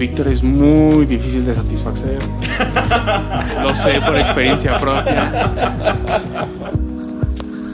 Víctor 0.00 0.28
es 0.28 0.42
muy 0.42 1.04
difícil 1.04 1.44
de 1.44 1.54
satisfacer. 1.54 2.18
Lo 3.62 3.74
sé 3.74 4.00
por 4.00 4.16
experiencia 4.18 4.78
propia. 4.80 5.52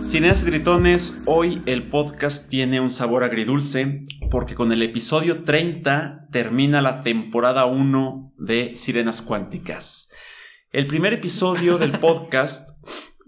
Cineas 0.03 0.43
y 0.43 0.47
Tritones, 0.47 1.19
hoy 1.27 1.63
el 1.67 1.85
podcast 1.85 2.49
tiene 2.49 2.81
un 2.81 2.91
sabor 2.91 3.23
agridulce 3.23 4.03
porque 4.29 4.57
con 4.57 4.73
el 4.73 4.83
episodio 4.83 5.45
30 5.45 6.27
termina 6.33 6.83
la 6.83 7.05
temporada 7.05 7.67
1 7.67 8.35
de 8.39 8.75
Sirenas 8.75 9.23
Cuánticas. 9.23 10.09
El 10.73 10.89
primer 10.89 11.13
episodio 11.13 11.79
del 11.79 12.01
podcast 12.01 12.71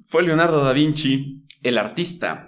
fue 0.09 0.25
Leonardo 0.25 0.65
da 0.65 0.73
Vinci, 0.73 1.47
el 1.63 1.79
artista. 1.79 2.48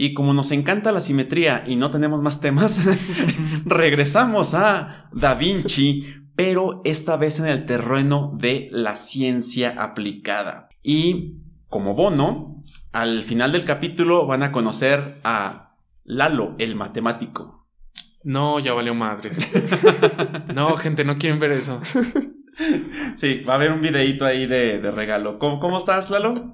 Y 0.00 0.14
como 0.14 0.32
nos 0.32 0.50
encanta 0.50 0.92
la 0.92 1.02
simetría 1.02 1.62
y 1.66 1.76
no 1.76 1.90
tenemos 1.90 2.22
más 2.22 2.40
temas, 2.40 2.86
regresamos 3.66 4.54
a 4.54 5.10
Da 5.12 5.34
Vinci, 5.34 6.06
pero 6.34 6.80
esta 6.86 7.18
vez 7.18 7.38
en 7.38 7.44
el 7.44 7.66
terreno 7.66 8.32
de 8.34 8.70
la 8.72 8.96
ciencia 8.96 9.74
aplicada. 9.76 10.70
Y 10.82 11.42
como 11.68 11.94
bono, 11.94 12.62
al 12.92 13.22
final 13.24 13.52
del 13.52 13.66
capítulo 13.66 14.26
van 14.26 14.42
a 14.42 14.52
conocer 14.52 15.18
a 15.22 15.76
Lalo, 16.04 16.54
el 16.56 16.76
matemático. 16.76 17.68
No, 18.24 18.58
ya 18.58 18.72
valió 18.72 18.94
madres. 18.94 19.46
No, 20.54 20.78
gente, 20.78 21.04
no 21.04 21.18
quieren 21.18 21.38
ver 21.40 21.52
eso. 21.52 21.78
Sí, 23.16 23.40
va 23.46 23.52
a 23.52 23.56
haber 23.56 23.70
un 23.70 23.82
videíto 23.82 24.24
ahí 24.24 24.46
de, 24.46 24.78
de 24.78 24.90
regalo. 24.90 25.38
¿Cómo, 25.38 25.60
¿Cómo 25.60 25.76
estás, 25.76 26.08
Lalo? 26.08 26.52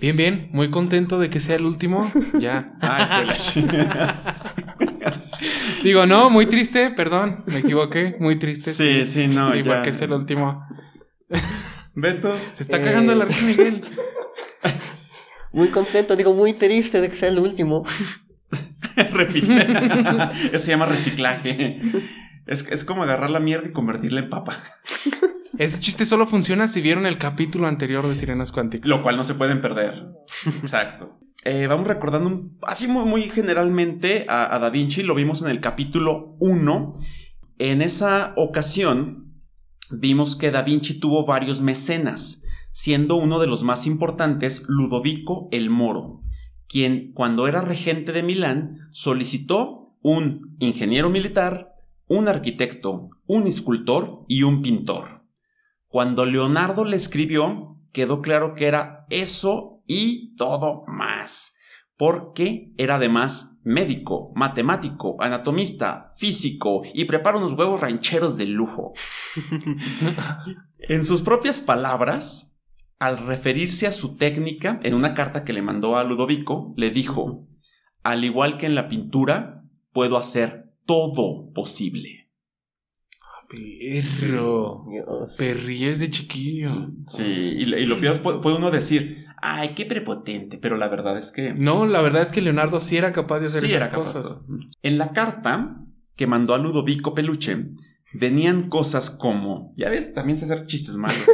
Bien, 0.00 0.16
bien. 0.16 0.48
Muy 0.52 0.70
contento 0.70 1.18
de 1.18 1.30
que 1.30 1.40
sea 1.40 1.56
el 1.56 1.64
último. 1.64 2.10
Ya. 2.38 2.72
Ay. 2.80 3.28
Digo, 5.82 6.06
no, 6.06 6.30
muy 6.30 6.46
triste, 6.46 6.90
perdón. 6.90 7.44
Me 7.46 7.58
equivoqué. 7.58 8.16
Muy 8.18 8.38
triste. 8.38 8.70
Sí, 8.72 9.06
sí, 9.06 9.28
no, 9.28 9.50
Sí, 9.52 9.62
ya. 9.62 9.74
porque 9.74 9.90
es 9.90 10.00
el 10.00 10.12
último. 10.12 10.66
Beto. 11.94 12.34
Se 12.52 12.62
está 12.62 12.78
Eh. 12.78 12.84
cagando 12.84 13.12
el 13.12 13.22
Arquín 13.22 13.46
Miguel. 13.46 13.80
Muy 15.52 15.68
contento, 15.68 16.16
digo 16.16 16.34
muy 16.34 16.52
triste 16.52 17.00
de 17.00 17.08
que 17.08 17.16
sea 17.16 17.30
el 17.30 17.38
último. 17.38 17.82
Repite. 19.10 19.66
Eso 20.52 20.58
se 20.66 20.70
llama 20.70 20.84
reciclaje. 20.84 21.80
Es, 22.46 22.66
es 22.70 22.84
como 22.84 23.04
agarrar 23.04 23.30
la 23.30 23.40
mierda 23.40 23.66
y 23.68 23.72
convertirla 23.72 24.20
en 24.20 24.28
papa. 24.28 24.54
Ese 25.58 25.80
chiste 25.80 26.04
solo 26.04 26.26
funciona 26.26 26.68
si 26.68 26.80
vieron 26.80 27.06
el 27.06 27.18
capítulo 27.18 27.66
anterior 27.66 28.06
de 28.06 28.14
Sirenas 28.14 28.52
Cuánticas. 28.52 28.88
Lo 28.88 29.02
cual 29.02 29.16
no 29.16 29.24
se 29.24 29.34
pueden 29.34 29.60
perder. 29.60 30.06
Exacto. 30.62 31.16
Eh, 31.44 31.66
vamos 31.66 31.86
recordando 31.86 32.50
así 32.62 32.88
muy, 32.88 33.04
muy 33.04 33.22
generalmente 33.28 34.26
a, 34.28 34.54
a 34.54 34.58
Da 34.58 34.70
Vinci. 34.70 35.02
Lo 35.02 35.14
vimos 35.14 35.42
en 35.42 35.48
el 35.48 35.60
capítulo 35.60 36.36
1. 36.40 36.90
En 37.58 37.82
esa 37.82 38.34
ocasión 38.36 39.26
vimos 39.90 40.36
que 40.36 40.50
Da 40.50 40.62
Vinci 40.62 40.98
tuvo 40.98 41.24
varios 41.24 41.60
mecenas, 41.60 42.42
siendo 42.72 43.16
uno 43.16 43.38
de 43.38 43.46
los 43.46 43.62
más 43.62 43.86
importantes 43.86 44.64
Ludovico 44.68 45.48
el 45.52 45.70
Moro, 45.70 46.20
quien 46.68 47.12
cuando 47.12 47.48
era 47.48 47.60
regente 47.60 48.12
de 48.12 48.22
Milán 48.22 48.88
solicitó 48.92 49.82
un 50.02 50.56
ingeniero 50.58 51.10
militar, 51.10 51.72
un 52.08 52.28
arquitecto, 52.28 53.06
un 53.26 53.46
escultor 53.46 54.24
y 54.28 54.42
un 54.42 54.62
pintor. 54.62 55.15
Cuando 55.88 56.26
Leonardo 56.26 56.84
le 56.84 56.96
escribió, 56.96 57.78
quedó 57.92 58.20
claro 58.20 58.54
que 58.54 58.66
era 58.66 59.06
eso 59.10 59.82
y 59.86 60.34
todo 60.36 60.84
más. 60.86 61.54
Porque 61.96 62.72
era 62.76 62.96
además 62.96 63.58
médico, 63.62 64.32
matemático, 64.34 65.16
anatomista, 65.20 66.10
físico 66.16 66.82
y 66.94 67.04
prepara 67.06 67.38
unos 67.38 67.54
huevos 67.54 67.80
rancheros 67.80 68.36
de 68.36 68.46
lujo. 68.46 68.92
en 70.78 71.04
sus 71.04 71.22
propias 71.22 71.60
palabras, 71.60 72.56
al 72.98 73.18
referirse 73.18 73.86
a 73.86 73.92
su 73.92 74.16
técnica, 74.16 74.78
en 74.82 74.94
una 74.94 75.14
carta 75.14 75.44
que 75.44 75.52
le 75.52 75.62
mandó 75.62 75.96
a 75.96 76.04
Ludovico, 76.04 76.74
le 76.76 76.90
dijo, 76.90 77.46
al 78.02 78.24
igual 78.24 78.56
que 78.56 78.66
en 78.66 78.74
la 78.74 78.88
pintura, 78.88 79.64
puedo 79.92 80.16
hacer 80.16 80.72
todo 80.84 81.50
posible. 81.52 82.25
Perro. 83.48 84.84
Dios. 84.90 85.34
Perrilles 85.36 85.98
de 86.00 86.10
chiquillo. 86.10 86.90
Sí, 87.08 87.22
y, 87.24 87.62
y 87.74 87.86
lo 87.86 87.98
peor 88.00 88.20
puede, 88.20 88.56
uno 88.56 88.70
decir, 88.70 89.26
ay, 89.40 89.70
qué 89.76 89.86
prepotente, 89.86 90.58
pero 90.58 90.76
la 90.76 90.88
verdad 90.88 91.16
es 91.18 91.30
que 91.30 91.54
No, 91.54 91.86
la 91.86 92.02
verdad 92.02 92.22
es 92.22 92.28
que 92.28 92.40
Leonardo 92.42 92.80
sí 92.80 92.96
era 92.96 93.12
capaz 93.12 93.40
de 93.40 93.46
hacer 93.46 93.60
sí 93.62 93.66
esas 93.68 93.76
era 93.76 93.90
capaz. 93.90 94.12
cosas. 94.12 94.44
En 94.82 94.98
la 94.98 95.12
carta 95.12 95.76
que 96.16 96.26
mandó 96.26 96.54
a 96.54 96.58
Ludovico 96.58 97.14
Peluche, 97.14 97.68
venían 98.14 98.68
cosas 98.68 99.10
como, 99.10 99.72
ya 99.76 99.90
ves, 99.90 100.14
también 100.14 100.38
sé 100.38 100.44
hacer 100.46 100.66
chistes 100.66 100.96
malos. 100.96 101.24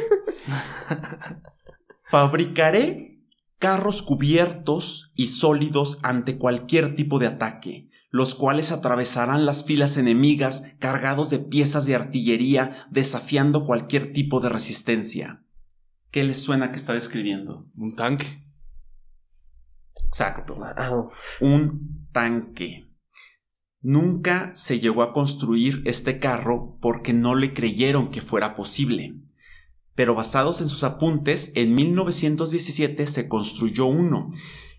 Fabricaré 2.11 3.21
carros 3.59 4.03
cubiertos 4.03 5.13
y 5.15 5.29
sólidos 5.29 5.99
ante 6.03 6.37
cualquier 6.37 6.95
tipo 6.97 7.19
de 7.19 7.29
ataque, 7.29 7.89
los 8.13 8.35
cuales 8.35 8.73
atravesarán 8.73 9.47
las 9.47 9.65
filas 9.65 9.97
enemigas 9.97 10.65
cargados 10.79 11.31
de 11.31 11.39
piezas 11.39 11.87
de 11.87 11.95
artillería, 11.95 12.87
desafiando 12.91 13.65
cualquier 13.65 14.13
tipo 14.13 14.41
de 14.41 14.51
resistencia. 14.51 15.43
¿Qué 16.11 16.23
les 16.23 16.39
suena 16.39 16.71
que 16.71 16.77
está 16.77 16.93
describiendo? 16.93 17.65
Un 17.75 17.97
tanque. 17.97 18.47
Exacto. 20.07 20.57
Wow. 20.57 21.11
un 21.41 22.07
tanque. 22.13 22.87
Nunca 23.81 24.55
se 24.55 24.79
llegó 24.79 25.03
a 25.03 25.15
construir 25.15 25.83
este 25.87 26.19
carro 26.19 26.77
porque 26.83 27.15
no 27.15 27.35
le 27.35 27.55
creyeron 27.55 28.11
que 28.11 28.21
fuera 28.21 28.55
posible. 28.55 29.23
Pero 29.95 30.15
basados 30.15 30.61
en 30.61 30.69
sus 30.69 30.85
apuntes, 30.85 31.51
en 31.55 31.75
1917 31.75 33.07
se 33.07 33.27
construyó 33.27 33.87
uno. 33.87 34.31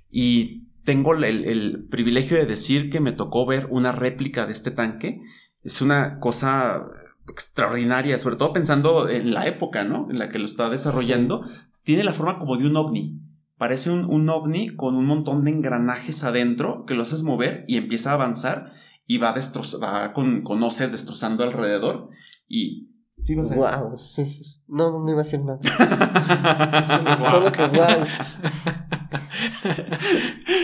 Y 0.07 0.62
tengo 0.83 1.13
el, 1.13 1.23
el 1.23 1.87
privilegio 1.89 2.37
de 2.37 2.45
decir 2.45 2.89
que 2.89 2.99
me 2.99 3.11
tocó 3.11 3.45
ver 3.45 3.67
una 3.69 3.91
réplica 3.91 4.45
de 4.45 4.53
este 4.53 4.71
tanque. 4.71 5.21
Es 5.61 5.81
una 5.81 6.19
cosa 6.19 6.85
extraordinaria, 7.29 8.19
sobre 8.19 8.35
todo 8.35 8.53
pensando 8.53 9.09
en 9.09 9.33
la 9.33 9.47
época, 9.47 9.83
¿no? 9.83 10.09
En 10.09 10.19
la 10.19 10.29
que 10.29 10.39
lo 10.39 10.45
está 10.45 10.69
desarrollando. 10.69 11.45
Tiene 11.83 12.03
la 12.03 12.13
forma 12.13 12.39
como 12.39 12.57
de 12.57 12.67
un 12.67 12.75
ovni. 12.75 13.19
Parece 13.57 13.91
un, 13.91 14.05
un 14.05 14.29
ovni 14.29 14.75
con 14.75 14.95
un 14.95 15.05
montón 15.05 15.45
de 15.45 15.51
engranajes 15.51 16.23
adentro 16.23 16.85
que 16.85 16.95
lo 16.95 17.03
haces 17.03 17.23
mover 17.23 17.65
y 17.67 17.77
empieza 17.77 18.11
a 18.11 18.15
avanzar 18.15 18.71
y 19.05 19.17
va, 19.17 19.33
va 19.81 20.13
con, 20.13 20.41
con 20.41 20.63
hoces 20.63 20.91
destrozando 20.91 21.43
alrededor. 21.43 22.09
Y. 22.47 22.89
¿Sí 23.23 23.35
vas 23.35 23.51
a 23.51 23.55
decir? 23.55 23.79
Wow. 23.79 23.97
sí, 23.97 24.25
sí. 24.43 24.61
No, 24.67 24.99
no 24.99 25.09
iba 25.09 25.21
a 25.21 25.23
decir 25.23 25.39
nada. 25.45 25.59
Wow. 26.89 27.31
Solo 27.31 27.51
que 27.51 27.67
wow. 27.67 28.05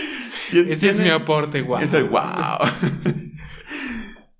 Ese 0.52 0.90
es 0.90 0.98
mi 0.98 1.08
aporte, 1.08 1.62
guau. 1.62 1.82
Ese- 1.82 2.02
wow. 2.02 2.20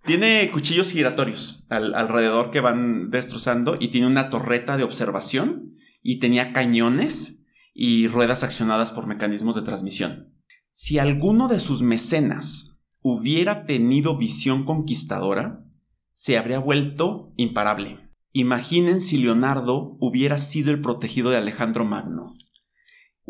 tiene 0.04 0.50
cuchillos 0.52 0.90
giratorios 0.92 1.66
al- 1.68 1.94
alrededor 1.94 2.50
que 2.50 2.60
van 2.60 3.10
destrozando 3.10 3.76
y 3.78 3.88
tiene 3.88 4.06
una 4.06 4.30
torreta 4.30 4.76
de 4.76 4.82
observación 4.84 5.70
y 6.02 6.18
tenía 6.18 6.52
cañones 6.52 7.42
y 7.74 8.08
ruedas 8.08 8.42
accionadas 8.42 8.92
por 8.92 9.06
mecanismos 9.06 9.54
de 9.54 9.62
transmisión. 9.62 10.34
Si 10.72 10.98
alguno 10.98 11.48
de 11.48 11.58
sus 11.60 11.82
mecenas 11.82 12.78
hubiera 13.02 13.66
tenido 13.66 14.16
visión 14.16 14.64
conquistadora, 14.64 15.64
se 16.12 16.36
habría 16.38 16.58
vuelto 16.58 17.32
imparable. 17.36 17.98
Imaginen 18.32 19.00
si 19.00 19.18
Leonardo 19.18 19.96
hubiera 20.00 20.38
sido 20.38 20.70
el 20.70 20.80
protegido 20.80 21.30
de 21.30 21.36
Alejandro 21.38 21.84
Magno 21.84 22.32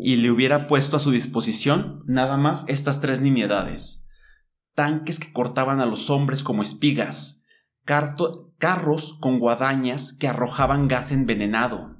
y 0.03 0.15
le 0.17 0.31
hubiera 0.31 0.67
puesto 0.67 0.97
a 0.97 0.99
su 0.99 1.11
disposición 1.11 2.03
nada 2.07 2.37
más 2.37 2.65
estas 2.67 3.01
tres 3.01 3.21
nimiedades. 3.21 4.07
Tanques 4.73 5.19
que 5.19 5.31
cortaban 5.31 5.79
a 5.79 5.85
los 5.85 6.09
hombres 6.09 6.43
como 6.43 6.63
espigas, 6.63 7.43
carto- 7.85 8.53
carros 8.57 9.17
con 9.19 9.37
guadañas 9.39 10.13
que 10.13 10.27
arrojaban 10.27 10.87
gas 10.87 11.11
envenenado 11.11 11.97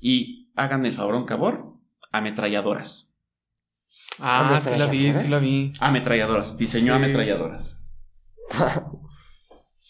y, 0.00 0.50
hagan 0.56 0.84
el 0.86 0.92
favor, 0.92 1.24
cabor, 1.26 1.74
ametralladoras. 2.12 3.18
Ah, 4.18 4.60
sí 4.62 4.70
la 4.76 4.86
vi, 4.86 5.12
sí 5.14 5.28
la 5.28 5.38
vi. 5.38 5.72
Ametralladoras, 5.80 6.56
diseñó 6.58 6.92
Sí. 6.92 6.96
ametralladoras. 6.96 7.84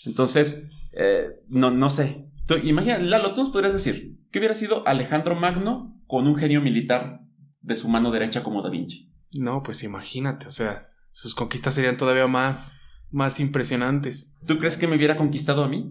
Entonces, 0.05 0.69
eh, 0.93 1.28
no, 1.49 1.70
no 1.70 1.90
sé. 1.90 2.28
Tú, 2.46 2.55
imagina, 2.62 2.99
Lalo, 2.99 3.34
tú 3.34 3.40
nos 3.40 3.50
podrías 3.50 3.72
decir, 3.72 4.12
¿Qué 4.31 4.40
hubiera 4.40 4.55
sido 4.55 4.87
Alejandro 4.88 5.37
Magno 5.37 5.96
con 6.08 6.26
un 6.26 6.34
genio 6.34 6.60
militar 6.60 7.20
de 7.64 7.76
su 7.76 7.88
mano 7.88 8.11
derecha 8.11 8.43
como 8.43 8.62
Da 8.62 8.70
Vinci? 8.70 9.11
No, 9.32 9.62
pues 9.62 9.82
imagínate, 9.82 10.46
o 10.46 10.50
sea, 10.50 10.82
sus 11.11 11.34
conquistas 11.34 11.75
serían 11.75 11.96
todavía 11.96 12.26
más, 12.26 12.72
más 13.11 13.40
impresionantes. 13.40 14.32
¿Tú 14.46 14.58
crees 14.58 14.76
que 14.76 14.87
me 14.87 14.96
hubiera 14.96 15.16
conquistado 15.16 15.64
a 15.64 15.69
mí? 15.69 15.90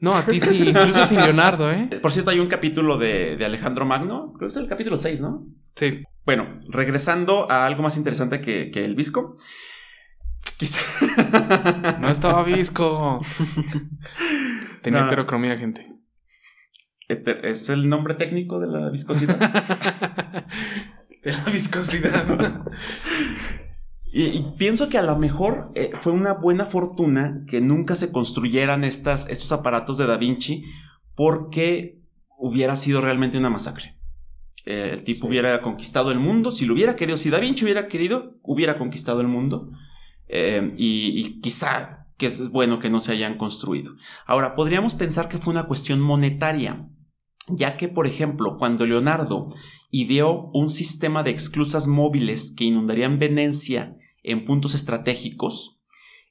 No, 0.00 0.12
a 0.14 0.24
ti 0.24 0.40
sí, 0.40 0.68
incluso 0.68 1.04
sin 1.06 1.18
Leonardo, 1.20 1.72
¿eh? 1.72 1.88
Por 2.02 2.12
cierto, 2.12 2.30
hay 2.30 2.38
un 2.38 2.46
capítulo 2.46 2.98
de, 2.98 3.36
de 3.36 3.44
Alejandro 3.44 3.84
Magno, 3.84 4.32
creo 4.34 4.48
que 4.48 4.54
es 4.54 4.56
el 4.56 4.68
capítulo 4.68 4.96
6, 4.96 5.20
¿no? 5.20 5.44
Sí. 5.74 6.04
Bueno, 6.24 6.56
regresando 6.68 7.50
a 7.50 7.66
algo 7.66 7.82
más 7.82 7.96
interesante 7.96 8.40
que, 8.40 8.70
que 8.70 8.84
el 8.84 8.94
visco. 8.94 9.36
Quizá. 10.58 10.80
No 12.00 12.08
estaba 12.10 12.42
visco. 12.44 13.18
Tenía 14.82 15.00
No. 15.00 15.06
heterocromía, 15.06 15.56
gente. 15.56 15.86
¿Es 17.08 17.68
el 17.70 17.88
nombre 17.88 18.14
técnico 18.14 18.60
de 18.60 18.66
la 18.66 18.90
viscosidad? 18.90 19.38
De 21.28 21.36
la 21.36 21.44
viscosidad. 21.44 22.64
y, 24.12 24.22
y 24.24 24.46
pienso 24.56 24.88
que 24.88 24.96
a 24.96 25.02
lo 25.02 25.18
mejor 25.18 25.70
eh, 25.74 25.90
fue 26.00 26.12
una 26.12 26.32
buena 26.32 26.64
fortuna 26.64 27.42
que 27.46 27.60
nunca 27.60 27.96
se 27.96 28.10
construyeran 28.10 28.82
estas, 28.82 29.28
estos 29.28 29.52
aparatos 29.52 29.98
de 29.98 30.06
Da 30.06 30.16
Vinci 30.16 30.64
porque 31.14 32.00
hubiera 32.38 32.76
sido 32.76 33.02
realmente 33.02 33.36
una 33.36 33.50
masacre. 33.50 33.98
Eh, 34.64 34.92
el 34.94 35.02
tipo 35.02 35.26
hubiera 35.26 35.60
conquistado 35.60 36.12
el 36.12 36.18
mundo, 36.18 36.50
si 36.50 36.64
lo 36.64 36.72
hubiera 36.72 36.96
querido, 36.96 37.18
si 37.18 37.28
Da 37.28 37.40
Vinci 37.40 37.64
hubiera 37.64 37.88
querido, 37.88 38.38
hubiera 38.42 38.78
conquistado 38.78 39.20
el 39.20 39.28
mundo. 39.28 39.70
Eh, 40.28 40.74
y, 40.78 41.12
y 41.14 41.40
quizá 41.40 42.06
que 42.16 42.26
es 42.26 42.48
bueno 42.48 42.78
que 42.78 42.88
no 42.88 43.02
se 43.02 43.12
hayan 43.12 43.36
construido. 43.36 43.94
Ahora, 44.24 44.54
podríamos 44.54 44.94
pensar 44.94 45.28
que 45.28 45.36
fue 45.36 45.52
una 45.52 45.66
cuestión 45.66 46.00
monetaria, 46.00 46.88
ya 47.48 47.76
que, 47.76 47.88
por 47.88 48.06
ejemplo, 48.06 48.56
cuando 48.56 48.86
Leonardo 48.86 49.48
ideó 49.90 50.50
un 50.52 50.70
sistema 50.70 51.22
de 51.22 51.30
exclusas 51.30 51.86
móviles 51.86 52.52
que 52.52 52.64
inundarían 52.64 53.18
Venecia 53.18 53.96
en 54.22 54.44
puntos 54.44 54.74
estratégicos, 54.74 55.78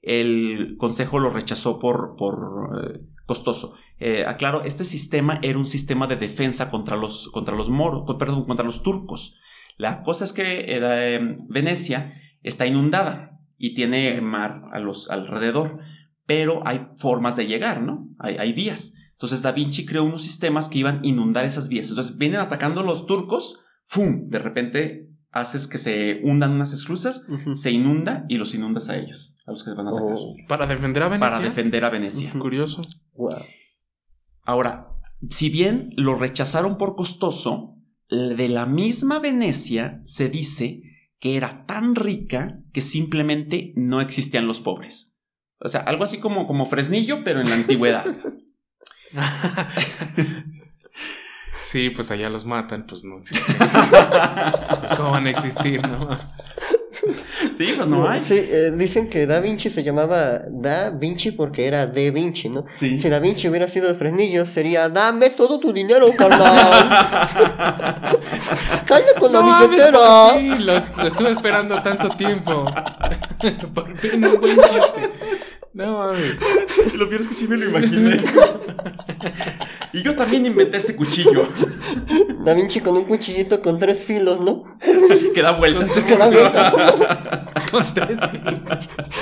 el 0.02 0.76
consejo 0.78 1.20
lo 1.20 1.32
rechazó 1.32 1.80
por, 1.80 2.16
por 2.16 2.82
eh, 2.82 3.02
costoso. 3.26 3.74
Eh, 4.00 4.24
aclaro, 4.26 4.64
este 4.64 4.86
sistema 4.86 5.40
era 5.42 5.58
un 5.58 5.68
sistema 5.68 6.08
de 6.08 6.16
defensa 6.16 6.70
contra 6.70 6.96
los, 6.96 7.30
contra 7.30 7.56
los 7.56 7.70
moros, 7.70 8.04
perdón, 8.18 8.46
contra 8.46 8.66
los 8.66 8.84
turcos. 8.84 9.36
La 9.76 10.04
cosa 10.04 10.26
es 10.26 10.34
que 10.34 10.66
eh, 10.68 11.36
Venecia 11.50 12.14
está 12.42 12.66
inundada 12.66 13.40
y 13.58 13.74
tiene 13.74 14.22
mar 14.22 14.64
a 14.72 14.80
los 14.80 15.10
alrededor, 15.10 15.80
pero 16.26 16.62
hay 16.66 16.88
formas 16.98 17.36
de 17.36 17.48
llegar, 17.48 17.82
¿no? 17.82 18.08
Hay, 18.20 18.38
hay 18.38 18.54
vías. 18.54 18.94
Entonces 19.18 19.42
Da 19.42 19.52
Vinci 19.52 19.84
creó 19.86 20.04
unos 20.04 20.22
sistemas 20.22 20.70
que 20.70 20.78
iban 20.78 21.00
a 21.00 21.08
inundar 21.08 21.44
esas 21.44 21.70
vías. 21.70 21.90
Entonces 21.90 22.18
vienen 22.18 22.40
atacando 22.40 22.84
los 22.84 23.08
turcos, 23.08 23.60
¡fum! 23.84 24.30
De 24.30 24.38
repente 24.38 25.10
haces 25.32 25.66
que 25.66 25.80
se 25.80 26.22
hundan 26.24 26.52
unas 26.52 26.72
esclusas, 26.72 27.26
se 27.54 27.72
inunda 27.72 28.26
y 28.30 28.38
los 28.38 28.54
inundas 28.54 28.90
a 28.90 28.98
ellos, 28.98 29.36
a 29.48 29.52
los 29.52 29.64
que 29.64 29.72
van 29.72 29.88
a 29.88 29.90
atacar. 29.90 30.16
Oh, 30.18 30.36
Para 30.48 30.68
defender 30.68 31.02
a 31.02 31.08
Venecia. 31.08 31.30
Para 31.32 31.44
defender 31.44 31.84
a 31.84 31.90
Venecia. 31.90 32.32
Curioso. 32.38 32.84
wow. 33.14 33.44
Ahora, 34.44 34.86
si 35.32 35.50
bien 35.50 35.90
lo 35.98 36.14
rechazaron 36.16 36.78
por 36.78 36.96
costoso, 36.96 37.74
de 38.10 38.48
la 38.48 38.66
misma 38.66 39.20
Venecia 39.20 40.00
se 40.04 40.30
dice 40.30 40.84
que 41.20 41.36
era 41.38 41.66
tan 41.66 41.96
rica 41.96 42.62
que 42.72 42.82
simplemente 42.82 43.74
no 43.76 44.00
existían 44.00 44.48
los 44.48 44.62
pobres. 44.62 45.18
O 45.60 45.70
sea, 45.70 45.82
algo 45.82 46.04
así 46.04 46.20
como, 46.20 46.46
como 46.46 46.68
Fresnillo, 46.68 47.24
pero 47.24 47.42
en 47.42 47.50
la 47.50 47.56
antigüedad. 47.56 48.06
sí, 51.64 51.90
pues 51.90 52.12
allá 52.12 52.30
los 52.30 52.46
matan, 52.46 52.86
pues 52.88 53.04
no. 53.04 53.18
pues 53.22 54.92
cómo 54.96 55.12
van 55.12 55.28
a 55.28 55.30
existir, 55.32 55.82
¿no? 55.88 56.18
Sí, 57.58 57.74
pues 57.76 57.88
no 57.88 58.08
hay. 58.08 58.22
Sí, 58.24 58.36
eh, 58.38 58.72
dicen 58.76 59.10
que 59.10 59.26
Da 59.26 59.40
Vinci 59.40 59.70
se 59.70 59.84
llamaba 59.84 60.40
Da 60.50 60.90
Vinci 60.92 61.32
porque 61.32 61.68
era 61.68 61.88
de 61.88 62.12
Vinci, 62.12 62.50
¿no? 62.50 62.66
Sí. 62.76 63.00
Si 63.00 63.10
Da 63.10 63.20
Vinci 63.20 63.48
hubiera 63.48 63.68
sido 63.68 63.88
de 63.88 63.96
Fresnillo, 63.96 64.46
sería 64.46 64.90
dame 64.90 65.30
todo 65.32 65.60
tu 65.60 65.74
dinero, 65.74 66.12
carnal. 66.18 66.90
Cállate 68.86 69.14
con 69.20 69.34
la 69.34 69.42
No 69.42 69.68
billetera. 69.68 70.30
fin, 70.38 70.66
lo, 70.66 70.74
lo 70.74 71.08
estuve 71.08 71.32
esperando 71.32 71.82
tanto 71.82 72.10
tiempo. 72.10 72.66
por 73.74 73.98
fin 73.98 74.24
un 74.26 74.40
buen 74.40 74.56
chiste. 74.56 75.12
No 75.74 76.00
mames. 76.00 76.36
Lo 76.96 77.08
peor 77.08 77.22
es 77.22 77.28
que 77.28 77.34
sí 77.34 77.48
me 77.48 77.58
lo 77.58 77.70
imaginé. 77.70 78.22
Y 79.94 80.02
yo 80.04 80.16
también 80.16 80.46
inventé 80.46 80.78
este 80.78 80.96
cuchillo 80.96 81.48
Da 82.44 82.54
Vinci 82.54 82.80
con 82.82 82.96
un 82.98 83.06
cuchillito 83.06 83.62
con 83.62 83.80
tres 83.80 84.04
filos, 84.04 84.40
¿no? 84.40 84.64
que 85.34 85.42
da 85.42 85.52
vueltas. 85.58 85.92
Que 85.92 86.16
da 86.16 86.28
vueltas. 86.28 86.74
Con 87.72 87.84
tres 87.94 88.18
filos. 88.32 88.56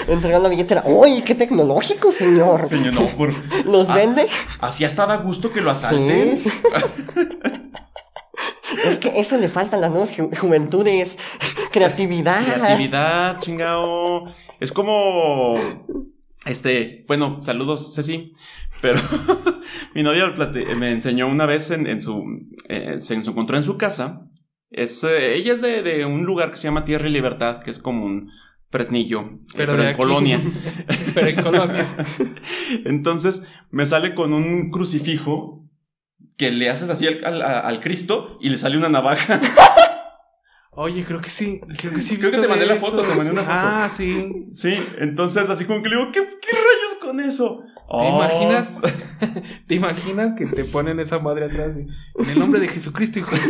Entregan 0.07 0.43
la 0.43 0.49
billetera. 0.49 0.83
¡Uy, 0.85 1.23
qué 1.23 1.33
tecnológico, 1.33 2.11
señor! 2.11 2.67
Señor, 2.67 2.93
no, 2.93 3.07
por... 3.07 3.33
¿Los 3.65 3.89
Ah, 3.89 3.95
vende? 3.95 4.27
Así 4.59 4.85
hasta 4.85 5.07
da 5.07 5.17
gusto 5.17 5.51
que 5.51 5.61
lo 5.61 5.71
asalten. 5.71 6.37
Sí. 6.43 6.51
es 8.85 8.97
que 8.97 9.19
eso 9.19 9.37
le 9.37 9.49
falta 9.49 9.77
a 9.77 9.79
las 9.79 9.89
nuevas 9.89 10.11
ju- 10.15 10.35
juventudes. 10.37 11.17
Creatividad. 11.71 12.43
Creatividad, 12.43 13.39
chingao. 13.41 14.25
Es 14.59 14.71
como. 14.71 15.55
Este, 16.45 17.03
bueno, 17.07 17.39
saludos, 17.41 17.93
Ceci. 17.95 18.31
Pero 18.85 19.01
mi 19.95 20.03
novia 20.03 20.31
me 20.77 20.91
enseñó 20.91 21.27
una 21.27 21.45
vez 21.47 21.71
en, 21.71 21.87
en 21.87 22.01
su. 22.01 22.23
eh, 22.69 22.99
se 22.99 23.15
encontró 23.15 23.57
en 23.57 23.63
su 23.63 23.77
casa. 23.77 24.27
Es, 24.69 25.03
eh, 25.03 25.35
ella 25.35 25.53
es 25.53 25.61
de, 25.61 25.81
de 25.81 26.05
un 26.05 26.23
lugar 26.25 26.51
que 26.51 26.57
se 26.57 26.63
llama 26.67 26.85
Tierra 26.85 27.07
y 27.07 27.11
Libertad, 27.11 27.63
que 27.63 27.71
es 27.71 27.79
como 27.79 28.05
un 28.05 28.29
fresnillo, 28.69 29.21
eh, 29.21 29.39
pero, 29.55 29.75
de 29.77 29.83
en 29.83 29.87
aquí. 29.89 29.97
colonia. 29.97 30.41
pero 31.15 31.27
en 31.27 31.41
Colonia. 31.41 31.87
Entonces 32.85 33.43
me 33.71 33.85
sale 33.85 34.13
con 34.13 34.33
un 34.33 34.69
crucifijo 34.69 35.67
que 36.37 36.51
le 36.51 36.69
haces 36.69 36.89
así 36.89 37.07
al, 37.07 37.23
al- 37.25 37.41
al 37.41 37.79
Cristo 37.79 38.37
y 38.41 38.49
le 38.49 38.57
sale 38.57 38.77
una 38.77 38.89
navaja. 38.89 39.39
Oye, 40.71 41.05
creo 41.05 41.21
que 41.21 41.29
sí. 41.29 41.61
Creo 41.77 41.93
que 41.93 42.01
sí. 42.01 42.17
Creo 42.17 42.31
que 42.31 42.37
visto 42.37 42.41
te 42.41 42.47
mandé 42.49 42.65
la 42.65 42.75
foto, 42.75 43.01
te 43.01 43.15
mandé 43.15 43.31
una 43.31 43.41
foto. 43.43 43.53
Ah, 43.53 43.89
sí. 43.95 44.47
Sí, 44.51 44.75
entonces 44.99 45.49
así 45.49 45.63
como 45.63 45.81
que 45.81 45.87
le 45.89 45.95
digo, 45.95 46.11
¿qué, 46.11 46.19
qué 46.19 46.51
rayos 46.51 46.99
con 47.01 47.19
eso? 47.21 47.63
Oh, 47.87 48.01
¿Te 48.01 48.09
imaginas? 48.09 48.81
¿Te 49.67 49.75
imaginas 49.75 50.35
que 50.35 50.47
te 50.47 50.65
ponen 50.65 50.99
esa 50.99 51.19
madre 51.19 51.45
atrás? 51.45 51.77
y, 51.77 51.81
en 52.21 52.29
el 52.29 52.39
nombre 52.39 52.59
de 52.59 52.67
Jesucristo, 52.67 53.19
hijo 53.19 53.35
de. 53.35 53.41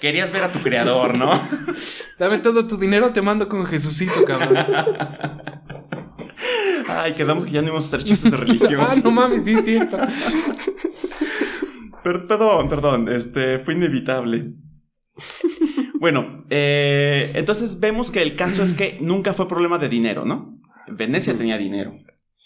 Querías 0.00 0.32
ver 0.32 0.44
a 0.44 0.52
tu 0.52 0.60
creador, 0.60 1.16
¿no? 1.16 1.30
Dame 2.18 2.38
todo 2.38 2.66
tu 2.66 2.76
dinero, 2.78 3.12
te 3.12 3.20
mando 3.20 3.48
con 3.48 3.66
Jesucito, 3.66 4.24
cabrón. 4.26 4.56
Ay, 6.88 7.12
quedamos 7.14 7.44
que 7.44 7.50
ya 7.50 7.60
no 7.60 7.68
íbamos 7.68 7.84
a 7.84 7.88
hacer 7.88 8.04
chistes 8.04 8.30
de 8.30 8.36
religión. 8.36 8.80
ah, 8.88 8.94
no 9.02 9.10
mames, 9.10 9.44
sí 9.44 9.54
es 9.54 9.64
cierto. 9.64 9.98
Per- 12.02 12.26
perdón, 12.26 12.68
perdón, 12.68 13.08
este 13.08 13.58
fue 13.58 13.74
inevitable. 13.74 14.54
Bueno, 15.98 16.44
eh, 16.50 17.32
entonces 17.34 17.80
vemos 17.80 18.10
que 18.10 18.22
el 18.22 18.36
caso 18.36 18.62
es 18.62 18.74
que 18.74 18.98
nunca 19.00 19.32
fue 19.32 19.48
problema 19.48 19.78
de 19.78 19.88
dinero, 19.88 20.24
¿no? 20.24 20.60
Venecia 20.88 21.36
tenía 21.36 21.58
dinero. 21.58 21.94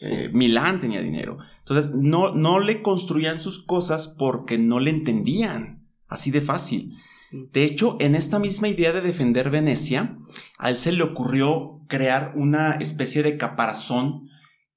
eh, 0.01 0.31
Milán 0.33 0.81
tenía 0.81 1.01
dinero. 1.03 1.39
Entonces 1.61 1.93
no, 1.95 2.35
no 2.35 2.61
le 2.61 2.83
construían 2.83 3.41
sus 3.41 3.65
cosas 3.65 4.09
porque 4.19 4.59
no 4.59 4.81
le 4.81 4.91
entendían. 4.91 5.89
Así 6.07 6.31
de 6.31 6.41
fácil. 6.41 6.97
De 7.31 7.65
hecho, 7.65 7.97
en 8.01 8.15
esta 8.15 8.39
misma 8.39 8.69
idea 8.69 8.93
de 8.93 9.03
defender 9.03 9.51
Venecia, 9.51 10.17
a 10.59 10.71
él 10.71 10.79
se 10.79 10.93
le 10.93 11.03
ocurrió 11.03 11.81
crear 11.89 12.33
una 12.37 12.73
especie 12.73 13.23
de 13.23 13.37
caparazón 13.37 14.29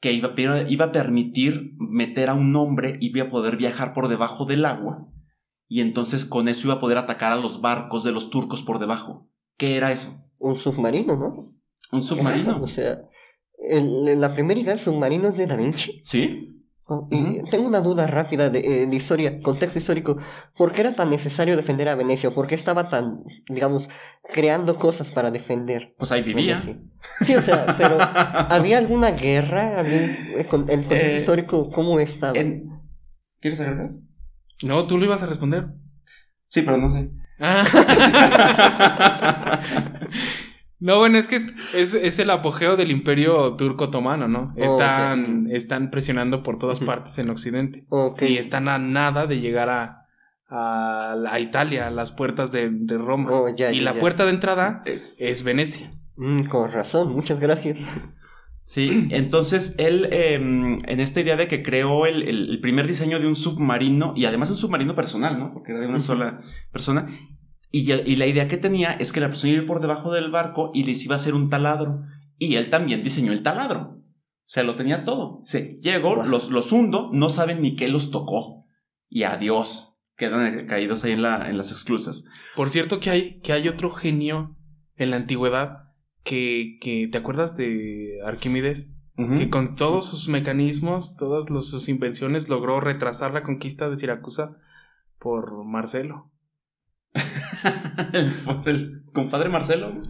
que 0.01 0.11
iba, 0.11 0.33
iba 0.67 0.85
a 0.85 0.91
permitir 0.91 1.75
meter 1.77 2.29
a 2.29 2.33
un 2.33 2.53
hombre 2.55 2.97
y 2.99 3.15
iba 3.15 3.25
a 3.25 3.29
poder 3.29 3.55
viajar 3.55 3.93
por 3.93 4.07
debajo 4.09 4.45
del 4.45 4.65
agua. 4.65 5.07
Y 5.69 5.79
entonces 5.79 6.25
con 6.25 6.49
eso 6.49 6.67
iba 6.67 6.73
a 6.73 6.79
poder 6.79 6.97
atacar 6.97 7.31
a 7.31 7.37
los 7.37 7.61
barcos 7.61 8.03
de 8.03 8.11
los 8.11 8.29
turcos 8.29 8.63
por 8.63 8.79
debajo. 8.79 9.29
¿Qué 9.55 9.77
era 9.77 9.91
eso? 9.93 10.17
Un 10.39 10.55
submarino, 10.55 11.15
¿no? 11.15 11.45
¿Un 11.91 12.03
submarino? 12.03 12.57
O 12.61 12.67
sea, 12.67 13.03
el- 13.61 14.19
la 14.19 14.33
primera 14.33 14.59
idea 14.59 14.73
del 14.73 14.83
submarino 14.83 15.29
es 15.29 15.37
de 15.37 15.47
Da 15.47 15.55
Vinci. 15.55 16.01
¿Sí? 16.03 16.47
Oh, 16.93 17.07
y 17.09 17.39
Ujú. 17.39 17.47
tengo 17.49 17.67
una 17.67 17.79
duda 17.79 18.05
rápida 18.05 18.49
de, 18.49 18.59
eh, 18.59 18.85
de 18.87 18.95
historia, 18.95 19.39
contexto 19.41 19.79
histórico. 19.79 20.17
¿Por 20.57 20.73
qué 20.73 20.81
era 20.81 20.91
tan 20.93 21.09
necesario 21.09 21.55
defender 21.55 21.87
a 21.87 21.95
Venecia? 21.95 22.31
¿Por 22.31 22.47
qué 22.47 22.55
estaba 22.55 22.89
tan, 22.89 23.23
digamos, 23.47 23.89
creando 24.33 24.75
cosas 24.77 25.09
para 25.09 25.31
defender? 25.31 25.95
Pues 25.97 26.11
ahí 26.11 26.21
vivía. 26.21 26.59
Venecia? 26.59 26.81
Sí, 27.25 27.35
o 27.35 27.41
sea, 27.41 27.75
pero 27.77 27.97
¿había 28.49 28.77
alguna 28.77 29.11
guerra? 29.11 29.79
¿Algún, 29.79 30.15
eh, 30.37 30.45
con- 30.49 30.69
el 30.69 30.79
contexto 30.81 31.07
Eh, 31.07 31.17
histórico 31.19 31.69
cómo 31.69 31.97
estaba? 31.99 32.37
En- 32.37 32.69
¿Quieres 33.39 33.59
agregar? 33.61 33.91
No, 34.63 34.85
tú 34.85 34.97
lo 34.97 35.05
ibas 35.05 35.23
a 35.23 35.27
responder. 35.27 35.67
Sí, 36.49 36.61
pero 36.61 36.77
no 36.77 36.93
sé. 36.93 37.09
Ah. 37.39 37.63
No, 40.81 40.97
bueno, 40.99 41.17
es 41.17 41.27
que 41.27 41.37
es, 41.37 41.47
es- 41.75 41.93
es 41.93 42.19
el 42.19 42.29
apogeo 42.31 42.75
del 42.75 42.91
imperio 42.91 43.55
turco 43.55 43.85
otomano, 43.85 44.27
¿no? 44.27 44.53
Oh, 44.57 44.61
Están, 44.61 45.47
están 45.51 45.91
presionando 45.91 46.43
por 46.43 46.57
todas 46.59 46.79
partes 46.81 47.17
en 47.19 47.29
Occidente. 47.29 47.85
Ok. 47.89 48.23
Y 48.23 48.37
están 48.37 48.67
a 48.67 48.77
nada 48.79 49.27
de 49.27 49.39
llegar 49.39 49.69
a, 49.69 50.07
a, 50.49 51.39
Italia, 51.39 51.87
a 51.87 51.91
las 51.91 52.11
puertas 52.11 52.51
de, 52.51 52.69
de 52.71 52.97
Roma. 52.97 53.29
Oh, 53.31 53.47
ya, 53.55 53.71
y 53.71 53.77
ya, 53.77 53.83
la 53.83 53.93
ya. 53.93 53.99
puerta 53.99 54.25
de 54.25 54.31
entrada 54.31 54.81
Es- 54.85 55.21
es 55.21 55.43
Venecia. 55.43 55.87
Mm, 56.17 56.41
con 56.43 56.71
razón, 56.71 57.13
muchas 57.13 57.39
gracias. 57.39 57.79
Sí, 58.63 59.07
entonces 59.11 59.75
él, 59.79 60.07
eh, 60.11 60.35
en 60.35 60.99
esta 60.99 61.19
idea 61.19 61.35
de 61.35 61.47
que 61.47 61.63
creó 61.63 62.05
el, 62.05 62.21
el- 62.23 62.49
el 62.49 62.59
primer 62.59 62.87
diseño 62.87 63.19
de 63.19 63.27
un 63.27 63.35
submarino, 63.35 64.13
y 64.15 64.25
además 64.25 64.49
un 64.51 64.57
submarino 64.57 64.93
personal, 64.95 65.37
¿no? 65.39 65.51
Porque 65.53 65.71
era 65.71 65.81
de 65.81 65.87
una 65.87 65.99
sola 65.99 66.39
persona, 66.71 67.07
y, 67.71 68.15
la 68.17 68.25
idea 68.27 68.47
que 68.47 68.57
tenía 68.57 68.91
es 68.93 69.11
que 69.11 69.19
la 69.21 69.29
persona 69.29 69.53
iba 69.53 69.65
por 69.65 69.79
debajo 69.79 70.11
del 70.13 70.29
barco 70.29 70.71
y 70.73 70.83
les 70.83 71.03
iba 71.05 71.15
a 71.15 71.17
hacer 71.17 71.33
un 71.33 71.49
taladro. 71.49 72.01
Y 72.37 72.55
él 72.55 72.69
también 72.69 73.03
diseñó 73.03 73.31
el 73.31 73.43
taladro. 73.43 73.97
O 73.99 74.53
sea, 74.53 74.63
lo 74.63 74.75
tenía 74.75 75.05
todo. 75.05 75.39
Sí, 75.43 75.69
llegó, 75.81 76.15
Wow. 76.15 76.25
los, 76.25 76.49
los 76.51 76.71
hundo, 76.73 77.09
no 77.13 77.29
saben 77.29 77.61
ni 77.61 77.75
qué 77.77 77.87
los 77.87 78.11
tocó. 78.11 78.65
Y 79.09 79.23
adiós. 79.23 79.87
Quedan 80.17 80.67
caídos 80.67 81.03
ahí 81.03 81.13
en, 81.13 81.21
la, 81.21 81.49
en 81.49 81.57
las 81.57 81.71
exclusas. 81.71 82.25
Por 82.55 82.69
cierto 82.69 82.99
que 82.99 83.09
hay, 83.09 83.39
que 83.39 83.53
hay 83.53 83.67
otro 83.69 83.89
genio 83.91 84.57
en 84.97 85.09
la 85.09 85.15
antigüedad 85.15 85.77
que, 86.23 86.77
que 86.81 87.07
¿te 87.11 87.17
acuerdas 87.17 87.55
de 87.57 88.19
Arquímedes? 88.25 88.93
Que 89.37 89.49
con 89.51 89.75
todos 89.75 90.05
sus 90.07 90.29
mecanismos, 90.29 91.15
todas 91.15 91.49
los- 91.51 91.69
sus 91.69 91.89
invenciones, 91.89 92.49
logró 92.49 92.79
retrasar 92.79 93.33
la 93.33 93.43
conquista 93.43 93.87
de 93.87 93.95
Siracusa 93.95 94.57
por 95.19 95.63
Marcelo. 95.63 96.30
el, 98.13 98.31
el 98.65 99.03
compadre 99.13 99.49
Marcelo. 99.49 100.01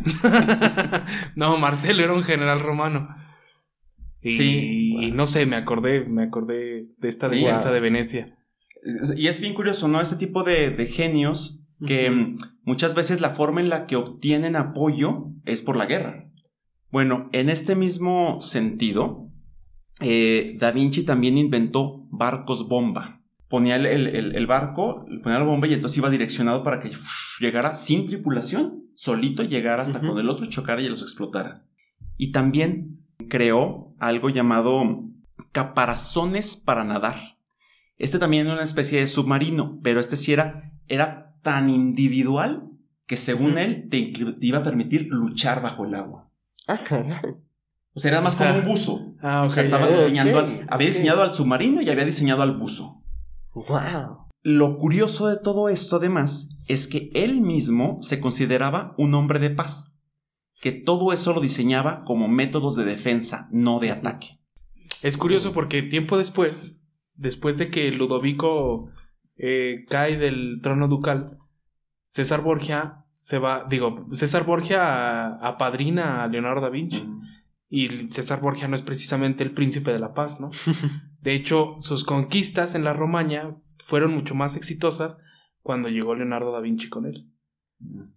no, 1.35 1.57
Marcelo 1.57 2.03
era 2.03 2.13
un 2.13 2.23
general 2.23 2.59
romano. 2.59 3.09
Y, 4.21 4.31
Sí. 4.31 4.93
y 4.99 5.11
no 5.11 5.25
sé, 5.27 5.45
me 5.45 5.55
acordé, 5.55 6.05
me 6.05 6.23
acordé 6.23 6.87
de 6.97 7.07
esta 7.09 7.29
Sí. 7.29 7.43
de 7.45 7.79
Venecia. 7.79 8.37
Y 9.15 9.27
es 9.27 9.39
bien 9.41 9.53
curioso, 9.53 9.87
¿no? 9.87 10.01
Este 10.01 10.15
tipo 10.15 10.43
de, 10.43 10.69
de 10.71 10.85
genios 10.87 11.63
que 11.85 12.35
muchas 12.63 12.93
veces 12.93 13.21
la 13.21 13.31
forma 13.31 13.59
en 13.59 13.69
la 13.69 13.87
que 13.87 13.95
obtienen 13.95 14.55
apoyo 14.55 15.31
es 15.45 15.63
por 15.63 15.75
la 15.75 15.87
guerra. 15.87 16.29
Bueno, 16.91 17.29
en 17.31 17.49
este 17.49 17.75
mismo 17.75 18.39
sentido, 18.41 19.29
eh, 20.01 20.57
Da 20.59 20.71
Vinci 20.71 21.03
también 21.03 21.37
inventó 21.39 22.05
barcos 22.11 22.67
bomba. 22.67 23.20
Ponía 23.51 23.75
el, 23.75 23.85
el- 23.85 24.07
el- 24.07 24.35
el 24.35 24.47
barco, 24.47 25.05
ponía 25.21 25.37
la 25.37 25.45
bomba 25.45 25.67
y 25.67 25.73
entonces 25.75 25.97
iba 25.99 26.09
direccionado 26.09 26.63
para 26.63 26.79
que 26.79 26.89
llegara 27.39 27.75
sin 27.75 28.07
tripulación, 28.07 28.85
solito 28.95 29.43
llegara 29.43 29.83
hasta 29.83 29.99
Ujú. 29.99 30.07
con 30.07 30.19
el 30.19 30.29
otro, 30.29 30.47
chocara 30.47 30.81
y 30.81 30.89
los 30.89 31.01
explotara. 31.03 31.65
Y 32.17 32.31
también 32.31 33.05
creó 33.29 33.93
algo 33.99 34.29
llamado 34.29 35.03
caparazones 35.51 36.55
para 36.55 36.83
nadar. 36.83 37.17
Este 37.97 38.17
también 38.19 38.45
era 38.45 38.55
una 38.55 38.63
especie 38.63 38.99
de 38.99 39.07
submarino, 39.07 39.79
pero 39.83 39.99
este 39.99 40.15
sí 40.15 40.33
era, 40.33 40.71
era 40.87 41.35
tan 41.43 41.69
individual 41.69 42.63
que 43.05 43.17
según 43.17 43.57
él 43.57 43.87
te, 43.89 44.13
iba 44.39 44.59
a 44.59 44.63
permitir 44.63 45.07
luchar 45.09 45.61
bajo 45.61 45.85
el 45.85 45.93
agua. 45.95 46.29
Ah, 46.67 46.77
caray. 46.83 47.35
O 47.93 47.99
sea, 47.99 48.11
era 48.11 48.21
más 48.21 48.35
O 48.35 48.37
sea, 48.37 48.47
como 48.47 48.59
un 48.61 48.65
buzo. 48.65 49.15
Ah, 49.21 49.41
O 49.43 49.47
ok. 49.47 49.51
sea, 49.51 49.63
estaba 49.63 49.87
diseñando, 49.87 50.39
al- 50.39 50.65
había 50.69 50.87
diseñado 50.87 51.21
al 51.23 51.33
submarino 51.35 51.81
y 51.81 51.89
había 51.89 52.05
diseñado 52.05 52.41
al 52.41 52.57
buzo. 52.57 53.00
Wow. 53.53 54.27
Lo 54.43 54.77
curioso 54.77 55.27
de 55.27 55.37
todo 55.37 55.69
esto, 55.69 55.97
además, 55.97 56.57
es 56.67 56.87
que 56.87 57.11
él 57.13 57.41
mismo 57.41 57.99
se 58.01 58.19
consideraba 58.19 58.95
un 58.97 59.13
hombre 59.13 59.39
de 59.39 59.49
paz, 59.49 59.95
que 60.61 60.71
todo 60.71 61.13
eso 61.13 61.33
lo 61.33 61.41
diseñaba 61.41 62.03
como 62.03 62.27
métodos 62.27 62.75
de 62.75 62.85
defensa, 62.85 63.47
no 63.51 63.79
de 63.79 63.91
ataque. 63.91 64.39
Es 65.01 65.17
curioso 65.17 65.53
porque 65.53 65.81
tiempo 65.81 66.17
después, 66.17 66.81
después 67.15 67.57
de 67.57 67.69
que 67.69 67.91
Ludovico 67.91 68.89
eh, 69.37 69.85
cae 69.89 70.17
del 70.17 70.59
trono 70.61 70.87
ducal, 70.87 71.37
César 72.07 72.41
Borgia 72.41 73.05
se 73.19 73.37
va, 73.37 73.65
digo, 73.69 74.07
César 74.11 74.45
Borgia 74.45 75.35
apadrina 75.35 76.23
a 76.23 76.27
Leonardo 76.27 76.61
da 76.61 76.69
Vinci. 76.69 77.07
Y 77.69 77.87
César 78.09 78.41
Borgia 78.41 78.67
no 78.67 78.75
es 78.75 78.81
precisamente 78.81 79.43
el 79.43 79.51
príncipe 79.51 79.93
de 79.93 79.99
la 79.99 80.13
paz, 80.13 80.39
¿no? 80.39 80.51
De 81.21 81.33
hecho, 81.33 81.75
sus 81.79 82.03
conquistas 82.03 82.75
en 82.75 82.83
la 82.83 82.93
Romaña 82.93 83.53
fueron 83.77 84.13
mucho 84.13 84.35
más 84.35 84.55
exitosas 84.55 85.17
cuando 85.61 85.89
llegó 85.89 86.15
Leonardo 86.15 86.51
da 86.51 86.61
Vinci 86.61 86.89
con 86.89 87.05
él. 87.05 87.31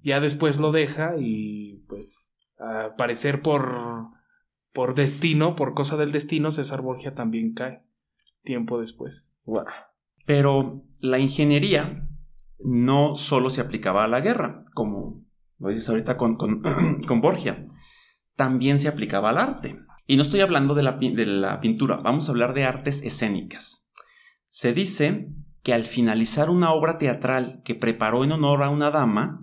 Ya 0.02 0.20
después 0.20 0.58
lo 0.58 0.72
deja 0.72 1.14
y 1.18 1.84
pues 1.88 2.38
al 2.58 2.94
parecer 2.96 3.42
por 3.42 4.12
por 4.74 4.94
destino, 4.94 5.54
por 5.54 5.72
cosa 5.72 5.96
del 5.96 6.10
destino, 6.10 6.50
César 6.50 6.82
Borgia 6.82 7.14
también 7.14 7.54
cae 7.54 7.86
tiempo 8.42 8.78
después. 8.78 9.38
Wow. 9.44 9.64
Pero 10.26 10.84
la 11.00 11.20
ingeniería 11.20 12.08
no 12.58 13.14
solo 13.14 13.50
se 13.50 13.60
aplicaba 13.60 14.04
a 14.04 14.08
la 14.08 14.20
guerra, 14.20 14.64
como 14.74 15.24
lo 15.58 15.68
dices 15.68 15.88
ahorita 15.88 16.16
con, 16.16 16.36
con, 16.36 16.62
con 17.06 17.20
Borgia, 17.20 17.64
también 18.34 18.80
se 18.80 18.88
aplicaba 18.88 19.30
al 19.30 19.38
arte. 19.38 19.78
Y 20.06 20.16
no 20.16 20.22
estoy 20.22 20.40
hablando 20.40 20.74
de 20.74 20.82
la, 20.82 20.92
de 20.92 21.26
la 21.26 21.60
pintura, 21.60 21.96
vamos 21.96 22.28
a 22.28 22.32
hablar 22.32 22.54
de 22.54 22.64
artes 22.64 23.02
escénicas. 23.02 23.90
Se 24.46 24.72
dice 24.72 25.28
que 25.62 25.72
al 25.72 25.86
finalizar 25.86 26.50
una 26.50 26.72
obra 26.72 26.98
teatral 26.98 27.62
que 27.64 27.74
preparó 27.74 28.22
en 28.22 28.32
honor 28.32 28.62
a 28.62 28.68
una 28.68 28.90
dama, 28.90 29.40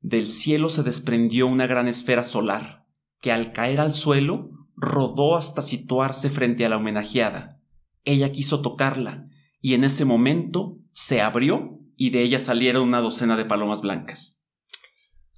del 0.00 0.26
cielo 0.26 0.68
se 0.68 0.82
desprendió 0.82 1.46
una 1.46 1.66
gran 1.66 1.88
esfera 1.88 2.24
solar, 2.24 2.86
que 3.20 3.32
al 3.32 3.52
caer 3.52 3.80
al 3.80 3.92
suelo 3.92 4.50
rodó 4.76 5.36
hasta 5.36 5.62
situarse 5.62 6.28
frente 6.28 6.66
a 6.66 6.68
la 6.68 6.76
homenajeada. 6.76 7.60
Ella 8.04 8.32
quiso 8.32 8.60
tocarla, 8.60 9.28
y 9.60 9.74
en 9.74 9.84
ese 9.84 10.04
momento 10.04 10.78
se 10.92 11.22
abrió 11.22 11.78
y 11.96 12.10
de 12.10 12.22
ella 12.22 12.38
salieron 12.38 12.88
una 12.88 13.00
docena 13.00 13.36
de 13.36 13.44
palomas 13.44 13.80
blancas. 13.80 14.42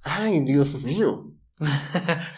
Ay, 0.01 0.43
Dios 0.43 0.81
mío. 0.81 1.34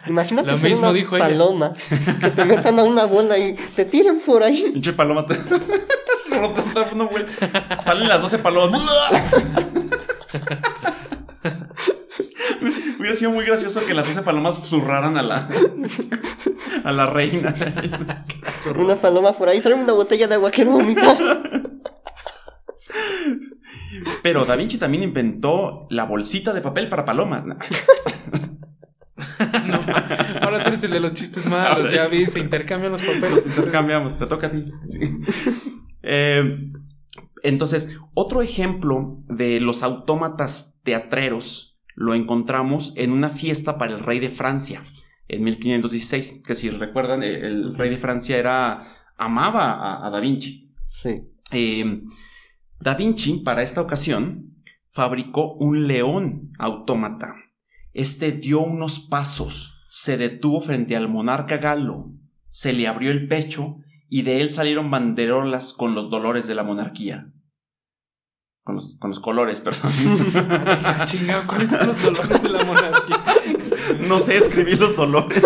Imagínate 0.07 0.51
Lo 0.51 0.57
ser 0.57 0.69
mismo 0.69 0.85
una 0.85 0.93
dijo 0.93 1.15
ella. 1.15 1.25
paloma 1.27 1.73
que 2.19 2.29
te 2.29 2.45
metan 2.45 2.77
a 2.79 2.83
una 2.83 3.05
bola 3.05 3.37
y 3.39 3.53
te 3.75 3.85
tiren 3.85 4.19
por 4.19 4.43
ahí. 4.43 4.69
Pinche 4.73 4.93
paloma. 4.93 5.25
te-. 5.25 5.37
Salen 7.83 8.07
las 8.07 8.21
12 8.21 8.37
palomas. 8.39 8.81
Hubiera 12.99 13.15
sido 13.15 13.31
muy 13.31 13.45
gracioso 13.45 13.85
que 13.85 13.93
las 13.93 14.07
12 14.07 14.21
palomas 14.21 14.55
zurraran 14.67 15.17
a 15.17 15.23
la, 15.23 15.47
a 16.83 16.91
la 16.91 17.05
reina. 17.07 17.55
Una 18.75 18.95
paloma 18.97 19.33
por 19.33 19.49
ahí, 19.49 19.61
tráeme 19.61 19.83
una 19.83 19.93
botella 19.93 20.27
de 20.27 20.35
agua, 20.35 20.51
quiero 20.51 20.71
vomitar. 20.71 21.17
Pero 24.21 24.45
Da 24.45 24.55
Vinci 24.55 24.77
también 24.77 25.03
inventó 25.03 25.87
la 25.89 26.03
bolsita 26.03 26.53
de 26.53 26.61
papel 26.61 26.89
para 26.89 27.05
palomas. 27.05 27.43
¿no? 29.67 29.79
Ahora 30.41 30.63
tú 30.63 30.69
eres 30.69 30.83
el 30.83 30.91
de 30.91 30.99
los 30.99 31.13
chistes 31.13 31.45
malos, 31.45 31.77
Ahora 31.77 31.91
ya 31.91 32.07
vi, 32.07 32.25
se 32.25 32.39
intercambian 32.39 32.91
los 32.91 33.01
papeles. 33.05 33.45
Nos 33.45 33.45
intercambiamos, 33.45 34.17
te 34.17 34.27
toca 34.27 34.47
a 34.47 34.51
ti. 34.51 34.63
Sí. 34.83 34.99
Eh, 36.03 36.71
entonces, 37.43 37.89
otro 38.13 38.41
ejemplo 38.41 39.15
de 39.27 39.59
los 39.59 39.83
autómatas 39.83 40.79
teatreros 40.83 41.75
lo 41.95 42.13
encontramos 42.13 42.93
en 42.95 43.11
una 43.11 43.29
fiesta 43.29 43.77
para 43.77 43.93
el 43.93 43.99
rey 43.99 44.19
de 44.19 44.29
Francia 44.29 44.81
en 45.27 45.43
1516. 45.43 46.41
Que 46.45 46.55
si 46.55 46.69
recuerdan, 46.69 47.23
el 47.23 47.75
rey 47.75 47.89
de 47.89 47.97
Francia 47.97 48.37
era 48.37 48.87
amaba 49.17 49.71
a, 49.71 50.05
a 50.05 50.09
Da 50.09 50.19
Vinci. 50.19 50.73
Sí. 50.85 51.23
Eh, 51.51 52.03
da 52.79 52.95
Vinci, 52.95 53.39
para 53.39 53.63
esta 53.63 53.81
ocasión, 53.81 54.55
fabricó 54.89 55.53
un 55.53 55.87
león 55.87 56.49
autómata. 56.57 57.35
Este 57.97 58.31
dio 58.31 58.59
unos 58.59 58.99
pasos, 58.99 59.83
se 59.89 60.17
detuvo 60.17 60.61
frente 60.61 60.95
al 60.95 61.09
monarca 61.09 61.57
galo, 61.57 62.11
se 62.47 62.71
le 62.71 62.87
abrió 62.87 63.09
el 63.09 63.27
pecho 63.27 63.77
y 64.07 64.21
de 64.21 64.39
él 64.39 64.51
salieron 64.51 64.91
banderolas 64.91 65.73
con 65.73 65.95
los 65.95 66.11
dolores 66.11 66.45
de 66.45 66.53
la 66.53 66.61
monarquía. 66.61 67.33
Con 68.63 68.75
los, 68.75 68.97
con 68.99 69.09
los 69.09 69.19
colores, 69.19 69.61
perdón. 69.61 69.91
Chingado, 71.07 71.47
¿cuáles 71.47 71.71
son 71.71 71.87
los 71.87 72.03
dolores 72.03 72.43
de 72.43 72.49
la 72.49 72.63
monarquía? 72.65 73.25
no 74.01 74.19
sé 74.19 74.37
escribir 74.37 74.79
los 74.79 74.95
dolores. 74.95 75.43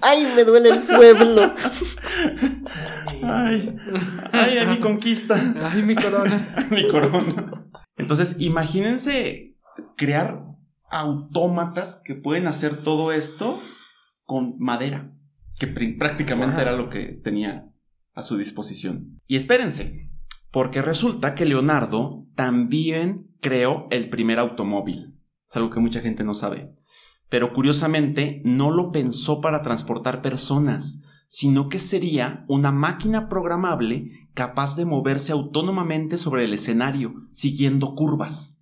Ay, 0.00 0.32
me 0.34 0.44
duele 0.44 0.70
el 0.70 0.82
pueblo. 0.84 1.54
Ay, 3.22 3.76
ay, 4.32 4.58
ay, 4.58 4.66
mi 4.66 4.80
conquista. 4.80 5.38
Ay, 5.70 5.82
mi 5.82 5.94
corona. 5.94 6.56
mi 6.70 6.88
corona. 6.88 7.68
Entonces, 7.98 8.36
imagínense 8.38 9.58
crear 9.98 10.49
autómatas 10.90 12.00
que 12.04 12.14
pueden 12.14 12.46
hacer 12.46 12.82
todo 12.82 13.12
esto 13.12 13.60
con 14.24 14.56
madera, 14.58 15.12
que 15.58 15.72
pr- 15.74 15.98
prácticamente 15.98 16.54
Wow. 16.54 16.62
era 16.62 16.72
lo 16.72 16.88
que 16.90 17.06
tenía 17.06 17.72
a 18.14 18.22
su 18.22 18.36
disposición. 18.36 19.18
Y 19.26 19.36
espérense, 19.36 20.10
porque 20.50 20.82
resulta 20.82 21.34
que 21.34 21.46
Leonardo 21.46 22.26
también 22.34 23.28
creó 23.40 23.86
el 23.90 24.10
primer 24.10 24.38
automóvil. 24.38 25.16
Es 25.48 25.56
algo 25.56 25.70
que 25.70 25.80
mucha 25.80 26.00
gente 26.00 26.24
no 26.24 26.34
sabe. 26.34 26.70
pero 27.28 27.52
curiosamente 27.52 28.42
no 28.44 28.72
lo 28.72 28.90
pensó 28.90 29.40
para 29.40 29.62
transportar 29.62 30.20
personas, 30.20 31.02
sino 31.28 31.68
que 31.68 31.78
sería 31.78 32.44
una 32.48 32.72
máquina 32.72 33.28
programable 33.28 34.28
capaz 34.34 34.74
de 34.74 34.84
moverse 34.84 35.30
autónomamente 35.30 36.18
sobre 36.18 36.44
el 36.44 36.52
escenario, 36.54 37.14
siguiendo 37.30 37.94
curvas. 37.94 38.59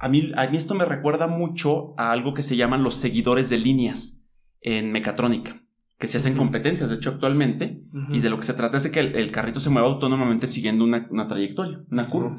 A 0.00 0.08
mí, 0.08 0.32
a 0.36 0.46
mí 0.46 0.56
esto 0.56 0.74
me 0.74 0.84
recuerda 0.84 1.26
mucho 1.26 1.94
a 1.96 2.12
algo 2.12 2.34
que 2.34 2.42
se 2.42 2.56
llaman 2.56 2.82
los 2.82 2.94
seguidores 2.94 3.48
de 3.48 3.58
líneas 3.58 4.24
en 4.60 4.92
mecatrónica, 4.92 5.64
que 5.98 6.08
se 6.08 6.18
hacen 6.18 6.36
competencias, 6.36 6.88
de 6.88 6.96
hecho, 6.96 7.10
actualmente, 7.10 7.82
y 8.12 8.20
de 8.20 8.30
lo 8.30 8.38
que 8.38 8.46
se 8.46 8.54
trata 8.54 8.76
es 8.76 8.84
de 8.84 8.90
que 8.90 9.00
el, 9.00 9.16
el 9.16 9.30
carrito 9.30 9.60
se 9.60 9.70
mueva 9.70 9.88
autónomamente 9.88 10.46
siguiendo 10.46 10.84
una, 10.84 11.06
una 11.10 11.28
trayectoria, 11.28 11.84
una 11.90 12.04
curva. 12.04 12.36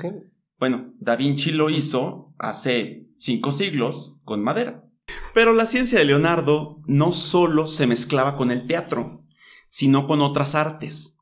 Bueno, 0.58 0.94
Da 1.00 1.16
Vinci 1.16 1.52
lo 1.52 1.70
hizo 1.70 2.34
hace 2.38 3.08
cinco 3.18 3.52
siglos 3.52 4.18
con 4.24 4.44
madera. 4.44 4.86
Pero 5.34 5.54
la 5.54 5.66
ciencia 5.66 6.00
de 6.00 6.06
Leonardo 6.06 6.82
no 6.86 7.14
solo 7.14 7.68
se 7.68 7.88
mezclaba 7.88 8.36
con 8.36 8.52
el 8.52 8.68
teatro, 8.68 9.24
sino 9.70 10.08
con 10.08 10.22
otras 10.22 10.56
artes. 10.56 11.18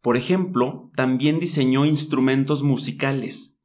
Por 0.00 0.16
ejemplo, 0.16 0.88
también 0.94 1.40
diseñó 1.40 1.84
instrumentos 1.84 2.62
musicales. 2.62 3.57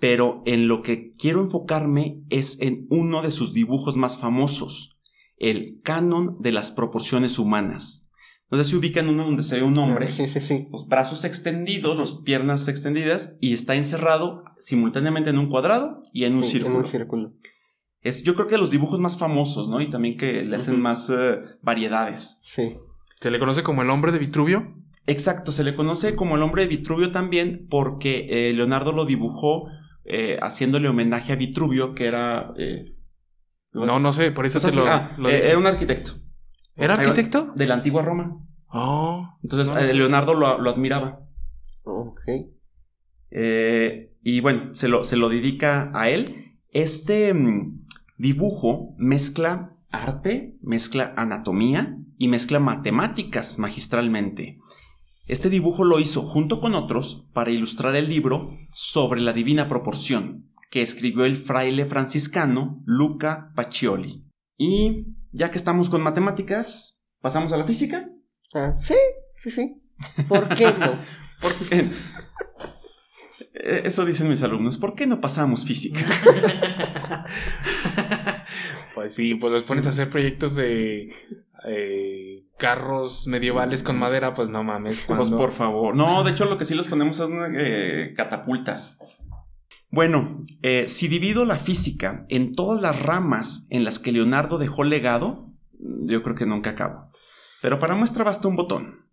Pero 0.00 0.42
en 0.46 0.66
lo 0.66 0.82
que 0.82 1.14
quiero 1.16 1.40
enfocarme 1.40 2.22
es 2.30 2.58
en 2.60 2.78
uno 2.90 3.22
de 3.22 3.30
sus 3.30 3.52
dibujos 3.52 3.96
más 3.96 4.16
famosos, 4.16 4.98
el 5.36 5.80
canon 5.84 6.36
de 6.40 6.52
las 6.52 6.70
proporciones 6.72 7.38
humanas. 7.38 8.10
No 8.50 8.58
sé 8.58 8.64
si 8.64 8.74
ubican 8.76 9.08
uno 9.08 9.24
donde 9.24 9.44
se 9.44 9.54
ve 9.56 9.62
un 9.62 9.78
hombre 9.78 10.10
Sí, 10.10 10.26
sí, 10.28 10.40
sí. 10.40 10.66
los 10.72 10.88
brazos 10.88 11.22
extendidos, 11.24 11.96
las 11.96 12.14
piernas 12.16 12.66
extendidas 12.66 13.36
y 13.40 13.52
está 13.54 13.76
encerrado 13.76 14.42
simultáneamente 14.58 15.30
en 15.30 15.38
un 15.38 15.48
cuadrado 15.48 16.00
y 16.12 16.24
en 16.24 16.34
un 16.34 16.42
Sí, 16.42 16.52
círculo. 16.52 16.74
En 16.78 16.80
un 16.84 16.88
círculo. 16.90 17.32
Es 18.00 18.24
yo 18.24 18.34
creo 18.34 18.48
que 18.48 18.58
los 18.58 18.70
dibujos 18.70 18.98
más 18.98 19.16
famosos, 19.18 19.68
¿no? 19.68 19.80
Y 19.80 19.88
también 19.90 20.16
que 20.16 20.42
le 20.42 20.56
hacen 20.56 20.80
más 20.80 21.10
eh, 21.10 21.38
variedades. 21.62 22.40
Sí. 22.42 22.72
Se 23.20 23.30
le 23.30 23.38
conoce 23.38 23.62
como 23.62 23.82
el 23.82 23.90
hombre 23.90 24.10
de 24.10 24.18
Vitruvio. 24.18 24.74
Exacto, 25.06 25.52
se 25.52 25.62
le 25.62 25.74
conoce 25.76 26.16
como 26.16 26.34
el 26.36 26.42
hombre 26.42 26.62
de 26.62 26.68
Vitruvio 26.68 27.12
también 27.12 27.66
porque 27.70 28.26
eh, 28.30 28.52
Leonardo 28.54 28.92
lo 28.92 29.04
dibujó 29.04 29.66
eh, 30.04 30.38
haciéndole 30.42 30.88
homenaje 30.88 31.32
a 31.32 31.36
Vitruvio, 31.36 31.94
que 31.94 32.06
era... 32.06 32.52
eh, 32.56 32.96
No, 33.72 33.98
no 34.00 34.12
sé, 34.12 34.30
por 34.32 34.46
eso 34.46 34.60
te 34.60 34.72
lo, 34.74 34.86
ah, 34.86 35.14
lo 35.18 35.28
eh, 35.28 35.48
era 35.48 35.58
un 35.58 35.66
arquitecto 35.66 36.12
¿Era 36.76 36.94
arquitecto? 36.94 37.52
de 37.54 37.66
la 37.66 37.74
antigua 37.74 38.02
Roma. 38.02 38.36
Oh. 38.72 39.26
Entonces 39.42 39.68
No, 39.68 39.74
no 39.74 39.80
eh, 39.80 39.88
sé. 39.88 39.94
Leonardo 39.94 40.34
lo, 40.34 40.58
lo 40.58 40.70
admiraba. 40.70 41.20
Ok. 41.82 42.20
Eh, 43.30 44.16
y 44.22 44.40
bueno, 44.40 44.74
se 44.74 44.88
lo, 44.88 45.04
se 45.04 45.16
lo 45.16 45.28
dedica 45.28 45.90
a 45.94 46.08
él. 46.08 46.56
Este 46.70 47.32
mm, 47.34 47.86
dibujo 48.18 48.94
mezcla 48.98 49.76
arte, 49.90 50.56
mezcla 50.62 51.12
anatomía 51.16 51.96
y 52.18 52.28
mezcla 52.28 52.60
matemáticas 52.60 53.58
magistralmente. 53.58 54.58
Este 55.30 55.48
dibujo 55.48 55.84
lo 55.84 56.00
hizo 56.00 56.22
junto 56.22 56.60
con 56.60 56.74
otros 56.74 57.28
para 57.32 57.52
ilustrar 57.52 57.94
el 57.94 58.08
libro 58.08 58.50
sobre 58.74 59.20
la 59.20 59.32
divina 59.32 59.68
proporción 59.68 60.50
que 60.72 60.82
escribió 60.82 61.24
el 61.24 61.36
fraile 61.36 61.84
franciscano 61.84 62.82
Luca 62.84 63.52
Pacioli. 63.54 64.26
Y 64.58 65.06
ya 65.30 65.52
que 65.52 65.58
estamos 65.58 65.88
con 65.88 66.02
matemáticas, 66.02 67.00
pasamos 67.20 67.52
a 67.52 67.56
la 67.56 67.64
física. 67.64 68.08
Ah, 68.54 68.72
sí, 68.74 68.94
sí, 69.36 69.52
sí. 69.52 69.80
¿Por 70.26 70.48
qué 70.48 70.64
no? 70.76 70.98
¿Por 71.40 71.54
qué? 71.68 71.88
Eh, 73.54 73.82
Eso 73.84 74.04
dicen 74.04 74.28
mis 74.28 74.42
alumnos. 74.42 74.78
¿Por 74.78 74.96
qué 74.96 75.06
no 75.06 75.20
pasamos 75.20 75.64
física? 75.64 76.00
pues 78.96 79.14
sí, 79.14 79.36
pues 79.36 79.52
los 79.52 79.62
Sí. 79.62 79.68
pones 79.68 79.86
a 79.86 79.90
hacer 79.90 80.10
proyectos 80.10 80.56
de 80.56 81.12
eh, 81.66 82.46
carros 82.58 83.26
medievales 83.26 83.82
con 83.82 83.98
madera, 83.98 84.34
pues 84.34 84.48
no 84.48 84.62
mames. 84.64 85.04
Pues 85.06 85.30
por 85.30 85.52
favor. 85.52 85.94
No, 85.94 86.22
de 86.24 86.32
hecho 86.32 86.44
lo 86.44 86.58
que 86.58 86.64
sí 86.64 86.74
los 86.74 86.88
ponemos 86.88 87.16
son 87.16 87.54
eh, 87.56 88.12
catapultas. 88.16 88.98
Bueno, 89.90 90.44
eh, 90.62 90.86
si 90.86 91.08
divido 91.08 91.44
la 91.44 91.58
física 91.58 92.24
en 92.28 92.54
todas 92.54 92.80
las 92.80 93.02
ramas 93.02 93.66
en 93.70 93.82
las 93.82 93.98
que 93.98 94.12
Leonardo 94.12 94.58
dejó 94.58 94.84
legado, 94.84 95.52
yo 95.78 96.22
creo 96.22 96.36
que 96.36 96.46
nunca 96.46 96.70
acabo. 96.70 97.08
Pero 97.60 97.78
para 97.78 97.96
muestra 97.96 98.24
basta 98.24 98.46
un 98.46 98.56
botón. 98.56 99.10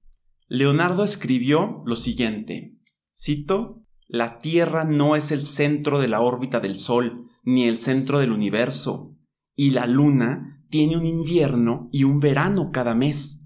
Leonardo 0.48 1.04
escribió 1.04 1.76
lo 1.86 1.96
siguiente. 1.96 2.78
Cito, 3.16 3.84
La 4.08 4.38
Tierra 4.38 4.84
no 4.84 5.16
es 5.16 5.32
el 5.32 5.42
centro 5.42 6.00
de 6.00 6.08
la 6.08 6.22
órbita 6.22 6.60
del 6.60 6.78
Sol, 6.78 7.28
ni 7.44 7.68
el 7.68 7.80
centro 7.80 8.20
del 8.20 8.32
universo, 8.32 9.16
y 9.56 9.72
la 9.72 9.88
Luna 9.88 10.57
tiene 10.70 10.98
un 10.98 11.06
invierno 11.06 11.90
y 11.92 12.04
un 12.04 12.20
verano 12.20 12.72
cada 12.72 12.94
mes. 12.96 13.44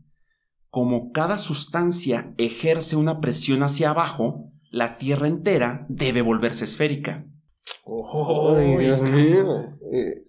Como 0.70 1.12
cada 1.12 1.38
sustancia 1.38 2.34
ejerce 2.38 2.96
una 2.96 3.20
presión 3.20 3.62
hacia 3.64 3.90
abajo, 3.90 4.52
la 4.72 4.98
Tierra 4.98 5.28
entera 5.28 5.86
debe 5.90 6.22
volverse 6.22 6.64
esférica. 6.64 7.26
Oh, 7.84 8.56
Ay, 8.58 8.78
Dios 8.78 9.02
mío. 9.02 9.78
Eh, 9.94 10.24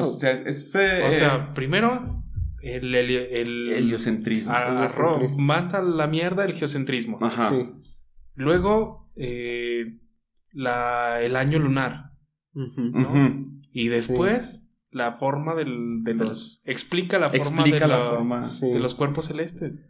O 0.00 0.04
sea, 0.04 0.30
es, 0.32 0.74
eh, 0.76 1.02
O 1.08 1.12
sea, 1.12 1.52
primero, 1.52 2.22
el, 2.62 2.94
el, 2.94 3.10
el- 3.10 3.72
heliocentrismo. 3.72 4.52
agarró- 4.52 5.16
Heliocentrismo. 5.16 5.38
mata 5.44 5.82
la 5.82 6.06
mierda 6.06 6.44
el 6.44 6.54
geocentrismo. 6.54 7.18
Ajá. 7.20 7.50
Sí. 7.50 7.68
Luego, 8.34 9.10
eh, 9.16 9.98
la, 10.52 11.20
el 11.20 11.36
año 11.36 11.58
lunar. 11.58 12.12
Ujú. 12.54 13.60
Y 13.72 13.88
después, 13.88 14.63
la 14.94 15.12
forma 15.12 15.54
del, 15.54 16.02
de 16.04 16.14
los. 16.14 16.62
Explica 16.64 17.18
la 17.18 17.28
forma, 17.28 17.38
Explica 17.42 17.80
de, 17.80 17.88
la 17.88 17.98
la- 17.98 18.10
forma. 18.10 18.42
Sí. 18.42 18.70
de 18.70 18.78
los 18.78 18.94
cuerpos 18.94 19.26
celestes. 19.26 19.82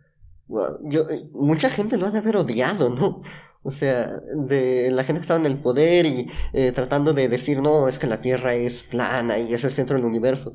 Yo, 0.83 1.03
eh, 1.09 1.31
mucha 1.33 1.71
gente 1.71 1.97
lo 1.97 2.07
ha 2.07 2.11
de 2.11 2.19
haber 2.19 2.37
odiado, 2.37 2.91
¿no? 2.91 3.23
O 3.63 3.71
sea, 3.71 4.11
de 4.37 4.91
la 4.91 5.05
gente 5.05 5.21
que 5.21 5.23
estaba 5.25 5.41
en 5.41 5.47
el 5.47 5.57
poder 5.57 6.05
y 6.05 6.27
eh, 6.53 6.71
tratando 6.73 7.15
de 7.15 7.29
decir, 7.31 7.61
no, 7.63 7.89
es 7.89 7.99
que 7.99 8.07
la 8.07 8.21
Tierra 8.21 8.55
es 8.55 8.83
plana 8.83 9.39
y 9.39 9.55
es 9.55 9.65
el 9.65 9.71
centro 9.71 9.97
del 9.97 10.05
universo. 10.05 10.53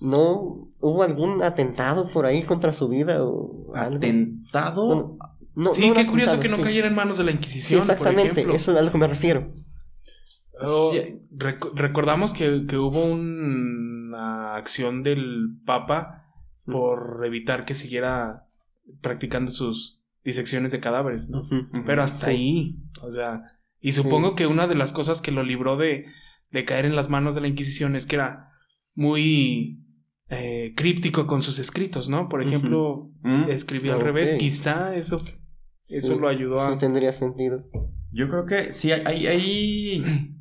¿No 0.00 0.66
hubo 0.80 1.02
algún 1.02 1.42
atentado 1.42 2.08
por 2.08 2.24
ahí 2.26 2.42
contra 2.44 2.72
su 2.72 2.88
vida 2.88 3.22
o 3.24 3.74
algo? 3.74 3.96
Atentado. 3.96 4.86
Bueno, 4.86 5.18
no, 5.54 5.72
sí, 5.74 5.88
no 5.88 5.94
qué 5.94 6.06
curioso 6.06 6.32
atentado, 6.32 6.42
que 6.42 6.48
no 6.48 6.56
sí. 6.56 6.62
cayera 6.62 6.86
en 6.88 6.94
manos 6.94 7.18
de 7.18 7.24
la 7.24 7.30
Sí, 7.32 7.36
Inquisición, 7.36 7.80
por 7.80 7.90
exactamente, 7.90 8.30
ejemplo. 8.32 8.54
eso 8.54 8.72
es 8.72 8.78
a 8.78 8.82
lo 8.82 8.90
que 8.92 8.98
me 8.98 9.06
refiero. 9.06 9.52
Oh, 10.62 10.90
Sí. 10.92 11.20
rec- 11.36 11.72
recordamos 11.74 12.32
que, 12.32 12.64
que 12.66 12.78
hubo 12.78 13.04
un- 13.04 13.85
una 14.08 14.56
acción 14.56 15.02
del 15.02 15.58
Papa 15.64 16.24
por 16.64 17.22
evitar 17.24 17.64
que 17.64 17.74
siguiera 17.74 18.46
practicando 19.00 19.50
sus 19.50 20.00
disecciones 20.24 20.72
de 20.72 20.80
cadáveres. 20.80 21.30
Pero 21.86 22.02
hasta 22.02 22.26
Sí. 22.26 22.32
ahí, 22.32 22.76
o 23.02 23.10
sea, 23.10 23.42
y 23.80 23.92
supongo 23.92 24.34
que 24.34 24.46
una 24.46 24.66
de 24.66 24.74
las 24.74 24.92
cosas 24.92 25.20
que 25.20 25.30
lo 25.30 25.42
libró 25.44 25.76
de, 25.76 26.06
de 26.50 26.64
caer 26.64 26.84
en 26.86 26.96
las 26.96 27.08
manos 27.08 27.34
de 27.34 27.40
la 27.42 27.48
Inquisición 27.48 27.94
es 27.94 28.06
que 28.06 28.16
era 28.16 28.50
muy 28.94 29.82
eh, 30.28 30.72
críptico 30.76 31.28
con 31.28 31.40
sus 31.42 31.60
escritos, 31.60 32.08
¿no? 32.08 32.28
Por 32.28 32.42
ejemplo, 32.42 33.12
Mm. 33.22 33.44
escribía 33.48 33.92
al 33.92 33.98
Ok. 34.00 34.04
revés, 34.06 34.32
quizá 34.38 34.96
eso, 34.96 35.22
eso 35.88 36.14
Sí, 36.14 36.18
lo 36.20 36.26
ayudó 36.28 36.60
a... 36.62 36.72
Sí, 36.72 36.78
tendría 36.80 37.12
sentido. 37.12 37.64
Yo 38.10 38.28
creo 38.28 38.44
que 38.46 38.72
sí, 38.72 38.90
hay, 38.90 39.26
hay- 39.28 40.34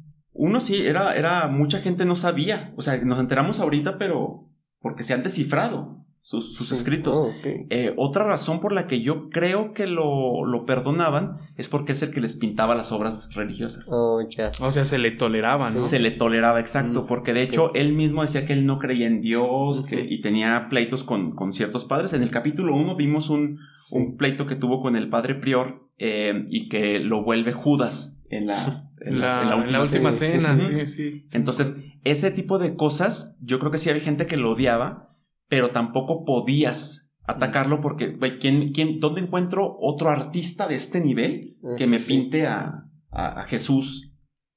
Uno 0.45 0.61
sí, 0.61 0.85
era, 0.85 1.15
era. 1.15 1.47
Mucha 1.47 1.79
gente 1.79 2.05
no 2.05 2.15
sabía. 2.15 2.73
O 2.77 2.81
sea, 2.81 2.97
nos 3.03 3.19
enteramos 3.19 3.59
ahorita, 3.59 3.97
pero. 3.97 4.49
Porque 4.79 5.03
se 5.03 5.13
han 5.13 5.23
descifrado 5.23 6.05
sus, 6.21 6.55
sus 6.55 6.69
Sí. 6.69 6.75
escritos. 6.75 7.17
Oh, 7.17 7.27
ok. 7.29 7.45
Eh, 7.69 7.93
otra 7.97 8.23
razón 8.23 8.59
por 8.59 8.71
la 8.71 8.85
que 8.87 9.01
yo 9.01 9.29
creo 9.29 9.73
que 9.73 9.87
lo, 9.87 10.45
lo 10.45 10.65
perdonaban 10.65 11.37
es 11.55 11.67
porque 11.69 11.93
es 11.93 12.01
el 12.03 12.11
que 12.11 12.21
les 12.21 12.35
pintaba 12.35 12.75
las 12.75 12.91
obras 12.91 13.33
religiosas. 13.33 13.87
Oh. 13.91 14.21
O 14.61 14.71
sea, 14.71 14.85
se 14.85 14.97
le 14.99 15.11
toleraba, 15.11 15.69
¿no? 15.71 15.87
Se 15.87 15.99
le 15.99 16.11
toleraba, 16.11 16.59
exacto, 16.59 17.03
Mm, 17.03 17.07
porque 17.07 17.33
de 17.33 17.43
hecho 17.43 17.71
él 17.75 17.93
mismo 17.93 18.21
decía 18.23 18.45
que 18.45 18.53
él 18.53 18.65
no 18.65 18.77
creía 18.79 19.07
en 19.07 19.21
Dios 19.21 19.83
que, 19.85 20.01
y 20.07 20.21
tenía 20.21 20.67
pleitos 20.69 21.03
con, 21.03 21.31
con 21.35 21.51
ciertos 21.53 21.85
padres. 21.85 22.13
En 22.13 22.21
el 22.23 22.29
capítulo 22.31 22.75
1 22.75 22.95
vimos 22.95 23.29
un, 23.29 23.59
un 23.91 24.17
pleito 24.17 24.45
que 24.45 24.55
tuvo 24.55 24.81
con 24.81 24.95
el 24.95 25.09
padre 25.09 25.35
prior 25.35 25.89
eh, 25.97 26.45
y 26.49 26.69
que 26.69 26.99
lo 26.99 27.23
vuelve 27.23 27.53
Judas 27.53 28.14
en 28.29 28.47
la, 28.47 28.89
en 29.01 29.19
La, 29.19 29.43
las- 29.43 29.61
en 29.61 29.63
en 29.67 29.71
la 29.73 29.81
última 29.81 30.11
cena. 30.11 30.55
cena, 30.57 30.57
Sí, 30.57 30.65
sí, 30.65 30.87
sí. 30.87 31.25
sí. 31.29 31.37
Entonces, 31.37 31.75
ese 32.03 32.31
tipo 32.31 32.59
de 32.59 32.75
cosas, 32.75 33.37
yo 33.41 33.59
creo 33.59 33.71
que 33.71 33.77
sí 33.77 33.89
había 33.89 34.01
gente 34.01 34.25
que 34.27 34.37
lo 34.37 34.51
odiaba, 34.51 35.15
pero 35.47 35.69
tampoco 35.69 36.25
podías 36.25 37.13
atacarlo 37.27 37.81
porque, 37.81 38.09
güey, 38.09 38.37
¿quién, 38.39 38.71
quién, 38.71 38.99
¿dónde 38.99 39.21
encuentro 39.21 39.75
otro 39.79 40.09
artista 40.09 40.67
de 40.67 40.75
este 40.75 41.01
nivel 41.01 41.57
que 41.77 41.87
me 41.87 41.99
pinte 41.99 42.45
a, 42.47 42.85
a- 43.11 43.41
a 43.41 43.43
Jesús 43.45 44.11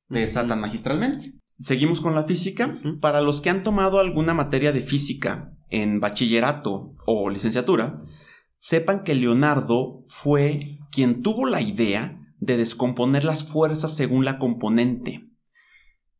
de 0.08 0.24
esa 0.24 0.46
tan 0.46 0.60
magistralmente? 0.60 1.32
Seguimos 1.44 2.00
con 2.00 2.14
la 2.14 2.22
física. 2.24 2.78
Para 3.00 3.20
los 3.20 3.40
que 3.40 3.50
han 3.50 3.62
tomado 3.62 3.98
alguna 4.00 4.32
materia 4.34 4.70
de 4.72 4.80
física 4.82 5.52
en 5.70 5.98
bachillerato 6.00 6.94
o 7.06 7.30
licenciatura, 7.30 7.96
sepan 8.58 9.02
que 9.02 9.14
Leonardo 9.14 10.04
fue 10.06 10.78
quien 10.92 11.22
tuvo 11.22 11.46
la 11.46 11.60
idea 11.60 12.17
de 12.38 12.56
descomponer 12.56 13.24
las 13.24 13.44
fuerzas 13.44 13.94
según 13.94 14.24
la 14.24 14.38
componente. 14.38 15.28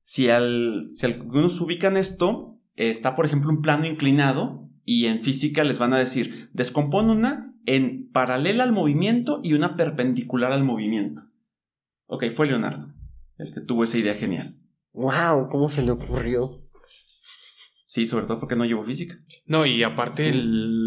Si, 0.02 0.28
al- 0.28 0.86
si 0.88 1.06
algunos 1.06 1.60
ubican 1.60 1.96
esto, 1.96 2.48
está, 2.76 3.14
por 3.14 3.26
ejemplo, 3.26 3.50
un 3.50 3.62
plano 3.62 3.86
inclinado 3.86 4.68
y 4.84 5.06
en 5.06 5.22
física 5.22 5.64
les 5.64 5.78
van 5.78 5.92
a 5.92 5.98
decir, 5.98 6.50
descompone 6.52 7.12
una 7.12 7.54
en 7.66 8.10
paralela 8.10 8.64
al 8.64 8.72
movimiento 8.72 9.40
y 9.44 9.52
una 9.52 9.76
perpendicular 9.76 10.52
al 10.52 10.64
movimiento. 10.64 11.22
Ok, 12.06 12.26
fue 12.34 12.46
Leonardo 12.46 12.94
el 13.36 13.54
que 13.54 13.60
tuvo 13.60 13.84
esa 13.84 13.98
idea 13.98 14.14
genial. 14.14 14.58
¡Wow! 14.92 15.46
¿Cómo 15.48 15.68
se 15.68 15.82
le 15.82 15.92
ocurrió? 15.92 16.64
Sí, 17.84 18.06
sobre 18.06 18.26
todo 18.26 18.40
porque 18.40 18.56
no 18.56 18.64
llevó 18.64 18.82
física. 18.82 19.16
No, 19.46 19.64
y 19.64 19.82
aparte 19.82 20.28
el, 20.28 20.77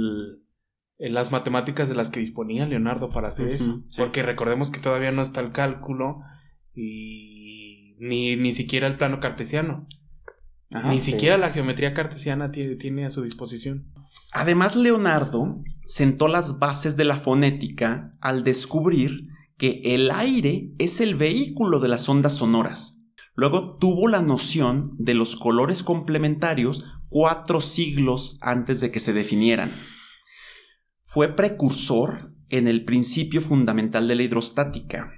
las 1.09 1.31
matemáticas 1.31 1.89
de 1.89 1.95
las 1.95 2.09
que 2.09 2.19
disponía 2.19 2.67
Leonardo 2.67 3.09
para 3.09 3.29
hacer 3.29 3.49
eso. 3.49 3.83
Porque 3.97 4.21
recordemos 4.21 4.69
que 4.69 4.79
todavía 4.79 5.11
no 5.11 5.21
está 5.21 5.41
el 5.41 5.51
cálculo 5.51 6.19
y 6.75 7.95
ni, 7.99 8.35
ni 8.35 8.51
siquiera 8.51 8.87
el 8.87 8.97
plano 8.97 9.19
cartesiano. 9.19 9.87
ni 10.85 10.99
siquiera 10.99 11.37
la 11.37 11.51
geometría 11.51 11.93
cartesiana 11.93 12.51
tiene, 12.51 12.75
tiene 12.75 13.05
a 13.05 13.09
su 13.09 13.23
disposición. 13.23 13.91
Además, 14.31 14.75
Leonardo 14.75 15.61
sentó 15.85 16.27
las 16.27 16.59
bases 16.59 16.95
de 16.97 17.05
la 17.05 17.17
fonética 17.17 18.11
al 18.21 18.43
descubrir 18.43 19.27
que 19.57 19.81
el 19.83 20.09
aire 20.11 20.71
es 20.77 21.01
el 21.01 21.15
vehículo 21.15 21.79
de 21.79 21.89
las 21.89 22.07
ondas 22.07 22.33
sonoras. 22.33 23.03
Luego 23.35 23.77
tuvo 23.77 24.07
la 24.07 24.21
noción 24.21 24.95
de 24.97 25.13
los 25.13 25.35
colores 25.35 25.83
complementarios 25.83 26.85
cuatro 27.09 27.59
siglos 27.59 28.37
antes 28.41 28.79
de 28.79 28.91
que 28.91 28.99
se 28.99 29.13
definieran. 29.13 29.71
Fue 31.13 31.35
precursor 31.35 32.33
en 32.49 32.67
el 32.67 32.85
principio 32.85 33.41
fundamental 33.41 34.07
de 34.07 34.15
la 34.15 34.23
hidrostática. 34.23 35.11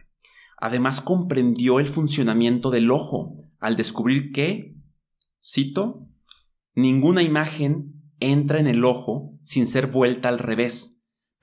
Además 0.57 1.01
comprendió 1.01 1.79
el 1.79 1.87
funcionamiento 1.87 2.71
del 2.71 2.91
ojo 2.91 3.35
al 3.59 3.75
descubrir 3.75 4.31
que, 4.31 4.75
cito, 5.43 6.07
ninguna 6.73 7.21
imagen 7.21 7.93
entra 8.19 8.59
en 8.59 8.67
el 8.67 8.85
ojo 8.85 9.37
sin 9.43 9.67
ser 9.67 9.87
vuelta 9.87 10.29
al 10.29 10.39
revés 10.39 10.93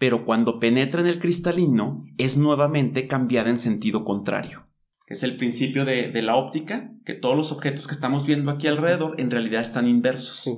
pero 0.01 0.25
cuando 0.25 0.59
penetra 0.59 1.03
en 1.03 1.07
el 1.07 1.19
cristalino 1.19 2.07
es 2.17 2.39
nuevamente 2.39 3.07
cambiada 3.07 3.51
en 3.51 3.59
sentido 3.59 4.03
contrario. 4.03 4.65
Es 5.07 5.23
el 5.23 5.37
principio 5.37 5.85
de, 5.85 6.11
la 6.23 6.37
óptica, 6.37 6.91
que 7.05 7.13
todos 7.13 7.37
los 7.37 7.53
objetos 7.53 7.87
que 7.87 7.93
estamos 7.93 8.25
viendo 8.25 8.51
aquí 8.51 8.67
alrededor 8.67 9.21
en 9.21 9.31
realidad 9.31 9.61
están 9.61 9.87
inversos. 9.87 10.49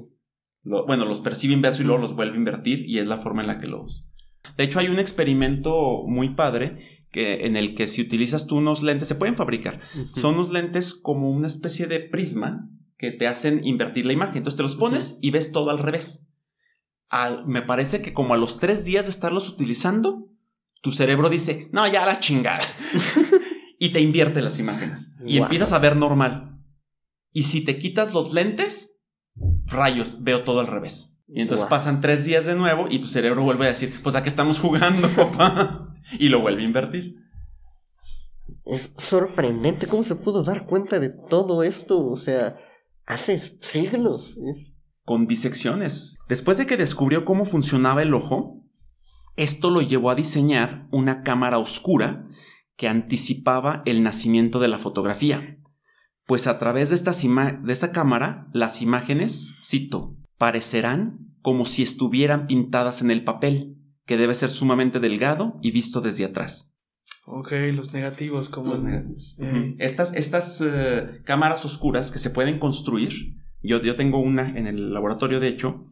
Bueno, 0.63 1.05
los 1.05 1.21
percibe 1.21 1.55
inverso 1.55 1.83
y 1.83 1.85
luego 1.85 2.01
los 2.01 2.15
vuelve 2.15 2.35
a 2.35 2.39
invertir 2.39 2.89
y 2.89 2.99
es 2.99 3.07
la 3.07 3.17
forma 3.17 3.43
en 3.43 3.49
la 3.49 3.59
que 3.59 3.67
los... 3.67 4.09
De 4.57 4.65
hecho, 4.65 4.79
hay 4.79 4.89
un 4.89 4.99
experimento 4.99 6.03
muy 6.07 6.35
padre 6.35 7.07
que, 7.11 7.47
en 7.47 7.57
el 7.57 7.75
que 7.75 7.89
si 7.89 8.03
utilizas 8.03 8.47
tú 8.47 8.57
unos 8.57 8.83
lentes, 8.83 9.09
se 9.09 9.15
pueden 9.15 9.37
fabricar. 9.37 9.81
Son 10.15 10.35
unos 10.35 10.51
lentes 10.51 10.95
como 10.95 11.31
una 11.31 11.47
especie 11.47 11.87
de 11.87 12.01
prisma 12.01 12.69
que 12.97 13.11
te 13.13 13.27
hacen 13.27 13.65
invertir 13.65 14.07
la 14.07 14.13
imagen. 14.13 14.39
Entonces 14.39 14.57
te 14.57 14.63
los 14.63 14.77
pones 14.77 15.19
y 15.21 15.31
ves 15.31 15.53
todo 15.53 15.71
al 15.71 15.79
revés 15.79 16.33
me 17.47 17.63
parece 17.63 18.01
que 18.01 18.13
como 18.13 18.35
a 18.35 18.37
los 18.37 18.59
tres 18.59 18.85
días 18.85 19.05
de 19.05 19.11
estarlos 19.11 19.49
utilizando, 19.49 20.31
tu 20.81 20.93
cerebro 20.93 21.29
dice, 21.29 21.69
no, 21.73 21.87
ya 21.87 22.07
la 22.07 22.21
chingada. 22.21 22.65
y 23.79 23.91
te 23.91 24.01
invierte 24.01 24.41
las 24.41 24.59
imágenes. 24.59 25.17
Y 25.25 25.39
empiezas 25.39 25.73
a 25.73 25.79
ver 25.79 25.97
normal. 25.97 26.59
Y 27.33 27.45
si 27.45 27.63
te 27.63 27.79
quitas 27.79 28.15
los 28.15 28.33
lentes, 28.33 28.92
rayos, 29.67 30.23
veo 30.23 30.45
todo 30.45 30.61
al 30.61 30.67
revés. 30.67 31.21
Y 31.29 31.41
entonces 31.41 31.67
pasan 31.67 32.01
tres 32.01 32.25
días 32.25 32.45
de 32.45 32.55
nuevo 32.55 32.87
y 32.91 32.99
tu 32.99 33.09
cerebro 33.09 33.43
vuelve 33.43 33.67
a 33.67 33.71
decir, 33.71 34.01
pues 34.03 34.15
a 34.15 34.23
qué 34.23 34.29
estamos 34.29 34.61
jugando, 34.61 35.09
papá. 35.17 35.95
y 36.19 36.29
lo 36.29 36.41
vuelve 36.41 36.63
a 36.63 36.67
invertir. 36.67 37.17
Es 38.65 38.93
sorprendente 38.97 39.87
cómo 39.87 40.03
se 40.03 40.15
pudo 40.15 40.43
dar 40.43 40.67
cuenta 40.67 41.01
de 41.01 41.11
todo 41.11 41.63
esto. 41.63 42.07
O 42.07 42.17
sea, 42.17 42.59
hace 43.07 43.39
siglos. 43.61 44.37
Es 44.47 44.77
con 45.05 45.27
disecciones. 45.27 46.19
Después 46.29 46.59
de 46.59 46.67
que 46.67 46.77
descubrió 46.77 47.25
cómo 47.25 47.45
funcionaba 47.45 48.03
el 48.03 48.15
ojo, 48.15 48.63
esto 49.37 49.71
lo 49.71 49.81
llevó 49.81 50.11
a 50.11 50.15
diseñar 50.15 50.87
una 50.91 51.23
cámara 51.23 51.59
oscura 51.59 52.23
que 52.77 52.89
anticipaba 52.89 53.83
el 53.87 54.03
nacimiento 54.03 54.61
de 54.61 54.69
la 54.69 54.79
fotografía. 54.79 55.59
Pues 56.27 56.47
a 56.47 56.59
través 56.59 56.91
de, 56.91 56.97
de 57.63 57.73
esta 57.73 57.93
cámara, 57.93 58.49
las 58.53 58.83
imágenes, 58.83 59.55
cito, 59.61 60.17
parecerán 60.39 61.19
como 61.41 61.67
si 61.67 61.83
estuvieran 61.83 62.47
pintadas 62.47 63.03
en 63.03 63.11
el 63.11 63.25
papel, 63.25 63.77
que 64.07 64.17
debe 64.17 64.35
ser 64.35 64.51
sumamente 64.51 65.01
delgado 65.01 65.55
y 65.63 65.71
visto 65.71 66.01
desde 66.01 66.25
atrás. 66.25 66.77
Ok, 67.27 67.53
los 67.75 67.93
negativos, 67.93 68.49
como 68.49 68.73
los 68.73 68.83
negativos. 68.83 69.39
Estas, 69.79 70.15
estas 70.15 70.61
eh, 70.61 71.23
cámaras 71.25 71.65
oscuras 71.65 72.11
que 72.11 72.19
se 72.19 72.31
pueden 72.31 72.59
construir 72.59 73.43
yo, 73.63 73.97
tengo 73.97 74.19
una 74.19 74.51
en 74.57 74.67
el 74.67 74.93
laboratorio, 74.93 75.41
de 75.41 75.49
hecho. 75.49 75.83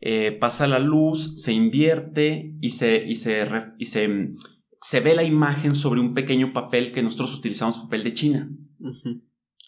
Eh, 0.00 0.32
pasa 0.32 0.66
la 0.66 0.78
luz, 0.78 1.40
se 1.40 1.52
invierte 1.52 2.54
y 2.60 2.70
se, 2.70 3.02
y 3.06 3.16
se, 3.16 3.48
y 3.78 3.86
se, 3.86 4.34
se, 4.80 5.00
ve 5.00 5.14
la 5.14 5.22
imagen 5.22 5.74
sobre 5.74 6.00
un 6.00 6.12
pequeño 6.12 6.52
papel 6.52 6.92
que 6.92 7.02
nosotros 7.02 7.34
utilizamos, 7.34 7.78
papel 7.78 8.04
de 8.04 8.14
China. 8.14 8.50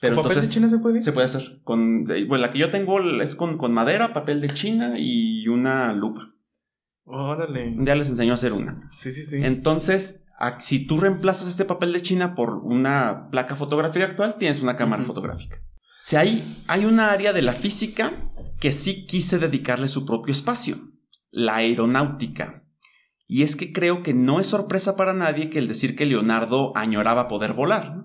Pero 0.00 0.22
¿Papel 0.22 0.42
de 0.42 0.48
China 0.48 0.68
se 0.68 0.78
puede? 0.78 1.00
Se 1.00 1.12
puede 1.12 1.26
hacer. 1.26 1.60
Con, 1.64 2.04
bueno, 2.04 2.38
la 2.38 2.50
que 2.50 2.58
yo 2.58 2.70
tengo 2.70 3.00
es 3.20 3.34
con, 3.34 3.56
con 3.56 3.72
madera, 3.72 4.12
papel 4.12 4.40
de 4.40 4.50
China 4.50 4.94
y 4.98 5.48
una 5.48 5.92
lupa. 5.92 6.34
Órale. 7.04 7.74
Ya 7.78 7.94
les 7.94 8.08
enseño 8.08 8.32
a 8.32 8.34
hacer 8.34 8.52
una. 8.52 8.78
Sí, 8.90 9.12
sí, 9.12 9.22
sí. 9.22 9.38
Entonces, 9.42 10.24
si 10.58 10.86
tú 10.86 10.98
reemplazas 10.98 11.48
este 11.48 11.64
papel 11.64 11.92
de 11.92 12.02
China 12.02 12.34
por 12.34 12.56
una 12.56 13.28
placa 13.30 13.56
fotográfica 13.56 14.06
actual, 14.06 14.36
tienes 14.38 14.60
una 14.60 14.76
cámara 14.76 15.04
fotográfica. 15.04 15.58
Si 16.00 16.16
hay, 16.16 16.44
hay 16.68 16.84
una 16.84 17.10
área 17.10 17.32
de 17.32 17.42
la 17.42 17.52
física 17.52 18.12
que 18.60 18.72
sí 18.72 19.06
quise 19.06 19.38
dedicarle 19.38 19.88
su 19.88 20.04
propio 20.04 20.32
espacio, 20.32 20.76
la 21.30 21.56
aeronáutica. 21.56 22.64
Y 23.26 23.42
es 23.42 23.56
que 23.56 23.72
creo 23.72 24.02
que 24.02 24.14
no 24.14 24.38
es 24.38 24.46
sorpresa 24.46 24.96
para 24.96 25.14
nadie 25.14 25.50
que 25.50 25.58
el 25.58 25.68
decir 25.68 25.96
que 25.96 26.06
Leonardo 26.06 26.72
añoraba 26.76 27.28
poder 27.28 27.54
volar. 27.54 28.04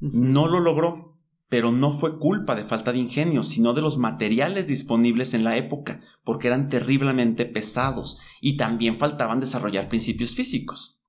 No 0.00 0.48
lo 0.48 0.60
logró, 0.60 1.16
pero 1.48 1.70
no 1.70 1.92
fue 1.92 2.18
culpa 2.18 2.54
de 2.54 2.64
falta 2.64 2.92
de 2.92 2.98
ingenio, 2.98 3.44
sino 3.44 3.74
de 3.74 3.82
los 3.82 3.98
materiales 3.98 4.66
disponibles 4.66 5.34
en 5.34 5.44
la 5.44 5.56
época, 5.56 6.00
porque 6.24 6.48
eran 6.48 6.68
terriblemente 6.68 7.46
pesados 7.46 8.18
y 8.40 8.56
también 8.56 8.98
faltaban 8.98 9.40
desarrollar 9.40 9.88
principios 9.88 10.34
físicos. 10.34 11.00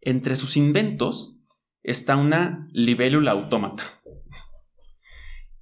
Entre 0.00 0.36
sus 0.36 0.56
inventos 0.56 1.36
está 1.82 2.16
una 2.16 2.68
libélula 2.72 3.32
autómata 3.32 3.82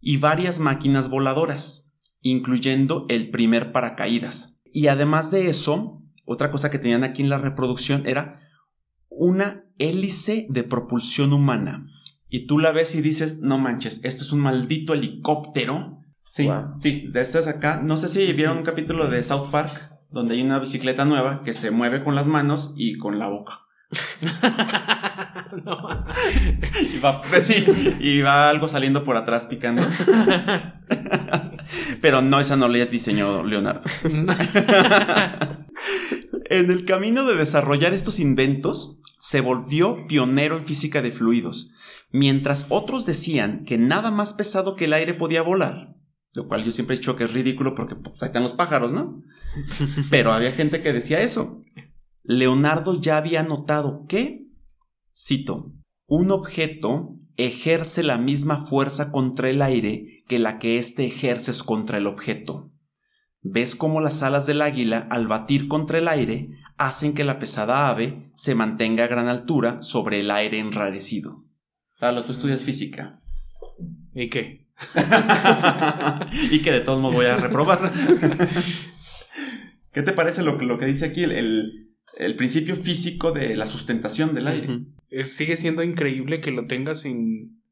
y 0.00 0.18
varias 0.18 0.58
máquinas 0.58 1.08
voladoras, 1.08 1.94
incluyendo 2.20 3.06
el 3.08 3.30
primer 3.30 3.72
paracaídas. 3.72 4.60
Y 4.64 4.88
además 4.88 5.30
de 5.30 5.48
eso, 5.48 6.02
otra 6.26 6.50
cosa 6.50 6.70
que 6.70 6.78
tenían 6.78 7.02
aquí 7.02 7.22
en 7.22 7.28
la 7.28 7.38
reproducción 7.38 8.06
era 8.06 8.40
una 9.08 9.64
hélice 9.78 10.46
de 10.50 10.64
propulsión 10.64 11.32
humana. 11.32 11.86
Y 12.28 12.46
tú 12.46 12.58
la 12.58 12.72
ves 12.72 12.94
y 12.94 13.00
dices, 13.00 13.40
no 13.40 13.58
manches, 13.58 14.00
esto 14.04 14.22
es 14.24 14.32
un 14.32 14.40
maldito 14.40 14.94
helicóptero. 14.94 16.00
Sí, 16.24 16.48
sí, 16.80 17.08
de 17.10 17.20
estas 17.20 17.46
acá. 17.46 17.80
No 17.82 17.96
sé 17.96 18.08
si 18.08 18.32
vieron 18.32 18.58
un 18.58 18.64
capítulo 18.64 19.06
de 19.08 19.22
South 19.22 19.48
Park, 19.50 19.92
donde 20.10 20.34
hay 20.34 20.42
una 20.42 20.58
bicicleta 20.58 21.04
nueva 21.04 21.42
que 21.42 21.54
se 21.54 21.70
mueve 21.70 22.02
con 22.02 22.14
las 22.14 22.26
manos 22.26 22.74
y 22.76 22.98
con 22.98 23.18
la 23.18 23.28
boca. 23.28 23.60
y, 26.94 26.98
va, 26.98 27.22
pues 27.22 27.54
y 28.00 28.20
va 28.20 28.50
algo 28.50 28.68
saliendo 28.68 29.04
por 29.04 29.16
atrás 29.16 29.46
picando. 29.46 29.82
Pero 32.00 32.22
no, 32.22 32.40
esa 32.40 32.56
no 32.56 32.66
la 32.68 32.84
diseñó 32.86 33.44
Leonardo. 33.44 33.82
en 36.50 36.70
el 36.70 36.84
camino 36.84 37.24
de 37.24 37.36
desarrollar 37.36 37.94
estos 37.94 38.18
inventos, 38.20 39.00
se 39.18 39.40
volvió 39.40 40.06
pionero 40.06 40.56
en 40.56 40.64
física 40.64 41.02
de 41.02 41.10
fluidos, 41.10 41.72
mientras 42.16 42.64
otros 42.70 43.04
decían 43.04 43.64
que 43.64 43.76
nada 43.76 44.10
más 44.10 44.32
pesado 44.32 44.74
que 44.74 44.86
el 44.86 44.94
aire 44.94 45.12
podía 45.12 45.42
volar. 45.42 45.96
Lo 46.34 46.48
cual 46.48 46.64
yo 46.64 46.72
siempre 46.72 46.96
he 46.96 46.98
dicho 46.98 47.14
que 47.14 47.24
es 47.24 47.32
ridículo 47.32 47.74
porque 47.74 47.94
pues, 47.94 48.22
ahí 48.22 48.28
están 48.28 48.42
los 48.42 48.54
pájaros, 48.54 48.92
¿no? 48.92 49.22
Pero 50.10 50.32
había 50.32 50.52
gente 50.52 50.80
que 50.80 50.94
decía 50.94 51.20
eso. 51.20 51.62
Leonardo 52.22 52.98
ya 52.98 53.18
había 53.18 53.42
notado 53.42 54.06
que, 54.08 54.46
cito, 55.14 55.74
un 56.06 56.30
objeto 56.30 57.10
ejerce 57.36 58.02
la 58.02 58.16
misma 58.16 58.58
fuerza 58.58 59.12
contra 59.12 59.50
el 59.50 59.60
aire 59.60 60.24
que 60.26 60.38
la 60.38 60.58
que 60.58 60.78
éste 60.78 61.04
ejerces 61.06 61.62
contra 61.62 61.98
el 61.98 62.06
objeto. 62.06 62.72
¿Ves 63.42 63.76
cómo 63.76 64.00
las 64.00 64.22
alas 64.22 64.46
del 64.46 64.62
águila, 64.62 65.06
al 65.10 65.26
batir 65.26 65.68
contra 65.68 65.98
el 65.98 66.08
aire, 66.08 66.48
hacen 66.78 67.12
que 67.12 67.24
la 67.24 67.38
pesada 67.38 67.90
ave 67.90 68.30
se 68.34 68.54
mantenga 68.54 69.04
a 69.04 69.08
gran 69.08 69.28
altura 69.28 69.82
sobre 69.82 70.20
el 70.20 70.30
aire 70.30 70.58
enrarecido? 70.58 71.45
Lalo, 72.00 72.24
tú 72.24 72.32
estudias 72.32 72.62
física. 72.62 73.20
¿Y 74.14 74.28
qué? 74.28 74.66
y 76.50 76.60
que 76.60 76.72
de 76.72 76.80
todos 76.80 77.00
modos 77.00 77.16
voy 77.16 77.26
a 77.26 77.36
reprobar. 77.38 77.90
¿Qué 79.92 80.02
te 80.02 80.12
parece 80.12 80.42
lo, 80.42 80.60
lo 80.60 80.78
que 80.78 80.86
dice 80.86 81.06
aquí 81.06 81.24
el, 81.24 81.88
el 82.18 82.36
principio 82.36 82.76
físico 82.76 83.32
de 83.32 83.56
la 83.56 83.66
sustentación 83.66 84.34
del 84.34 84.48
aire. 84.48 84.68
Sigue 85.24 85.56
siendo 85.56 85.82
increíble 85.82 86.40
que 86.40 86.50
lo 86.50 86.66
tenga 86.66 86.94
sin, 86.94 87.62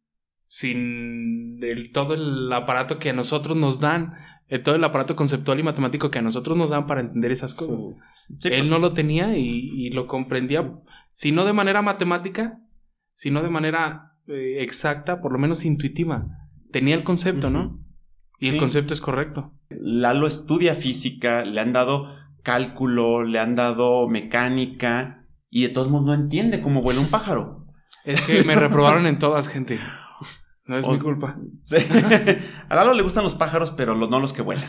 sin 0.46 1.62
el, 1.62 1.92
todo 1.92 2.14
el 2.14 2.50
aparato 2.52 2.98
que 2.98 3.10
a 3.10 3.14
nosotros 3.14 3.56
nos 3.56 3.80
dan. 3.80 4.14
eh, 4.48 4.58
todo 4.58 4.74
el 4.74 4.84
aparato 4.84 5.16
conceptual 5.16 5.60
y 5.60 5.62
matemático 5.62 6.10
que 6.10 6.18
a 6.18 6.22
nosotros 6.22 6.56
nos 6.56 6.70
dan 6.70 6.86
para 6.86 7.00
entender 7.02 7.32
esas 7.32 7.54
cosas. 7.54 7.96
Sí. 8.14 8.34
Sí, 8.40 8.48
Él 8.52 8.70
no 8.70 8.78
lo 8.78 8.92
tenía 8.94 9.36
y, 9.36 9.68
y 9.72 9.90
lo 9.90 10.06
comprendía, 10.06 10.72
si 11.12 11.32
no 11.32 11.44
de 11.44 11.52
manera 11.52 11.82
matemática, 11.82 12.60
si 13.14 13.30
no 13.30 13.42
de 13.42 13.50
manera 13.50 14.12
eh, 14.28 14.56
exacta, 14.62 15.20
por 15.20 15.32
lo 15.32 15.38
menos 15.38 15.64
intuitiva. 15.64 16.26
Tenía 16.72 16.94
el 16.94 17.04
concepto, 17.04 17.50
¿no? 17.50 17.80
Y 18.40 18.48
el 18.48 18.56
concepto 18.58 18.92
es 18.94 19.00
correcto. 19.00 19.54
Lalo 19.70 20.26
estudia 20.26 20.74
física, 20.74 21.44
le 21.44 21.60
han 21.60 21.72
dado 21.72 22.14
cálculo, 22.42 23.22
le 23.24 23.38
han 23.38 23.54
dado 23.54 24.08
mecánica 24.08 25.24
y 25.50 25.62
de 25.62 25.68
todos 25.70 25.88
modos 25.88 26.06
no 26.06 26.14
entiende 26.14 26.60
cómo 26.60 26.82
vuela 26.82 27.00
un 27.00 27.06
pájaro. 27.08 27.66
Es 28.04 28.20
que 28.22 28.42
me 28.44 28.54
reprobaron 28.56 29.06
en 29.06 29.18
todas, 29.18 29.48
gente. 29.48 29.78
No 30.66 30.76
es 30.76 30.84
O- 30.84 30.92
mi 30.92 30.98
culpa. 30.98 31.38
Sí. 31.62 31.76
A 32.68 32.74
Lalo 32.74 32.92
le 32.94 33.02
gustan 33.02 33.22
los 33.24 33.34
pájaros, 33.34 33.70
pero 33.70 33.94
no 33.94 34.20
los 34.20 34.32
que 34.32 34.42
vuelan. 34.42 34.66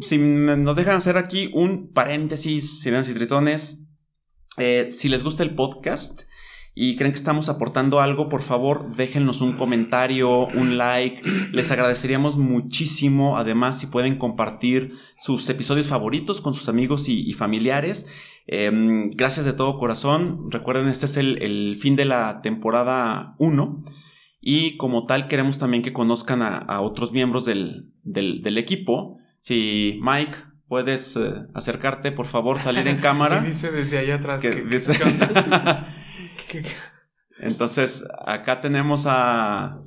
Si 0.00 0.18
nos 0.18 0.76
dejan 0.76 0.96
hacer 0.96 1.16
aquí 1.16 1.50
un 1.52 1.92
paréntesis, 1.92 2.80
sirenas 2.80 3.08
y 3.08 3.14
tritones. 3.14 3.88
eh, 4.56 4.88
si 4.90 5.08
les 5.08 5.22
gusta 5.22 5.42
el 5.42 5.54
podcast 5.54 6.22
y 6.80 6.94
creen 6.96 7.10
que 7.12 7.18
estamos 7.18 7.48
aportando 7.48 8.00
algo, 8.00 8.28
por 8.28 8.42
favor, 8.42 8.94
déjennos 8.94 9.40
un 9.40 9.54
comentario, 9.54 10.46
un 10.46 10.78
like. 10.78 11.22
Les 11.52 11.70
agradeceríamos 11.72 12.36
muchísimo. 12.36 13.36
Además, 13.36 13.78
si 13.80 13.86
pueden 13.86 14.16
compartir 14.16 14.92
sus 15.16 15.48
episodios 15.48 15.88
favoritos 15.88 16.40
con 16.40 16.54
sus 16.54 16.68
amigos 16.68 17.08
y, 17.08 17.28
y 17.28 17.32
familiares. 17.32 18.06
Em, 18.46 19.10
gracias 19.10 19.44
de 19.44 19.52
todo 19.54 19.76
corazón. 19.76 20.50
Recuerden, 20.50 20.88
este 20.88 21.06
es 21.06 21.16
el, 21.16 21.42
el 21.42 21.76
fin 21.80 21.96
de 21.96 22.04
la 22.04 22.40
temporada 22.42 23.34
1. 23.38 23.80
Y 24.40 24.76
como 24.76 25.04
tal, 25.04 25.26
queremos 25.26 25.58
también 25.58 25.82
que 25.82 25.92
conozcan 25.92 26.42
a, 26.42 26.58
a 26.58 26.80
otros 26.80 27.10
miembros 27.12 27.44
del, 27.44 27.92
del- 28.04 28.40
del 28.40 28.56
equipo. 28.56 29.18
Si 29.40 29.98
Mike, 30.02 30.36
puedes 30.68 31.16
eh, 31.16 31.32
acercarte, 31.54 32.12
por 32.12 32.26
favor, 32.26 32.60
salir 32.60 32.86
en 32.86 32.98
cámara. 33.00 33.42
Y 33.44 33.48
dice 33.48 33.70
desde 33.72 33.98
allá 33.98 34.14
atrás 34.16 34.40
Que 34.40 34.50
que, 34.50 34.62
dice- 34.64 34.92
Entonces, 37.40 38.04
acá 38.26 38.60
tenemos 38.60 39.04
a. 39.06 39.78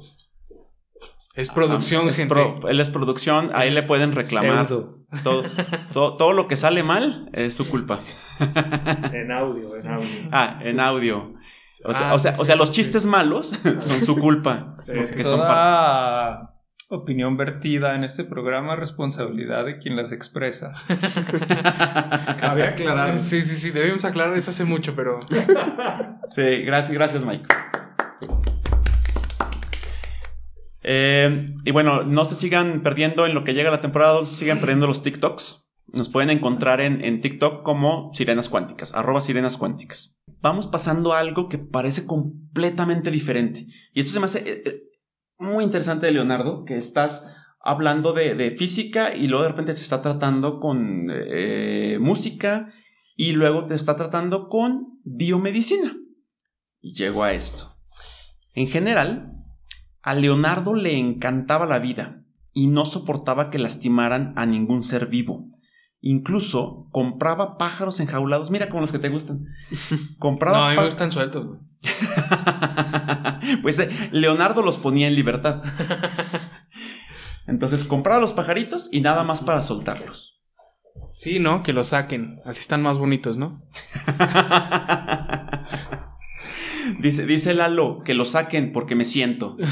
Es 1.36 1.50
producción, 1.50 2.08
es 2.10 2.18
gente. 2.18 2.34
pro- 2.34 2.68
él 2.70 2.80
es 2.82 2.90
producción, 2.90 3.52
ahí 3.54 3.72
le 3.72 3.84
pueden 3.84 4.12
reclamar. 4.14 4.68
Todo, 4.68 5.44
todo, 5.94 6.18
todo 6.18 6.34
lo 6.34 6.48
que 6.48 6.56
sale 6.56 6.84
mal 6.84 7.30
es 7.34 7.54
su 7.56 7.68
culpa. 7.70 8.00
En 9.14 9.32
audio, 9.32 9.76
en 9.76 9.88
audio. 9.88 10.08
Ah, 10.32 10.60
en 10.64 10.80
audio. 10.80 11.34
O 11.84 11.94
sea, 11.94 12.12
Ah, 12.12 12.16
o 12.16 12.20
sea, 12.20 12.34
sí, 12.36 12.42
o 12.42 12.46
sea 12.46 12.56
sí, 12.56 12.60
los 12.60 12.70
sí. 12.70 12.76
chistes 12.76 13.06
malos 13.06 13.48
son 13.80 14.02
su 14.02 14.16
culpa. 14.18 14.74
porque 14.96 15.24
son 15.24 15.42
opinión 16.92 17.38
vertida 17.38 17.96
en 17.96 18.04
este 18.04 18.24
programa 18.26 18.74
es 18.74 18.80
responsabilidad 18.80 19.66
de 19.66 19.78
quien 19.78 19.96
las 19.96 20.12
expresa. 20.12 20.74
Cabe 22.40 22.64
aclarar. 22.64 23.18
Sí, 23.18 23.42
sí, 23.42 23.56
sí, 23.56 23.72
debemos 23.72 24.04
aclarar 24.04 24.38
eso 24.38 24.50
hace 24.50 24.66
mucho, 24.66 24.96
pero 24.96 25.20
Sí, 26.30 26.64
gracias, 26.64 26.92
gracias, 26.92 27.26
Mike. 27.26 27.46
Eh, 30.84 31.56
y 31.64 31.72
bueno, 31.72 32.04
no 32.04 32.26
se 32.26 32.36
sigan 32.36 32.82
perdiendo 32.82 33.26
en 33.26 33.34
lo 33.34 33.44
que 33.44 33.54
llega 33.54 33.72
la 33.72 33.82
temporada 33.82 34.14
2, 34.14 34.30
sigan 34.30 34.60
perdiendo 34.60 34.88
los 34.88 35.02
TikToks. 35.02 35.70
Nos 35.94 36.10
pueden 36.10 36.30
encontrar 36.30 36.82
en, 36.82 37.04
en 37.04 37.22
TikTok 37.22 37.64
como 37.64 38.12
Sirenas 38.14 38.50
Cuánticas, 38.50 38.94
arroba 38.94 39.22
Sirenas 39.22 39.58
Cuánticas. 39.58 40.22
Vamos 40.42 40.68
pasando 40.68 41.14
a 41.14 41.20
algo 41.20 41.50
que 41.50 41.58
parece 41.58 42.06
completamente 42.06 43.12
diferente. 43.12 43.66
Y 43.94 44.00
esto 44.00 44.14
se 44.14 44.20
me 44.20 44.26
hace 44.26 44.40
eh, 44.40 44.64
eh, 44.66 44.91
muy 45.42 45.64
interesante 45.64 46.06
de 46.06 46.14
Leonardo, 46.14 46.64
que 46.64 46.78
estás 46.78 47.36
hablando 47.60 48.14
de, 48.14 48.52
física 48.52 49.16
y 49.16 49.28
luego 49.28 49.44
de 49.44 49.50
repente 49.50 49.74
te 49.74 49.82
está 49.82 50.02
tratando 50.02 50.60
con 50.60 51.08
eh, 51.12 51.98
música 52.00 52.72
y 53.16 53.34
luego 53.34 53.66
te 53.66 53.76
está 53.76 53.96
tratando 53.96 54.50
con 54.50 55.00
biomedicina. 55.04 55.96
Y 56.80 56.94
llego 56.94 57.24
a 57.24 57.34
esto. 57.34 57.76
En 58.54 58.68
general, 58.68 59.32
a 60.02 60.16
Leonardo 60.16 60.74
le 60.74 60.98
encantaba 60.98 61.66
la 61.66 61.80
vida 61.80 62.24
y 62.54 62.68
no 62.68 62.86
soportaba 62.86 63.50
que 63.50 63.60
lastimaran 63.60 64.34
a 64.36 64.46
ningún 64.46 64.84
ser 64.84 65.08
vivo. 65.08 65.50
Incluso 66.02 66.88
compraba 66.92 67.58
pájaros 67.58 68.00
enjaulados, 68.00 68.50
mira 68.50 68.70
como 68.70 68.82
los 68.82 68.92
que 68.92 69.00
te 69.00 69.10
gustan. 69.10 69.46
Compraba 70.18 70.58
no, 70.58 70.66
a 70.66 70.70
mí 70.72 70.78
me 70.78 70.86
gustan 70.86 71.12
sueltos, 71.12 71.46
güey. 71.46 71.60
pues 73.62 73.80
eh, 73.80 73.90
Leonardo 74.12 74.64
los 74.64 74.78
ponía 74.78 75.08
en 75.08 75.16
libertad. 75.16 75.64
Entonces 77.48 77.84
compraba 77.84 78.20
los 78.20 78.34
pajaritos 78.34 78.90
y 78.92 79.02
nada 79.02 79.24
más 79.24 79.42
para 79.42 79.62
soltarlos. 79.62 80.40
Sí, 81.12 81.40
¿no? 81.40 81.62
Que 81.62 81.74
lo 81.74 81.84
saquen. 81.84 82.40
Así 82.46 82.62
están 82.62 82.82
más 82.82 82.98
bonitos, 82.98 83.38
¿no? 83.38 83.62
dice, 87.00 87.26
dice 87.26 87.54
Lalo 87.54 88.02
que 88.04 88.14
lo 88.14 88.26
saquen 88.26 88.72
porque 88.72 88.96
me 88.96 89.06
siento. 89.06 89.58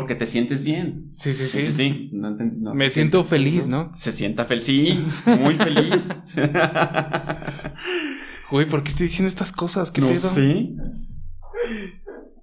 porque 0.00 0.14
te 0.14 0.24
sientes 0.26 0.64
bien. 0.64 1.10
Sí, 1.12 1.34
sí, 1.34 1.46
sí. 1.46 1.60
Sí, 1.60 1.66
sí, 1.66 1.72
sí. 1.74 2.10
No 2.14 2.30
enten- 2.30 2.56
no, 2.58 2.74
Me 2.74 2.88
siento 2.88 3.18
sientes- 3.22 3.28
feliz, 3.30 3.68
¿no? 3.68 3.90
Se 3.94 4.12
sienta 4.12 4.46
feliz, 4.46 4.64
sí, 4.64 5.04
muy 5.38 5.54
feliz. 5.56 6.08
Güey, 8.50 8.66
¿por 8.66 8.82
qué 8.82 8.90
estoy 8.90 9.06
diciendo 9.06 9.28
estas 9.28 9.52
cosas? 9.52 9.92
¿Qué 9.92 10.00
no 10.00 10.08
pedo? 10.08 10.28
sé. 10.28 10.70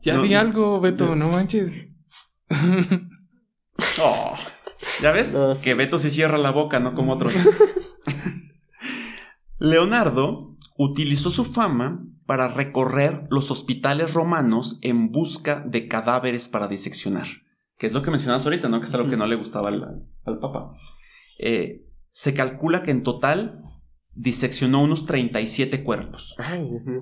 Ya 0.03 0.13
No. 0.13 0.21
di 0.21 0.35
algo, 0.35 0.79
Beto, 0.79 1.15
no 1.15 1.29
manches. 1.29 1.89
Oh, 4.01 4.33
¿Ya 5.01 5.11
ves? 5.11 5.35
Que 5.61 5.73
Beto 5.75 5.99
se 5.99 6.09
cierra 6.09 6.37
la 6.37 6.49
boca, 6.51 6.79
no 6.79 6.93
como 6.95 7.13
otros. 7.13 7.33
Leonardo 9.59 10.55
utilizó 10.77 11.31
su 11.31 11.45
fama 11.45 12.01
para 12.25 12.47
recorrer 12.47 13.27
los 13.29 13.51
hospitales 13.51 14.13
romanos 14.13 14.79
en 14.81 15.11
busca 15.11 15.61
de 15.61 15.87
cadáveres 15.87 16.47
para 16.47 16.67
diseccionar. 16.67 17.27
Que 17.77 17.87
es 17.87 17.93
lo 17.93 18.01
que 18.01 18.11
mencionabas 18.11 18.43
ahorita, 18.45 18.69
¿no? 18.69 18.79
Que 18.79 18.87
es 18.87 18.93
algo 18.93 19.09
que 19.09 19.17
no 19.17 19.27
le 19.27 19.35
gustaba 19.35 19.69
al, 19.69 20.07
al 20.25 20.39
Papa. 20.39 20.71
Eh, 21.39 21.85
se 22.09 22.33
calcula 22.33 22.83
que 22.83 22.91
en 22.91 23.03
total 23.03 23.61
diseccionó 24.13 24.81
unos 24.81 25.05
37 25.05 25.83
cuerpos. 25.83 26.35
Ay, 26.39 26.67
Dios 26.69 26.83
mío. 26.85 27.01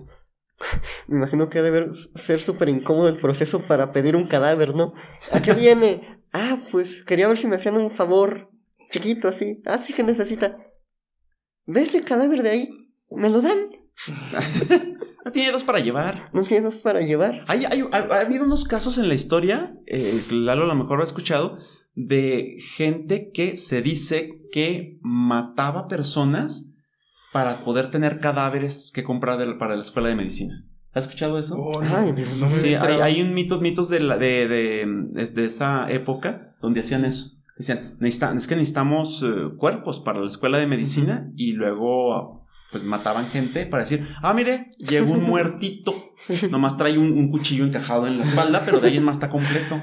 Me 1.07 1.17
imagino 1.17 1.49
que 1.49 1.61
debe 1.61 1.87
ser 2.15 2.41
súper 2.41 2.69
incómodo 2.69 3.09
el 3.09 3.17
proceso 3.17 3.61
para 3.61 3.91
pedir 3.91 4.15
un 4.15 4.25
cadáver, 4.25 4.75
¿no? 4.75 4.93
¿A 5.31 5.41
qué 5.41 5.53
viene? 5.53 6.11
Ah, 6.37 6.59
pues 6.69 7.05
quería 7.05 7.29
ver 7.29 7.37
si 7.37 7.47
me 7.47 7.55
hacían 7.55 7.77
un 7.77 7.89
favor 7.89 8.51
chiquito 8.91 9.29
así. 9.29 9.61
Ah, 9.65 9.77
sí 9.77 9.93
que 9.93 10.03
necesita. 10.03 10.57
¿Ves 11.65 11.95
el 11.95 12.03
cadáver 12.03 12.43
de 12.43 12.49
ahí? 12.49 12.69
¿Me 13.09 13.29
lo 13.29 13.41
dan? 13.41 13.57
No 15.25 15.31
tiene 15.31 15.51
dos 15.51 15.63
para 15.63 15.79
llevar. 15.79 16.29
¿No 16.33 16.43
tienes 16.43 16.75
para 16.77 17.01
llevar? 17.01 17.43
Hay, 17.47 17.65
hay- 17.65 17.83
ha, 17.91 17.97
ha 17.97 18.19
habido 18.21 18.45
unos 18.45 18.63
casos 18.63 18.97
en 18.99 19.07
la 19.07 19.15
historia, 19.15 19.75
eh, 19.87 20.23
Lalo 20.31 20.63
a 20.63 20.67
lo 20.67 20.75
mejor 20.75 20.97
lo 20.97 21.03
ha 21.03 21.07
escuchado, 21.07 21.57
de 21.95 22.57
gente 22.75 23.31
que 23.33 23.57
se 23.57 23.81
dice 23.81 24.41
que 24.51 24.99
mataba 25.01 25.87
personas 25.87 26.75
para 27.33 27.65
poder 27.65 27.89
tener 27.89 28.19
cadáveres 28.19 28.91
que 28.93 29.03
comprar 29.03 29.37
de 29.39 29.55
para 29.55 29.75
la 29.75 29.81
escuela 29.81 30.09
de 30.09 30.15
medicina. 30.15 30.63
¿Has 30.93 31.05
escuchado 31.05 31.37
eso? 31.39 31.57
Oh, 31.57 31.81
Ay, 31.81 32.11
Dios 32.13 32.37
no 32.37 32.45
me 32.45 32.51
sí, 32.53 32.75
hay, 32.75 33.01
hay 33.01 33.21
un 33.21 33.33
mitos, 33.33 33.59
mitos 33.61 33.89
de, 33.89 33.99
la- 34.01 34.17
de, 34.17 34.47
de, 34.47 34.85
de- 35.11 35.25
de 35.27 35.45
esa 35.45 35.91
época 35.91 36.55
donde 36.61 36.79
hacían 36.81 37.03
eso. 37.03 37.31
Decían, 37.57 37.97
"Necesita- 37.99 38.33
es 38.37 38.47
que 38.47 38.55
necesitamos 38.55 39.23
eh, 39.23 39.49
cuerpos 39.57 39.99
para 39.99 40.19
la 40.21 40.27
escuela 40.29 40.57
de 40.57 40.67
medicina 40.67 41.31
y 41.35 41.53
luego 41.53 42.44
pues 42.75 42.83
mataban 42.83 43.29
gente 43.29 43.65
para 43.65 43.83
decir, 43.83 44.05
ah, 44.21 44.33
mire, 44.33 44.69
llegó 44.79 45.13
un 45.13 45.23
muertito. 45.23 46.11
Nomás 46.49 46.77
trae 46.77 46.97
un, 46.97 47.13
un 47.13 47.31
cuchillo 47.31 47.63
encajado 47.63 48.05
en 48.05 48.17
la 48.17 48.25
espalda, 48.25 48.63
pero 48.65 48.81
de 48.81 48.89
ahí 48.89 48.97
en 48.97 49.03
más 49.05 49.15
está 49.15 49.29
completo. 49.29 49.81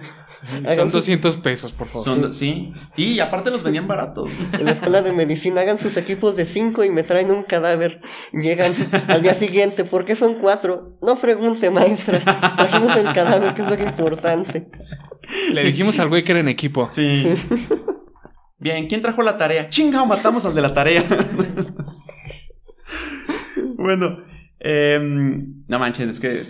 Son 0.75 0.91
200 0.91 1.39
pesos, 1.39 1.73
por 1.73 1.87
favor. 1.87 2.05
Son, 2.05 2.35
sí. 2.35 2.75
Y 2.99 3.21
aparte 3.21 3.51
los 3.51 3.63
vendían 3.63 3.89
baratos. 3.89 4.31
En 4.53 4.67
la 4.67 4.73
escuela 4.73 5.01
de 5.01 5.15
medicina 5.15 5.63
hagan 5.63 5.79
sus 5.79 5.97
equipos 5.97 6.37
de 6.37 6.45
cinco 6.45 6.85
y 6.85 6.91
me 6.91 7.03
traen 7.03 7.31
un 7.31 7.45
cadáver. 7.45 8.03
Llegan 8.35 8.75
al 9.09 9.23
día 9.23 9.33
siguiente, 9.33 9.87
¿por 9.87 10.05
qué 10.05 10.15
son 10.15 10.35
cuatro? 10.35 10.99
No 11.01 11.17
pregunte, 11.17 11.71
maestra. 11.71 12.21
Trajimos 12.59 12.95
el 12.95 13.11
cadáver, 13.15 13.55
que 13.55 13.63
es 13.63 13.69
lo 13.71 13.77
que 13.79 13.85
importante. 13.85 14.69
Le 15.51 15.65
dijimos 15.65 15.99
al 15.99 16.11
güey 16.11 16.25
que 16.25 16.33
era 16.33 16.41
en 16.41 16.49
equipo. 16.49 16.89
Sí. 16.91 17.25
Bien, 18.63 18.87
¿quién 18.87 19.01
trajo 19.01 19.23
la 19.23 19.37
tarea? 19.37 19.69
Chingao, 19.71 20.07
matamos 20.07 20.45
al 20.45 20.55
de 20.55 20.61
la 20.61 20.73
tarea. 20.73 21.03
bueno, 23.83 24.25
em, 24.59 25.65
no 25.69 25.79
manchen, 25.79 26.11
es 26.11 26.21
que 26.21 26.43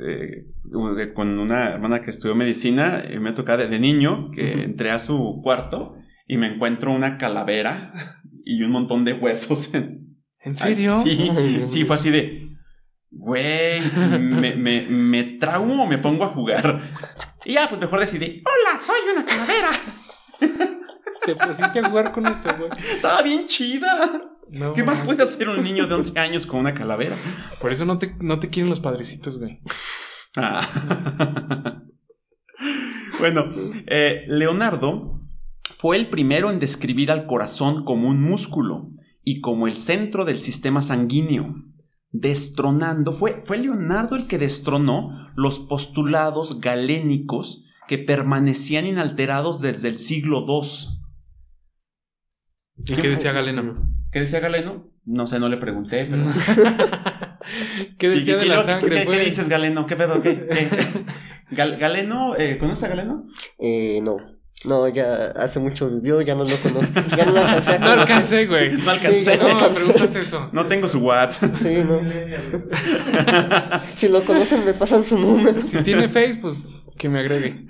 eh, 0.00 1.12
con 1.14 1.38
una 1.38 1.70
hermana 1.70 2.00
que 2.00 2.10
estudió 2.10 2.34
medicina, 2.34 3.02
eh, 3.04 3.18
me 3.20 3.32
tocaba 3.32 3.62
de, 3.62 3.68
de 3.68 3.78
niño 3.78 4.30
que 4.30 4.64
entré 4.64 4.90
a 4.90 4.98
su 4.98 5.40
cuarto 5.42 5.96
y 6.26 6.36
me 6.36 6.54
encuentro 6.54 6.92
una 6.92 7.18
calavera 7.18 7.92
y 8.44 8.62
un 8.62 8.70
montón 8.70 9.04
de 9.04 9.14
huesos 9.14 9.74
en, 9.74 10.06
¿En 10.46 10.56
serio? 10.56 10.94
Sí, 11.02 11.30
sí, 11.66 11.84
fue 11.84 11.96
así 11.96 12.10
de. 12.10 12.56
Güey, 13.10 13.80
me, 14.20 14.54
me, 14.54 14.82
me 14.82 15.24
traumo 15.24 15.84
o 15.84 15.86
me 15.86 15.98
pongo 15.98 16.24
a 16.24 16.28
jugar. 16.28 16.80
Y 17.44 17.54
ya, 17.54 17.68
pues 17.68 17.80
mejor 17.80 18.00
decidí, 18.00 18.42
hola, 18.44 18.78
soy 18.78 18.98
una 19.12 19.24
calavera. 19.24 19.70
Te 21.24 21.34
pusiste 21.34 21.80
a 21.80 21.88
jugar 21.88 22.12
con 22.12 22.26
eso, 22.26 22.48
güey. 22.58 22.70
Estaba 22.78 23.22
bien 23.22 23.46
chida. 23.46 24.35
No, 24.50 24.72
¿Qué 24.72 24.84
más 24.84 25.00
puede 25.00 25.22
hacer 25.22 25.48
un 25.48 25.62
niño 25.62 25.86
de 25.86 25.94
11 25.94 26.18
años 26.18 26.46
con 26.46 26.60
una 26.60 26.72
calavera? 26.72 27.16
Por 27.60 27.72
eso 27.72 27.84
no 27.84 27.98
te, 27.98 28.14
no 28.20 28.38
te 28.38 28.48
quieren 28.48 28.70
los 28.70 28.80
padrecitos, 28.80 29.38
güey. 29.38 29.60
Ah. 30.36 31.82
bueno, 33.18 33.46
eh, 33.86 34.24
Leonardo 34.28 35.20
fue 35.76 35.96
el 35.96 36.08
primero 36.08 36.50
en 36.50 36.58
describir 36.58 37.10
al 37.10 37.26
corazón 37.26 37.84
como 37.84 38.08
un 38.08 38.20
músculo 38.20 38.90
y 39.24 39.40
como 39.40 39.66
el 39.66 39.76
centro 39.76 40.24
del 40.24 40.40
sistema 40.40 40.80
sanguíneo. 40.80 41.54
Destronando, 42.12 43.12
fue, 43.12 43.42
fue 43.44 43.58
Leonardo 43.58 44.16
el 44.16 44.26
que 44.26 44.38
destronó 44.38 45.32
los 45.34 45.58
postulados 45.58 46.60
galénicos 46.60 47.64
que 47.88 47.98
permanecían 47.98 48.86
inalterados 48.86 49.60
desde 49.60 49.88
el 49.88 49.98
siglo 49.98 50.44
II. 50.48 50.96
¿Y 52.78 52.94
qué 52.94 53.08
decía 53.08 53.32
Galeno? 53.32 53.95
¿Qué 54.12 54.20
decía 54.20 54.40
Galeno? 54.40 54.88
No 55.04 55.26
sé, 55.26 55.38
no 55.38 55.48
le 55.48 55.56
pregunté, 55.56 56.06
pero. 56.10 56.24
¿Qué 57.98 58.08
decía 58.08 58.34
¿Qué- 58.34 58.38
de 58.38 58.42
qué- 58.42 58.48
la 58.48 58.64
sangre, 58.64 58.88
¿Qué, 58.88 58.96
qué 59.00 59.04
güey? 59.04 59.24
dices, 59.24 59.48
Galeno? 59.48 59.86
¿Qué 59.86 59.96
pedo? 59.96 60.20
¿Qué? 60.22 60.34
qué? 60.34 60.68
Gal- 61.54 61.78
Galeno, 61.78 62.34
eh, 62.36 62.58
¿conoces 62.58 62.84
a 62.84 62.88
Galeno? 62.88 63.26
Eh, 63.58 64.00
no. 64.02 64.16
No, 64.64 64.88
ya 64.88 65.26
hace 65.36 65.60
mucho 65.60 65.88
vivió, 65.90 66.20
ya 66.22 66.34
no 66.34 66.42
lo 66.44 66.56
conozco. 66.56 66.92
Ya 67.16 67.26
no 67.26 67.32
lo 67.32 67.40
alcancé 67.40 67.70
a 67.72 67.78
No 67.78 67.90
alcancé, 67.92 68.46
güey. 68.46 68.72
No 68.72 68.90
alcancé. 68.90 69.32
Sí, 69.34 69.38
No, 69.38 69.54
me 69.60 69.68
preguntas 69.68 70.14
eso. 70.16 70.48
No 70.52 70.66
tengo 70.66 70.88
su 70.88 70.98
WhatsApp. 71.00 71.54
Sí, 71.62 71.84
no. 71.86 72.00
Si 73.94 74.08
lo 74.08 74.24
conocen, 74.24 74.64
me 74.64 74.72
pasan 74.74 75.04
su 75.04 75.18
número. 75.18 75.62
Si 75.62 75.76
tiene 75.82 76.08
Face, 76.08 76.38
pues 76.40 76.70
que 76.96 77.08
me 77.08 77.20
agregue. 77.20 77.66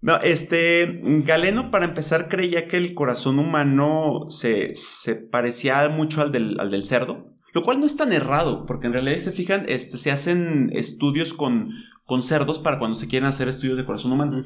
No, 0.00 0.16
este, 0.16 1.00
Galeno 1.24 1.70
para 1.70 1.84
empezar 1.84 2.28
creía 2.28 2.68
que 2.68 2.76
el 2.76 2.94
corazón 2.94 3.38
humano 3.38 4.26
se, 4.28 4.74
se 4.74 5.16
parecía 5.16 5.88
mucho 5.88 6.20
al 6.20 6.30
del, 6.30 6.60
al 6.60 6.70
del 6.70 6.84
cerdo, 6.84 7.26
lo 7.52 7.62
cual 7.62 7.80
no 7.80 7.86
es 7.86 7.96
tan 7.96 8.12
errado, 8.12 8.64
porque 8.66 8.86
en 8.86 8.92
realidad 8.92 9.16
si 9.16 9.24
se 9.24 9.32
fijan, 9.32 9.64
este, 9.68 9.98
se 9.98 10.12
hacen 10.12 10.70
estudios 10.72 11.34
con, 11.34 11.70
con 12.04 12.22
cerdos 12.22 12.58
para 12.58 12.78
cuando 12.78 12.96
se 12.96 13.08
quieren 13.08 13.28
hacer 13.28 13.48
estudios 13.48 13.76
de 13.76 13.84
corazón 13.84 14.12
humano. 14.12 14.44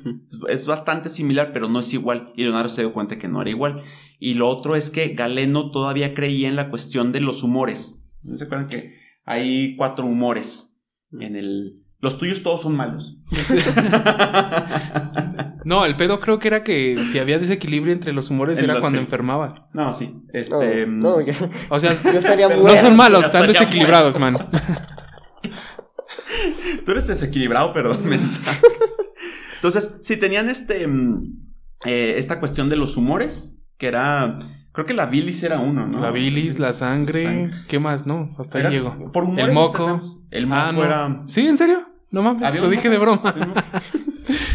Es 0.48 0.66
bastante 0.66 1.08
similar, 1.08 1.52
pero 1.52 1.68
no 1.68 1.80
es 1.80 1.92
igual. 1.92 2.32
Y 2.34 2.42
Leonardo 2.42 2.68
se 2.68 2.82
dio 2.82 2.92
cuenta 2.92 3.18
que 3.18 3.28
no 3.28 3.40
era 3.40 3.50
igual. 3.50 3.82
Y 4.18 4.34
lo 4.34 4.48
otro 4.48 4.74
es 4.74 4.90
que 4.90 5.14
Galeno 5.14 5.70
todavía 5.70 6.14
creía 6.14 6.48
en 6.48 6.56
la 6.56 6.70
cuestión 6.70 7.12
de 7.12 7.20
los 7.20 7.42
humores. 7.42 8.10
¿No 8.22 8.36
se 8.36 8.44
acuerdan 8.44 8.66
que 8.66 8.94
hay 9.24 9.76
cuatro 9.76 10.06
humores 10.06 10.80
en 11.12 11.36
el... 11.36 11.84
Los 12.00 12.18
tuyos 12.18 12.42
todos 12.42 12.62
son 12.62 12.74
malos. 12.74 13.18
No, 15.64 15.84
el 15.84 15.96
pedo 15.96 16.20
creo 16.20 16.38
que 16.38 16.48
era 16.48 16.62
que 16.64 16.96
si 17.10 17.18
había 17.18 17.38
desequilibrio 17.38 17.92
entre 17.92 18.12
los 18.12 18.30
humores 18.30 18.58
En 18.58 18.64
era 18.64 18.80
cuando 18.80 18.98
sí. 18.98 19.04
enfermaba. 19.04 19.68
No, 19.72 19.92
sí. 19.92 20.14
No, 20.24 20.30
Este, 20.32 20.86
no, 20.86 21.20
ya. 21.20 21.34
O 21.68 21.78
sea, 21.78 21.92
Yo 22.04 22.10
estaría 22.18 22.48
Pero 22.48 22.60
no 22.60 22.66
muerto. 22.66 22.80
son 22.86 22.96
malos, 22.96 23.26
están 23.26 23.46
desequilibrados, 23.46 24.18
man. 24.18 24.36
Tú 26.84 26.92
eres 26.92 27.06
desequilibrado, 27.06 27.72
mental. 27.98 28.56
Entonces, 29.56 29.98
si 30.02 30.16
tenían 30.16 30.48
este 30.48 30.86
mm, 30.86 31.36
eh, 31.86 32.14
esta 32.18 32.40
cuestión 32.40 32.68
de 32.68 32.76
los 32.76 32.96
humores, 32.96 33.62
que 33.78 33.86
era. 33.88 34.38
Creo 34.72 34.86
que 34.86 34.94
la 34.94 35.04
bilis 35.06 35.42
era 35.42 35.58
uno, 35.60 35.86
¿no? 35.86 36.00
La 36.00 36.10
bilis, 36.10 36.58
la 36.58 36.72
sangre, 36.72 37.24
Sangre. 37.24 37.52
¿qué 37.68 37.78
más? 37.78 38.06
No, 38.06 38.34
hasta 38.38 38.58
Era- 38.58 38.70
ahí 38.70 38.74
llego. 38.76 39.12
Por 39.12 39.24
humores 39.24 39.48
El 39.48 39.52
moco. 39.52 40.00
El 40.30 40.46
moco 40.46 40.60
Ah, 40.60 40.72
no. 40.72 40.84
era. 40.84 41.22
¿Sí, 41.26 41.46
en 41.46 41.58
serio? 41.58 41.80
No 42.10 42.22
mames, 42.22 42.54
lo 42.60 42.70
dije 42.70 42.88
moco. 42.88 42.90
de 42.90 42.98
broma. 42.98 43.34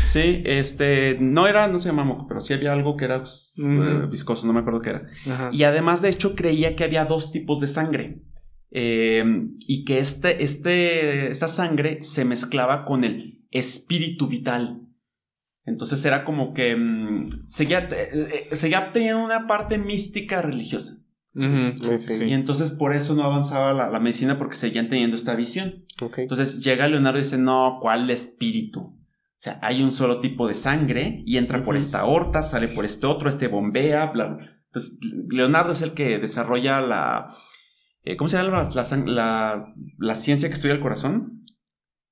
Sí, 0.06 0.41
este. 0.45 1.17
No 1.19 1.47
era, 1.47 1.67
no 1.67 1.80
se 1.80 1.89
llama 1.89 2.03
moco, 2.03 2.27
pero 2.27 2.41
sí 2.41 2.53
había 2.53 2.73
algo 2.73 2.95
que 2.97 3.06
era 3.06 3.19
pues, 3.19 3.53
Ujú. 3.58 3.84
eh, 3.84 4.08
viscoso, 4.10 4.47
no 4.47 4.53
me 4.53 4.60
acuerdo 4.62 4.82
qué 4.82 4.89
era. 4.91 5.08
Ajá. 5.30 5.49
Y 5.51 5.63
además, 5.63 6.01
de 6.01 6.10
hecho, 6.10 6.36
creía 6.36 6.75
que 6.75 6.84
había 6.84 7.06
dos 7.06 7.32
tipos 7.32 7.60
de 7.60 7.67
sangre. 7.67 8.21
Eh, 8.71 9.23
y 9.67 9.86
que 9.86 9.99
este, 9.99 10.43
este, 10.43 11.32
esta 11.32 11.47
sangre 11.47 11.99
se 12.01 12.25
mezclaba 12.25 12.86
con 12.86 13.03
el 13.03 13.45
espíritu 13.51 14.27
vital. 14.27 14.82
Entonces 15.65 16.03
era 16.06 16.23
como 16.23 16.53
que 16.53 16.75
mm, 16.75 17.30
seguía, 17.47 17.88
eh, 17.91 18.47
eh, 18.51 18.56
seguía 18.56 18.91
teniendo 18.93 19.23
una 19.23 19.47
parte 19.47 19.77
mística 19.77 20.41
religiosa. 20.41 20.97
Ujú, 21.36 21.97
sí, 21.97 21.97
sí, 22.15 22.23
Y 22.25 22.34
entonces 22.34 22.71
por 22.71 22.95
eso 22.95 23.13
no 23.13 23.23
avanzaba 23.23 23.73
la, 23.73 23.89
la 23.89 23.99
medicina 23.99 24.38
porque 24.38 24.56
seguían 24.56 24.89
teniendo 24.89 25.15
esta 25.15 25.36
visión. 25.36 25.86
Ok. 26.01 26.19
Entonces 26.19 26.63
llega 26.63 26.88
Leonardo 26.88 27.19
y 27.19 27.23
dice, 27.23 27.38
no, 27.38 27.77
¿cuál 27.82 28.10
espíritu? 28.10 28.97
O 29.38 29.39
sea, 29.39 29.60
hay 29.62 29.84
un 29.84 29.91
solo 29.91 30.19
tipo 30.19 30.47
de 30.47 30.56
sangre 30.56 31.21
y 31.28 31.38
entra 31.38 31.63
por 31.63 31.78
esta 31.78 32.00
aorta, 32.00 32.41
sale 32.41 32.67
por 32.67 32.86
este 32.86 33.06
otro, 33.06 33.30
este 33.30 33.47
bombea, 33.47 34.08
bla, 34.08 34.30
bla. 34.30 34.38
Entonces, 34.65 35.00
Leonardo 35.30 35.73
es 35.73 35.82
el 35.84 35.93
que 35.93 36.17
desarrolla 36.17 36.82
la... 36.82 37.28
eh, 38.04 38.17
¿Cómo 38.17 38.30
se 38.30 38.38
llama 38.38 38.67
la, 38.73 38.97
la- 39.06 39.65
la 40.00 40.15
ciencia 40.15 40.47
que 40.50 40.56
estudia 40.56 40.73
el 40.73 40.80
corazón? 40.82 41.45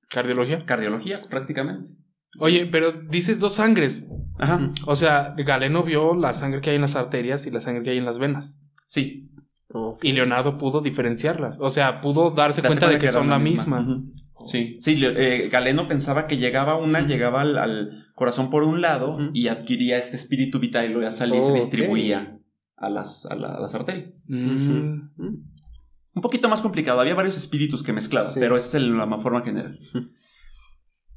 Cardiología. 0.08 0.64
Cardiología, 0.64 1.20
prácticamente. 1.28 1.90
Oye, 2.38 2.66
pero 2.66 2.92
dices 2.92 3.40
dos 3.40 3.54
sangres. 3.54 4.08
Ajá, 4.38 4.72
O 4.86 4.94
sea, 4.94 5.34
Galeno 5.36 5.82
vio 5.82 6.14
la 6.14 6.32
sangre 6.34 6.60
que 6.60 6.70
hay 6.70 6.76
en 6.76 6.82
las 6.82 6.94
arterias 6.96 7.46
y 7.46 7.50
la 7.50 7.60
sangre 7.60 7.82
que 7.82 7.90
hay 7.90 7.98
en 7.98 8.04
las 8.04 8.18
venas. 8.18 8.60
sí. 8.86 9.30
Y 10.02 10.12
Leonardo 10.12 10.56
pudo 10.58 10.80
diferenciarlas. 10.80 11.58
O 11.60 11.68
sea, 11.68 12.00
pudo 12.00 12.30
darse 12.30 12.62
Darse 12.62 12.78
cuenta 12.78 12.88
de 12.88 12.98
que 12.98 13.08
son 13.08 13.28
la 13.28 13.38
misma. 13.38 14.04
Sí, 14.46 14.76
sí, 14.80 14.98
eh, 15.02 15.48
Galeno 15.50 15.88
pensaba 15.88 16.26
que 16.26 16.36
llegaba 16.36 16.76
una, 16.76 17.00
llegaba 17.06 17.40
al, 17.40 17.58
al 17.58 18.06
corazón 18.14 18.48
por 18.50 18.62
un 18.62 18.80
lado 18.80 19.18
y 19.34 19.48
adquiría 19.48 19.98
este 19.98 20.16
espíritu 20.16 20.60
vital 20.60 20.84
y 20.84 20.88
luego 20.88 21.02
ya 21.02 21.12
salía 21.12 21.40
y 21.40 21.42
se 21.42 21.50
Oh, 21.50 21.54
distribuía 21.54 22.38
a 22.76 22.88
las, 22.90 23.26
a, 23.26 23.34
la- 23.34 23.54
a 23.54 23.60
las 23.60 23.74
arterias. 23.74 24.20
Mm. 24.28 25.00
Un 26.14 26.22
poquito 26.22 26.48
más 26.48 26.60
complicado, 26.62 27.00
había 27.00 27.14
varios 27.14 27.36
espíritus 27.36 27.82
que 27.82 27.92
mezclaba, 27.92 28.32
Sí. 28.32 28.38
pero 28.40 28.56
esa 28.56 28.68
es 28.68 28.74
el- 28.74 28.96
la 28.96 29.06
forma 29.18 29.42
general. 29.42 29.78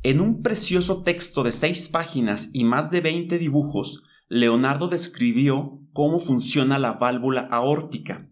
En 0.01 0.21
un 0.21 0.41
precioso 0.41 1.03
texto 1.03 1.43
de 1.43 1.51
seis 1.51 1.87
páginas 1.89 2.49
y 2.53 2.63
más 2.63 2.89
de 2.89 3.01
20 3.01 3.37
dibujos, 3.37 4.03
Leonardo 4.27 4.87
describió 4.87 5.81
cómo 5.93 6.19
funciona 6.19 6.79
la 6.79 6.93
válvula 6.93 7.41
aórtica. 7.51 8.29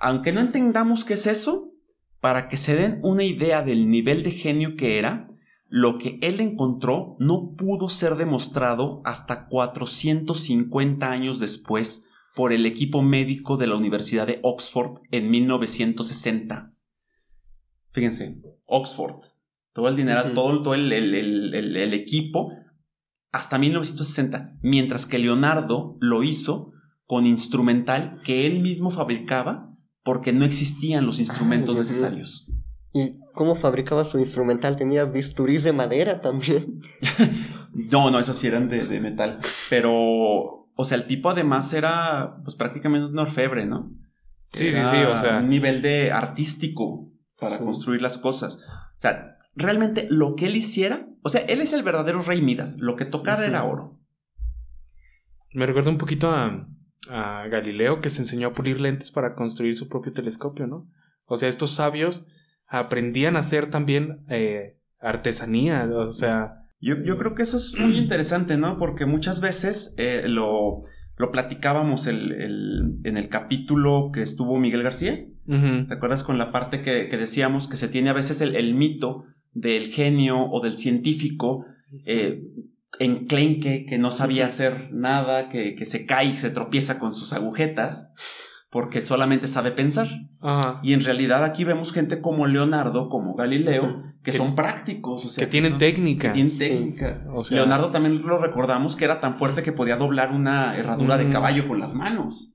Aunque 0.00 0.32
no 0.32 0.40
entendamos 0.40 1.04
qué 1.04 1.14
es 1.14 1.26
eso, 1.26 1.72
para 2.20 2.48
que 2.48 2.56
se 2.56 2.74
den 2.74 3.00
una 3.02 3.22
idea 3.24 3.62
del 3.62 3.88
nivel 3.90 4.22
de 4.22 4.30
genio 4.32 4.76
que 4.76 4.98
era, 4.98 5.26
lo 5.68 5.98
que 5.98 6.18
él 6.22 6.40
encontró 6.40 7.16
no 7.20 7.54
pudo 7.56 7.88
ser 7.88 8.16
demostrado 8.16 9.02
hasta 9.04 9.46
450 9.48 11.10
años 11.10 11.38
después 11.38 12.08
por 12.34 12.52
el 12.52 12.66
equipo 12.66 13.02
médico 13.02 13.56
de 13.56 13.66
la 13.66 13.76
Universidad 13.76 14.26
de 14.26 14.40
Oxford 14.42 15.00
en 15.10 15.30
1960. 15.30 16.72
Fíjense, 17.92 18.40
Oxford. 18.66 19.16
Todo 19.72 19.88
el 19.88 19.96
dinero, 19.96 20.22
Ujú. 20.26 20.34
todo, 20.34 20.62
todo 20.62 20.74
el, 20.74 20.92
el- 20.92 21.14
el- 21.14 21.54
el- 21.54 21.76
el 21.76 21.94
equipo 21.94 22.48
hasta 23.32 23.58
1960. 23.58 24.56
Mientras 24.62 25.06
que 25.06 25.18
Leonardo 25.18 25.96
lo 26.00 26.22
hizo 26.22 26.72
con 27.06 27.26
instrumental 27.26 28.20
que 28.24 28.46
él 28.46 28.60
mismo 28.60 28.90
fabricaba 28.90 29.69
porque 30.02 30.32
no 30.32 30.44
existían 30.44 31.06
los 31.06 31.20
instrumentos 31.20 31.74
Dios 31.74 31.86
mío. 31.88 31.96
necesarios. 31.96 32.46
¿Y 32.92 33.20
cómo 33.34 33.54
fabricaba 33.54 34.04
su 34.04 34.18
instrumental? 34.18 34.76
¿Tenía 34.76 35.04
bisturís 35.04 35.62
de 35.62 35.72
madera 35.72 36.20
también? 36.20 36.80
No, 37.72 38.10
no, 38.10 38.18
esos 38.18 38.36
sí 38.36 38.48
eran 38.48 38.68
de, 38.68 38.84
de 38.84 38.98
metal. 39.00 39.38
Pero, 39.68 39.92
o 39.94 40.84
sea, 40.84 40.96
el 40.96 41.06
tipo 41.06 41.30
además 41.30 41.72
era 41.72 42.38
pues 42.42 42.56
prácticamente 42.56 43.06
un 43.06 43.16
orfebre, 43.18 43.64
¿no? 43.64 43.92
Sí, 44.52 44.70
sí, 44.72 44.76
Era 44.76 44.90
sí, 44.90 44.96
o 44.96 45.16
sea. 45.16 45.38
Un 45.38 45.48
nivel 45.48 45.80
de 45.80 46.10
artístico 46.10 47.12
para 47.38 47.58
Sí. 47.58 47.64
construir 47.64 48.02
las 48.02 48.18
cosas. 48.18 48.58
O 48.66 48.98
sea, 49.00 49.38
realmente 49.54 50.08
lo 50.10 50.34
que 50.34 50.46
él 50.48 50.56
hiciera, 50.56 51.06
o 51.22 51.30
sea, 51.30 51.42
él 51.42 51.60
es 51.60 51.72
el 51.72 51.84
verdadero 51.84 52.20
rey 52.22 52.42
Midas. 52.42 52.78
Lo 52.80 52.96
que 52.96 53.04
tocara 53.04 53.46
era 53.46 53.62
oro. 53.62 54.00
Me 55.54 55.64
recuerda 55.64 55.90
un 55.90 55.98
poquito 55.98 56.30
a, 56.32 56.66
a 57.08 57.46
Galileo 57.48 58.00
que 58.00 58.10
se 58.10 58.20
enseñó 58.22 58.48
a 58.48 58.52
pulir 58.52 58.80
lentes 58.80 59.10
para 59.10 59.34
construir 59.34 59.74
su 59.74 59.88
propio 59.88 60.12
telescopio, 60.12 60.66
¿no? 60.66 60.88
O 61.24 61.36
sea, 61.36 61.48
estos 61.48 61.70
sabios 61.70 62.26
aprendían 62.68 63.36
a 63.36 63.40
hacer 63.40 63.70
también 63.70 64.24
eh, 64.28 64.76
artesanía, 65.00 65.88
o 65.92 66.12
sea, 66.12 66.56
Yo, 66.80 66.96
yo 67.04 67.16
creo 67.18 67.34
que 67.34 67.42
eso 67.42 67.56
es 67.56 67.76
muy 67.78 67.96
interesante, 67.98 68.56
¿no? 68.58 68.78
Porque 68.78 69.06
muchas 69.06 69.40
veces 69.40 69.94
eh, 69.98 70.24
lo, 70.28 70.80
lo 71.16 71.30
platicábamos 71.30 72.06
el- 72.06 72.32
el- 72.32 72.98
en 73.04 73.16
el 73.16 73.28
capítulo 73.28 74.10
que 74.12 74.22
estuvo 74.22 74.58
Miguel 74.58 74.82
García. 74.82 75.26
ujú, 75.46 75.86
¿Te 75.88 75.94
acuerdas 75.94 76.22
con 76.22 76.38
la 76.38 76.52
parte 76.52 76.80
que, 76.82 77.08
que 77.08 77.16
decíamos 77.16 77.66
que 77.68 77.76
se 77.76 77.88
tiene 77.88 78.10
a 78.10 78.14
veces 78.14 78.40
el, 78.40 78.54
el 78.56 78.74
mito 78.74 79.24
del 79.52 79.88
genio 79.88 80.38
o 80.50 80.60
del 80.60 80.76
científico 80.76 81.64
eh, 82.06 82.42
enclenque, 82.98 83.86
que 83.86 83.98
no 83.98 84.10
sabía 84.10 84.46
hacer 84.46 84.90
nada, 84.92 85.48
que, 85.48 85.74
que 85.74 85.86
se 85.86 86.06
cae 86.06 86.26
y 86.26 86.36
se 86.36 86.50
tropieza 86.50 86.98
con 86.98 87.14
sus 87.14 87.32
agujetas? 87.32 88.12
porque 88.72 89.00
solamente 89.00 89.48
sabe 89.48 89.72
pensar. 89.72 90.06
Ajá. 90.40 90.78
Y 90.84 90.92
en 90.92 91.02
realidad 91.02 91.42
aquí 91.42 91.64
vemos 91.64 91.92
gente 91.92 92.20
como 92.20 92.46
Leonardo, 92.46 93.08
como 93.08 93.34
Galileo, 93.34 94.04
que, 94.22 94.30
Que- 94.30 94.38
son 94.38 94.54
prácticos, 94.54 95.24
o 95.26 95.28
sea, 95.28 95.44
que 95.44 95.50
tienen 95.50 95.72
son- 95.72 95.80
técnica. 95.80 96.28
que 96.28 96.34
tienen 96.34 96.56
técnica. 96.56 97.24
O 97.32 97.42
sea, 97.42 97.56
Leonardo 97.56 97.90
también 97.90 98.22
lo 98.24 98.38
recordamos 98.38 98.94
que 98.94 99.04
era 99.06 99.18
tan 99.20 99.34
fuerte 99.34 99.64
que 99.64 99.72
podía 99.72 99.96
doblar 99.96 100.30
una 100.30 100.76
herradura 100.76 101.16
de 101.18 101.28
caballo 101.30 101.66
con 101.66 101.80
las 101.80 101.94
manos. 101.94 102.54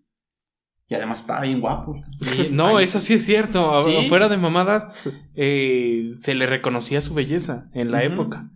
Y 0.87 0.95
además 0.95 1.19
estaba 1.19 1.41
bien 1.41 1.59
guapo. 1.59 2.01
no, 2.51 2.77
Ay, 2.77 2.85
eso 2.85 3.01
sí 3.01 3.15
es 3.15 3.25
cierto. 3.25 3.81
¿Sí? 3.81 4.07
Fuera 4.07 4.29
de 4.29 4.37
mamadas, 4.37 4.87
eh, 5.35 6.11
se 6.17 6.33
le 6.33 6.45
reconocía 6.45 7.01
su 7.01 7.13
belleza 7.13 7.67
en 7.73 7.91
la 7.91 8.03
época. 8.05 8.51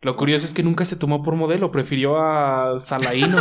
Lo 0.00 0.16
curioso 0.16 0.46
es 0.46 0.52
que 0.54 0.62
nunca 0.62 0.84
se 0.84 0.96
tomó 0.96 1.22
por 1.22 1.34
modelo, 1.34 1.70
prefirió 1.72 2.18
a 2.20 2.78
Salaíno. 2.78 3.36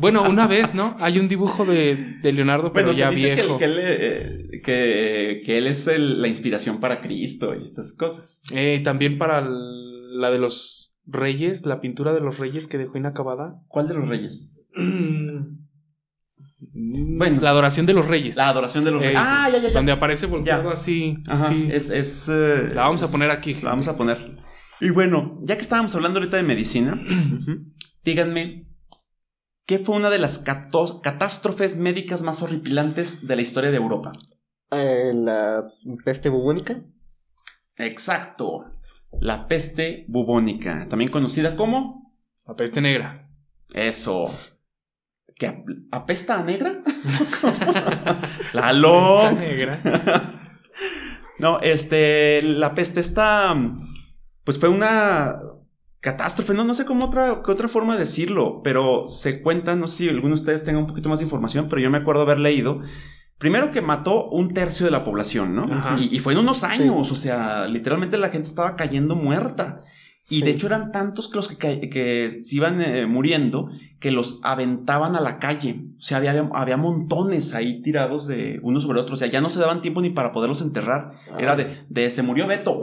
bueno, 0.00 0.22
una 0.28 0.46
vez, 0.46 0.74
¿no? 0.74 0.96
Hay 0.98 1.18
un 1.18 1.28
dibujo 1.28 1.64
de, 1.66 1.94
de 2.22 2.32
Leonardo, 2.32 2.72
pero 2.72 2.86
Bueno, 2.86 2.98
ya 2.98 3.10
se 3.10 3.16
dice 3.16 3.28
que, 3.28 3.34
viejo. 3.42 3.58
que 3.58 3.64
él, 3.66 3.76
eh, 3.78 4.60
que- 4.64 5.42
que 5.44 5.58
él 5.58 5.66
es 5.66 5.86
el- 5.88 6.22
la 6.22 6.28
inspiración 6.28 6.80
para 6.80 7.02
Cristo 7.02 7.54
y 7.54 7.62
estas 7.64 7.92
cosas. 7.94 8.40
Eh, 8.52 8.80
también 8.82 9.18
para 9.18 9.40
el- 9.40 10.18
la 10.20 10.30
de 10.30 10.38
los 10.38 10.96
reyes, 11.06 11.66
la 11.66 11.80
pintura 11.82 12.14
de 12.14 12.20
los 12.20 12.38
reyes 12.38 12.66
que 12.66 12.78
dejó 12.78 12.96
inacabada. 12.96 13.60
¿Cuál 13.68 13.88
de 13.88 13.94
los 13.94 14.08
reyes? 14.08 14.50
Bueno, 16.72 17.40
la 17.40 17.50
adoración 17.50 17.86
de 17.86 17.92
los 17.92 18.06
reyes. 18.06 18.36
La 18.36 18.48
adoración 18.48 18.84
de 18.84 18.90
los 18.90 19.02
Eh, 19.02 19.06
reyes. 19.06 19.20
Ah, 19.22 19.48
ya, 19.50 19.58
ya, 19.58 19.68
ya. 19.68 19.74
Donde 19.74 19.92
aparece 19.92 20.26
volteado 20.26 20.64
Ya. 20.64 20.72
así. 20.72 21.18
Ajá, 21.28 21.54
es... 21.70 21.90
es, 21.90 22.28
eh, 22.28 22.70
La 22.74 22.82
vamos 22.82 23.02
a 23.02 23.10
poner 23.10 23.30
aquí. 23.30 23.54
la 23.62 23.70
vamos 23.70 23.88
a 23.88 23.96
poner. 23.96 24.18
Y 24.80 24.90
bueno, 24.90 25.38
ya 25.42 25.56
que 25.56 25.62
estábamos 25.62 25.94
hablando 25.94 26.18
ahorita 26.20 26.36
de 26.38 26.42
medicina, 26.42 26.98
díganme, 28.04 28.66
¿qué 29.66 29.78
fue 29.78 29.96
una 29.96 30.10
de 30.10 30.18
las 30.18 30.38
catástrofes 30.38 31.76
médicas 31.76 32.22
más 32.22 32.42
horripilantes 32.42 33.26
de 33.26 33.36
la 33.36 33.42
historia 33.42 33.70
de 33.70 33.76
Europa? 33.76 34.12
Eh, 34.72 35.12
la 35.14 35.64
peste 36.04 36.28
bubónica. 36.28 36.82
Exacto. 37.76 38.64
La 39.20 39.46
peste 39.48 40.04
bubónica, 40.08 40.86
también 40.88 41.10
conocida 41.10 41.56
como 41.56 42.16
La 42.46 42.54
peste 42.54 42.80
negra. 42.80 43.28
eso. 43.74 44.34
¿Que 45.34 45.46
ap- 45.46 45.66
apesta 45.90 46.38
a 46.38 46.42
negra? 46.44 46.82
¡Lalo! 48.52 49.20
Peste 49.30 49.46
negra. 49.46 49.80
No, 51.38 51.58
este, 51.62 52.42
la 52.42 52.74
peste 52.74 53.00
está, 53.00 53.56
pues 54.44 54.58
fue 54.58 54.68
una 54.68 55.38
catástrofe, 56.00 56.54
no, 56.54 56.64
no 56.64 56.74
sé 56.74 56.84
cómo 56.84 57.06
otra, 57.06 57.42
qué 57.44 57.52
otra 57.52 57.68
forma 57.68 57.94
de 57.94 58.00
decirlo, 58.00 58.62
pero 58.62 59.06
se 59.08 59.42
cuenta, 59.42 59.76
no 59.76 59.86
sé 59.86 59.96
si 59.96 60.08
alguno 60.08 60.34
de 60.34 60.40
ustedes 60.40 60.64
tenga 60.64 60.78
un 60.78 60.86
poquito 60.86 61.08
más 61.08 61.18
de 61.18 61.24
información, 61.24 61.66
pero 61.68 61.80
yo 61.80 61.90
me 61.90 61.98
acuerdo 61.98 62.22
haber 62.22 62.38
leído, 62.38 62.80
primero 63.36 63.70
que 63.70 63.82
mató 63.82 64.28
un 64.30 64.54
tercio 64.54 64.86
de 64.86 64.92
la 64.92 65.04
población, 65.04 65.54
¿no? 65.54 65.66
Y 65.98 66.18
fue 66.20 66.32
en 66.32 66.38
unos 66.38 66.64
años, 66.64 67.12
o 67.12 67.14
sea, 67.14 67.66
literalmente 67.68 68.16
la 68.16 68.30
gente 68.30 68.48
estaba 68.48 68.76
cayendo 68.76 69.14
muerta. 69.14 69.82
Y 70.28 70.36
Sí. 70.38 70.42
de 70.42 70.50
hecho 70.50 70.66
eran 70.66 70.92
tantos 70.92 71.28
que 71.28 71.36
los 71.36 71.48
que, 71.48 71.80
que 71.88 72.30
se 72.30 72.54
iban 72.56 72.80
eh, 72.82 73.06
muriendo 73.06 73.70
que 73.98 74.10
los 74.10 74.38
aventaban 74.42 75.16
a 75.16 75.20
la 75.20 75.38
calle. 75.38 75.82
O 75.98 76.00
sea, 76.00 76.18
había, 76.18 76.48
había 76.54 76.76
montones 76.76 77.52
ahí 77.54 77.82
tirados 77.82 78.26
de 78.26 78.60
uno 78.62 78.80
sobre 78.80 79.00
otro. 79.00 79.14
O 79.14 79.16
sea, 79.16 79.28
ya 79.28 79.40
no 79.40 79.50
se 79.50 79.58
daban 79.60 79.82
tiempo 79.82 80.00
ni 80.02 80.10
para 80.10 80.32
poderlos 80.32 80.60
enterrar. 80.62 81.12
Era 81.38 81.56
de, 81.56 81.74
de 81.88 82.10
se 82.10 82.22
murió 82.22 82.46
Beto, 82.46 82.78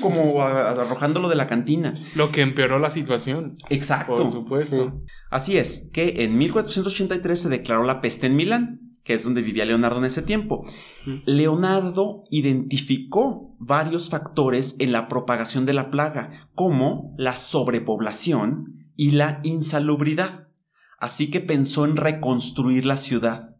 como 0.00 0.42
a- 0.42 0.70
arrojándolo 0.70 1.28
de 1.28 1.36
la 1.36 1.46
cantina. 1.46 1.94
Lo 2.14 2.30
que 2.32 2.40
empeoró 2.42 2.78
la 2.78 2.90
situación. 2.90 3.56
Exacto. 3.70 4.16
Por 4.16 4.30
supuesto. 4.32 5.02
Así 5.30 5.56
es, 5.58 5.90
que 5.92 6.24
en 6.24 6.36
1483 6.38 7.38
se 7.40 7.48
declaró 7.48 7.84
la 7.84 8.00
peste 8.00 8.26
en 8.26 8.36
Milán, 8.36 8.80
que 9.04 9.14
es 9.14 9.24
donde 9.24 9.42
vivía 9.42 9.64
Leonardo 9.64 9.98
en 9.98 10.04
ese 10.06 10.22
tiempo. 10.22 10.64
Leonardo 11.24 12.24
identificó 12.30 13.56
varios 13.58 14.10
factores 14.10 14.76
en 14.78 14.92
la 14.92 15.08
propagación 15.08 15.66
de 15.66 15.72
la 15.72 15.90
plaga, 15.90 16.48
como 16.54 17.14
la 17.18 17.36
sobrepoblación 17.36 18.74
y 18.96 19.12
la 19.12 19.40
insalubridad. 19.42 20.48
Así 20.98 21.30
que 21.30 21.40
pensó 21.40 21.84
en 21.84 21.96
reconstruir 21.96 22.84
la 22.86 22.96
ciudad. 22.96 23.56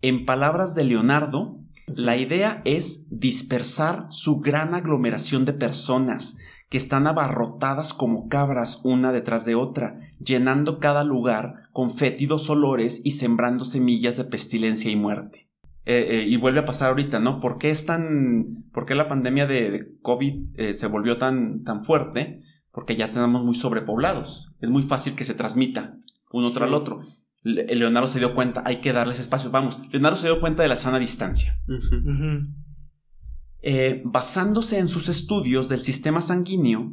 En 0.00 0.24
palabras 0.24 0.74
de 0.74 0.84
Leonardo, 0.84 1.58
la 1.86 2.16
idea 2.16 2.62
es 2.64 3.06
dispersar 3.10 4.06
su 4.10 4.40
gran 4.40 4.74
aglomeración 4.74 5.44
de 5.44 5.54
personas 5.54 6.36
que 6.68 6.78
están 6.78 7.06
abarrotadas 7.06 7.94
como 7.94 8.28
cabras 8.28 8.82
una 8.84 9.10
detrás 9.10 9.44
de 9.44 9.54
otra, 9.54 9.98
llenando 10.22 10.80
cada 10.80 11.02
lugar 11.02 11.68
con 11.72 11.90
fétidos 11.90 12.50
olores 12.50 13.00
y 13.04 13.12
sembrando 13.12 13.64
semillas 13.64 14.16
de 14.16 14.24
pestilencia 14.24 14.90
y 14.90 14.96
muerte. 14.96 15.47
Eh, 15.90 16.18
eh, 16.18 16.26
y 16.28 16.36
vuelve 16.36 16.58
a 16.58 16.64
pasar 16.66 16.90
ahorita, 16.90 17.18
¿no? 17.18 17.40
¿Por 17.40 17.56
qué 17.56 17.70
es 17.70 17.86
tan. 17.86 18.44
¿Por 18.72 18.84
qué 18.84 18.94
la 18.94 19.08
pandemia 19.08 19.46
de, 19.46 19.70
de 19.70 19.98
COVID 20.02 20.50
eh, 20.56 20.74
se 20.74 20.86
volvió 20.86 21.16
tan, 21.16 21.64
tan 21.64 21.82
fuerte? 21.82 22.42
Porque 22.70 22.94
ya 22.94 23.10
tenemos 23.10 23.42
muy 23.42 23.54
sobrepoblados. 23.54 24.54
Es 24.60 24.68
muy 24.68 24.82
fácil 24.82 25.14
que 25.14 25.24
se 25.24 25.32
transmita 25.32 25.96
uno 26.30 26.50
tras 26.50 26.68
el 26.68 26.74
otro. 26.74 27.00
Le- 27.42 27.74
Leonardo 27.74 28.06
se 28.06 28.18
dio 28.18 28.34
cuenta, 28.34 28.62
hay 28.66 28.82
que 28.82 28.92
darles 28.92 29.18
espacio. 29.18 29.50
Vamos, 29.50 29.80
Leonardo 29.90 30.18
se 30.18 30.26
dio 30.26 30.40
cuenta 30.40 30.62
de 30.62 30.68
la 30.68 30.76
sana 30.76 30.98
distancia. 30.98 31.58
Eh, 33.62 34.02
basándose 34.04 34.78
en 34.78 34.88
sus 34.88 35.08
estudios 35.08 35.70
del 35.70 35.80
sistema 35.80 36.20
sanguíneo, 36.20 36.92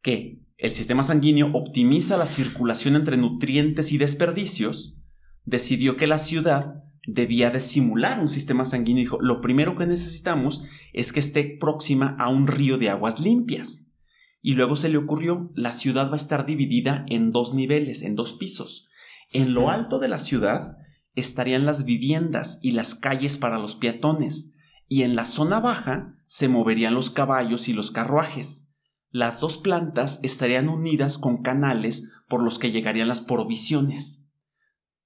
que 0.00 0.44
el 0.58 0.70
sistema 0.70 1.02
sanguíneo 1.02 1.50
optimiza 1.54 2.16
la 2.16 2.26
circulación 2.26 2.94
entre 2.94 3.16
nutrientes 3.16 3.90
y 3.90 3.98
desperdicios, 3.98 4.96
decidió 5.44 5.96
que 5.96 6.06
la 6.06 6.18
ciudad 6.18 6.84
debía 7.08 7.50
de 7.50 7.60
simular 7.60 8.20
un 8.20 8.28
sistema 8.28 8.64
sanguíneo. 8.64 9.02
Dijo, 9.02 9.18
lo 9.20 9.40
primero 9.40 9.74
que 9.76 9.86
necesitamos 9.86 10.64
es 10.92 11.12
que 11.12 11.20
esté 11.20 11.56
próxima 11.58 12.16
a 12.18 12.28
un 12.28 12.46
río 12.46 12.78
de 12.78 12.90
aguas 12.90 13.18
limpias. 13.18 13.92
Y 14.40 14.54
luego 14.54 14.76
se 14.76 14.88
le 14.88 14.98
ocurrió, 14.98 15.50
la 15.54 15.72
ciudad 15.72 16.08
va 16.08 16.14
a 16.14 16.16
estar 16.16 16.46
dividida 16.46 17.04
en 17.08 17.32
dos 17.32 17.54
niveles, 17.54 18.02
en 18.02 18.14
dos 18.14 18.34
pisos. 18.34 18.88
En 19.32 19.54
lo 19.54 19.70
alto 19.70 19.98
de 19.98 20.08
la 20.08 20.18
ciudad 20.18 20.76
estarían 21.14 21.66
las 21.66 21.84
viviendas 21.84 22.60
y 22.62 22.72
las 22.72 22.94
calles 22.94 23.38
para 23.38 23.58
los 23.58 23.74
peatones 23.74 24.54
y 24.86 25.02
en 25.02 25.16
la 25.16 25.26
zona 25.26 25.60
baja 25.60 26.14
se 26.26 26.48
moverían 26.48 26.94
los 26.94 27.10
caballos 27.10 27.68
y 27.68 27.72
los 27.72 27.90
carruajes. 27.90 28.72
Las 29.10 29.40
dos 29.40 29.58
plantas 29.58 30.20
estarían 30.22 30.68
unidas 30.68 31.18
con 31.18 31.42
canales 31.42 32.10
por 32.28 32.42
los 32.42 32.58
que 32.58 32.70
llegarían 32.70 33.08
las 33.08 33.20
provisiones. 33.20 34.27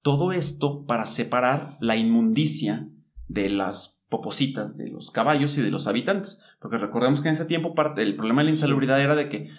Todo 0.03 0.31
esto 0.31 0.85
para 0.85 1.07
separar 1.07 1.75
la 1.79 1.95
inmundicia 1.95 2.87
de 3.27 3.49
las 3.49 4.03
popositas 4.09 4.77
de 4.77 4.89
los 4.89 5.09
caballos 5.09 5.57
y 5.57 5.61
de 5.61 5.71
los 5.71 5.87
habitantes. 5.87 6.43
Porque 6.59 6.77
recordemos 6.77 7.21
que 7.21 7.29
en 7.29 7.33
ese 7.33 7.45
tiempo 7.45 7.73
parte 7.73 8.01
del 8.01 8.15
problema 8.15 8.41
de 8.41 8.45
la 8.45 8.51
insalubridad 8.51 9.01
era 9.01 9.15
de 9.15 9.27
que, 9.27 9.49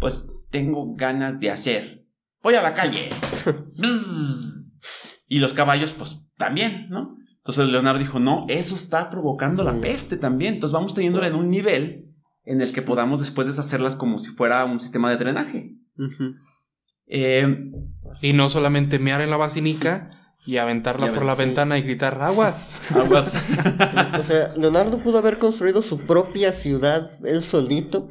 pues, 0.00 0.32
tengo 0.50 0.96
ganas 0.96 1.38
de 1.38 1.52
hacer. 1.52 2.08
Voy 2.42 2.56
a 2.56 2.62
la 2.62 2.74
calle. 2.74 3.10
Bzz. 3.78 4.80
y 5.28 5.38
los 5.38 5.52
caballos, 5.52 5.92
pues, 5.92 6.26
también, 6.36 6.88
¿no? 6.90 7.18
Entonces 7.36 7.68
Leonardo 7.68 8.00
dijo, 8.00 8.18
no, 8.18 8.46
eso 8.48 8.74
está 8.74 9.10
provocando 9.10 9.62
la 9.62 9.80
peste 9.80 10.16
también. 10.16 10.54
Entonces 10.54 10.74
vamos 10.74 10.94
teniéndola 10.94 11.28
en 11.28 11.36
un 11.36 11.48
nivel 11.50 12.10
en 12.44 12.60
el 12.60 12.72
que 12.72 12.82
podamos 12.82 13.20
después 13.20 13.46
deshacerlas 13.46 13.96
como 13.96 14.18
si 14.18 14.30
fuera 14.30 14.64
un 14.64 14.80
sistema 14.80 15.10
de 15.10 15.18
drenaje. 15.18 15.76
Ujú. 15.96 16.34
Eh, 17.10 17.70
Y 18.22 18.32
no 18.32 18.48
solamente 18.48 18.98
mear 18.98 19.20
en 19.20 19.30
la 19.30 19.36
basinica 19.36 20.10
y 20.46 20.56
aventarla 20.56 21.08
Y 21.08 21.10
por 21.10 21.24
la 21.24 21.34
ventana 21.34 21.76
y 21.78 21.82
gritar 21.82 22.20
aguas. 22.22 22.76
aguas. 22.94 23.34
O 24.18 24.22
sea, 24.22 24.52
Leonardo 24.56 24.98
pudo 24.98 25.18
haber 25.18 25.38
construido 25.38 25.82
su 25.82 25.98
propia 25.98 26.52
ciudad 26.52 27.10
él 27.24 27.42
solito. 27.42 28.08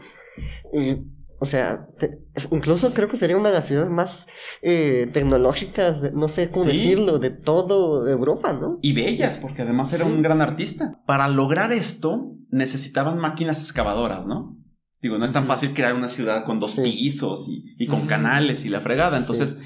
Y, 0.74 1.08
o 1.39 1.45
sea, 1.45 1.88
te- 1.97 2.20
incluso 2.52 2.93
creo 2.93 3.08
que 3.08 3.18
sería 3.18 3.38
una 3.38 3.50
de 3.50 3.56
las 3.56 3.66
ciudades 3.68 3.89
más 3.91 4.28
eh, 4.62 5.10
tecnológicas, 5.14 6.02
de- 6.02 6.12
no 6.12 6.28
sé 6.30 6.50
cómo 6.52 6.64
Sí. 6.66 6.72
decirlo, 6.72 7.18
de 7.20 7.30
toda 7.30 8.10
Europa, 8.12 8.54
¿no? 8.54 8.78
y 8.82 8.93
bellas, 8.93 9.38
porque 9.38 9.62
además 9.64 9.91
era 9.93 10.06
Sí. 10.06 10.12
un 10.12 10.22
gran 10.22 10.41
artista. 10.41 11.00
Para 11.06 11.28
lograr 11.30 11.72
esto, 11.72 12.34
necesitaban 12.52 13.18
máquinas 13.20 13.60
excavadoras, 13.62 14.28
¿no? 14.28 14.58
Digo, 15.02 15.18
no 15.18 15.26
es 15.26 15.32
tan 15.32 15.47
fácil 15.47 15.74
crear 15.74 15.95
una 15.95 16.10
ciudad 16.10 16.43
con 16.45 16.60
dos 16.60 16.72
Sí. 16.72 16.82
pisos 16.82 17.47
y, 17.47 17.76
y 17.78 17.88
con 17.88 18.06
canales 18.08 18.66
y 18.66 18.70
la 18.70 18.82
fregada. 18.82 19.18
Entonces 19.18 19.60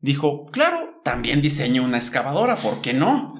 dijo, 0.00 0.46
claro, 0.46 1.00
también 1.04 1.40
diseño 1.40 1.84
una 1.84 1.98
excavadora, 1.98 2.56
¿por 2.56 2.80
qué 2.80 2.92
no? 2.92 3.34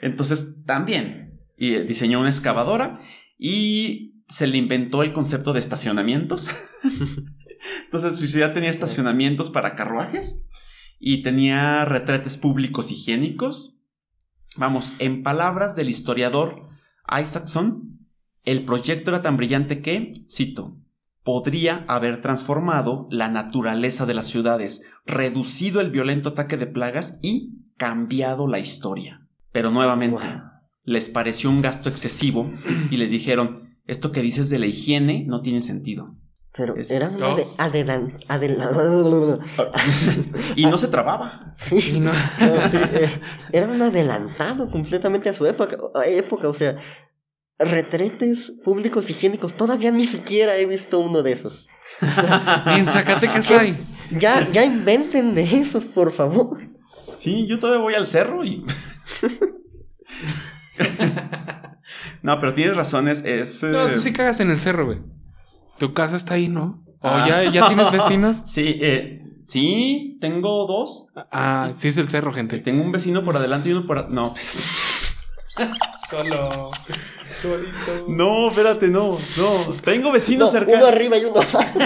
Entonces 0.00 0.64
también 0.64 1.40
y, 1.56 1.74
eh, 1.74 1.84
diseñó 1.84 2.20
una 2.20 2.30
excavadora 2.30 3.00
y 3.38 4.22
se 4.28 4.46
le 4.46 4.56
inventó 4.58 5.02
el 5.02 5.12
concepto 5.12 5.52
de 5.52 5.60
estacionamientos. 5.60 6.48
Entonces 7.84 8.16
su 8.18 8.26
ciudad 8.26 8.54
tenía 8.54 8.70
estacionamientos 8.70 9.50
para 9.50 9.74
carruajes 9.76 10.44
y 10.98 11.22
tenía 11.22 11.84
retretes 11.84 12.36
públicos 12.38 12.90
higiénicos. 12.90 13.80
Vamos, 14.56 14.92
en 14.98 15.22
palabras 15.22 15.76
del 15.76 15.88
historiador 15.88 16.68
Isaacson, 17.20 18.01
el 18.44 18.64
proyecto 18.64 19.10
era 19.10 19.22
tan 19.22 19.36
brillante 19.36 19.80
que, 19.82 20.12
cito, 20.28 20.76
podría 21.24 21.84
haber 21.88 22.20
transformado 22.20 23.06
la 23.10 23.28
naturaleza 23.28 24.06
de 24.06 24.14
las 24.14 24.26
ciudades, 24.26 24.82
reducido 25.06 25.80
el 25.80 25.90
violento 25.90 26.30
ataque 26.30 26.56
de 26.56 26.66
plagas 26.66 27.18
y 27.22 27.58
cambiado 27.76 28.48
la 28.48 28.58
historia. 28.58 29.26
Pero 29.52 29.70
nuevamente, 29.70 30.18
les 30.84 31.08
pareció 31.08 31.50
un 31.50 31.62
gasto 31.62 31.88
excesivo 31.88 32.52
y 32.90 32.96
les 32.96 33.10
dijeron, 33.10 33.76
esto 33.86 34.10
que 34.12 34.22
dices 34.22 34.48
de 34.50 34.58
la 34.58 34.66
higiene 34.66 35.24
no 35.28 35.40
tiene 35.42 35.60
sentido. 35.60 36.16
Pero 36.54 36.76
Es- 36.76 36.90
era 36.90 37.08
una 37.08 37.28
Oh. 37.32 37.36
de 37.36 37.44
adelan- 37.58 38.14
adela- 38.28 39.38
Y 40.56 40.66
no 40.66 40.76
se 40.78 40.88
trababa. 40.88 41.54
Y 41.70 42.00
no- 42.00 42.12
No, 42.12 42.68
sí, 42.70 42.76
eh, 42.92 43.08
era 43.52 43.66
un 43.68 43.80
adelantado 43.80 44.70
completamente 44.70 45.28
a 45.28 45.34
su 45.34 45.46
época, 45.46 45.78
a 45.94 46.06
época, 46.06 46.48
o 46.48 46.54
sea, 46.54 46.76
retretes 47.58 48.52
públicos 48.64 49.08
higiénicos, 49.10 49.54
todavía 49.54 49.90
ni 49.90 50.06
siquiera 50.06 50.56
he 50.56 50.66
visto 50.66 50.98
uno 50.98 51.22
de 51.22 51.32
esos. 51.32 51.68
en 52.66 52.86
Zacatecas 52.86 53.50
hay. 53.50 53.76
Ya, 54.10 54.50
ya 54.50 54.64
inventen 54.64 55.34
de 55.34 55.42
esos, 55.42 55.84
por 55.84 56.12
favor. 56.12 56.60
Sí, 57.16 57.46
yo 57.46 57.58
todavía 57.58 57.82
voy 57.82 57.94
al 57.94 58.06
cerro 58.06 58.44
y... 58.44 58.64
no, 62.22 62.38
pero 62.38 62.54
tienes 62.54 62.76
razón, 62.76 63.08
es... 63.08 63.22
No, 63.62 63.88
eh, 63.88 63.92
tú 63.92 63.98
sí 63.98 64.12
cagas 64.12 64.40
en 64.40 64.50
el 64.50 64.60
cerro, 64.60 64.86
güey. 64.86 64.98
Tu 65.78 65.92
casa 65.94 66.16
está 66.16 66.34
ahí, 66.34 66.48
¿no? 66.48 66.84
¿O 67.00 67.08
Ah. 67.08 67.26
ya, 67.28 67.44
ya 67.50 67.66
tienes 67.68 67.90
vecinos? 67.90 68.42
Sí, 68.46 68.78
eh, 68.80 69.22
sí, 69.44 70.18
tengo 70.20 70.66
dos. 70.66 71.06
Ah, 71.14 71.70
sí 71.72 71.88
es 71.88 71.96
el 71.96 72.08
cerro, 72.08 72.32
gente. 72.32 72.58
Tengo 72.58 72.82
un 72.82 72.92
vecino 72.92 73.24
por 73.24 73.36
adelante 73.36 73.68
y 73.68 73.72
uno 73.72 73.86
por... 73.86 74.10
No, 74.10 74.34
espérate. 74.36 74.68
Solo. 76.08 76.70
Solito. 77.40 78.04
No, 78.08 78.48
espérate, 78.48 78.88
no, 78.88 79.18
no. 79.36 79.76
Tengo 79.84 80.06
No, 80.08 80.12
vecinos 80.12 80.50
uno 80.50 80.60
cercanos. 80.60 80.88
arriba 80.92 81.16
y 81.16 81.24
uno 81.24 81.40
abajo. 81.40 81.78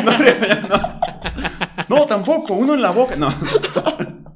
No, 1.89 2.07
tampoco, 2.07 2.55
uno 2.55 2.75
en 2.75 2.83
la 2.83 2.91
boca. 2.91 3.17
No. 3.17 3.33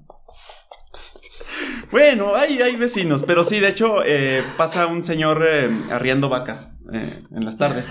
Bueno, 1.90 2.36
hay, 2.36 2.62
hay 2.62 2.76
vecinos, 2.76 3.24
pero 3.26 3.42
sí, 3.42 3.58
de 3.58 3.66
hecho, 3.68 4.04
eh, 4.06 4.44
pasa 4.56 4.86
un 4.86 5.02
señor 5.02 5.44
eh, 5.44 5.68
arriando 5.90 6.28
vacas 6.28 6.76
eh, 6.92 7.20
en 7.34 7.44
las 7.44 7.58
tardes. 7.58 7.88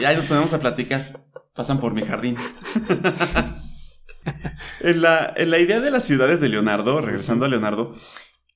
Y 0.00 0.04
ahí 0.04 0.14
nos 0.14 0.26
ponemos 0.26 0.52
a 0.52 0.60
platicar. 0.60 1.24
Pasan 1.52 1.80
por 1.80 1.92
mi 1.92 2.02
jardín. 2.02 2.36
en, 4.80 5.02
la, 5.02 5.32
en 5.36 5.50
la 5.50 5.58
idea 5.58 5.80
de 5.80 5.90
las 5.90 6.04
ciudades 6.04 6.40
de 6.40 6.50
Leonardo, 6.50 7.00
regresando 7.00 7.44
a 7.44 7.48
Leonardo, 7.48 7.92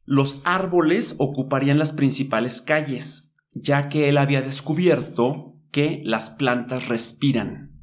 los 0.06 0.40
árboles 0.44 1.16
ocuparían 1.18 1.78
las 1.78 1.92
principales 1.92 2.62
calles, 2.62 3.34
ya 3.52 3.88
que 3.88 4.08
él 4.08 4.18
había 4.18 4.40
descubierto 4.40 5.54
que 5.70 6.00
las 6.04 6.30
plantas 6.30 6.88
respiran. 6.88 7.82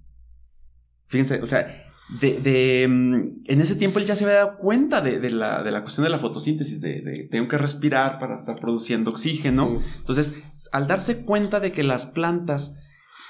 Fíjense, 1.05 1.41
o 1.41 1.45
sea, 1.45 1.83
de, 2.19 2.39
de, 2.39 2.87
mm, 2.87 3.43
en 3.45 3.61
ese 3.61 3.75
tiempo 3.75 3.99
él 3.99 4.05
ya 4.05 4.15
se 4.15 4.23
había 4.23 4.37
dado 4.37 4.57
cuenta 4.57 5.01
de, 5.01 5.19
de 5.19 5.31
la, 5.31 5.63
de 5.63 5.71
la 5.71 5.81
cuestión 5.81 6.05
de 6.05 6.09
la 6.09 6.19
fotosíntesis, 6.19 6.81
de, 6.81 7.27
tengo 7.29 7.47
que 7.47 7.57
respirar 7.57 8.19
para 8.19 8.35
estar 8.35 8.55
produciendo 8.55 9.11
oxígeno. 9.11 9.79
Entonces, 9.99 10.31
al 10.71 10.87
darse 10.87 11.23
cuenta 11.23 11.59
de 11.59 11.71
que 11.71 11.83
las 11.83 12.05
plantas 12.05 12.79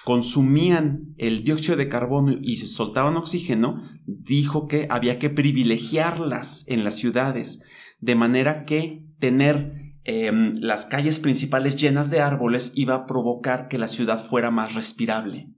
consumían 0.06 1.14
el 1.18 1.44
dióxido 1.44 1.78
de 1.78 1.90
carbono 1.90 2.36
y 2.42 2.58
se 2.58 2.68
soltaban 2.68 3.16
oxígeno, 3.16 3.82
dijo 4.06 4.68
que 4.68 4.88
había 4.90 5.18
que 5.18 5.30
privilegiarlas 5.30 6.66
en 6.68 6.84
las 6.84 6.96
ciudades, 6.96 7.64
de 8.04 8.16
manera 8.16 8.66
que 8.66 9.06
tener 9.20 9.94
em, 10.04 10.58
las 10.60 10.86
calles 10.86 11.20
principales 11.20 11.78
llenas 11.78 12.10
de 12.10 12.20
árboles 12.20 12.74
iba 12.76 12.94
a 12.96 13.06
provocar 13.06 13.68
que 13.70 13.78
la 13.78 13.88
ciudad 13.88 14.22
fuera 14.24 14.52
más 14.52 14.74
respirable. 14.76 15.50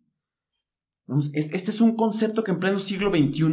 Este 1.33 1.55
es 1.71 1.81
un 1.81 1.95
concepto 1.95 2.43
que 2.43 2.51
en 2.51 2.59
pleno 2.59 2.79
siglo 2.79 3.09
XXI 3.09 3.45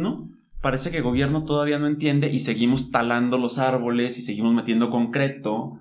parece 0.61 0.91
que 0.91 0.97
el 0.97 1.03
gobierno 1.03 1.43
todavía 1.45 1.77
no 1.79 1.87
entiende 1.87 2.29
y 2.31 2.39
seguimos 2.39 2.91
talando 2.91 3.37
los 3.37 3.57
árboles 3.57 4.17
y 4.17 4.21
seguimos 4.21 4.53
metiendo 4.53 4.89
concreto. 4.89 5.79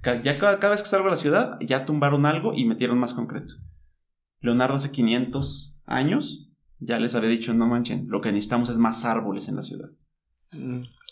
Ca- 0.00 0.20
Ya 0.22 0.38
cada, 0.38 0.58
cada 0.58 0.72
vez 0.72 0.82
que 0.82 0.88
salgo 0.88 1.06
a 1.08 1.10
la 1.12 1.16
ciudad, 1.16 1.58
ya 1.60 1.86
tumbaron 1.86 2.26
algo 2.26 2.52
y 2.54 2.64
metieron 2.64 2.98
más 2.98 3.14
concreto. 3.14 3.54
Leonardo 4.40 4.74
hace 4.76 4.90
500 4.90 5.76
años 5.86 6.48
ya 6.80 6.98
les 6.98 7.14
había 7.14 7.30
dicho, 7.30 7.54
no 7.54 7.66
manchen, 7.68 8.06
lo 8.08 8.20
que 8.20 8.32
necesitamos 8.32 8.68
es 8.70 8.78
más 8.78 9.04
árboles 9.04 9.46
en 9.48 9.54
la 9.56 9.62
ciudad. 9.62 9.90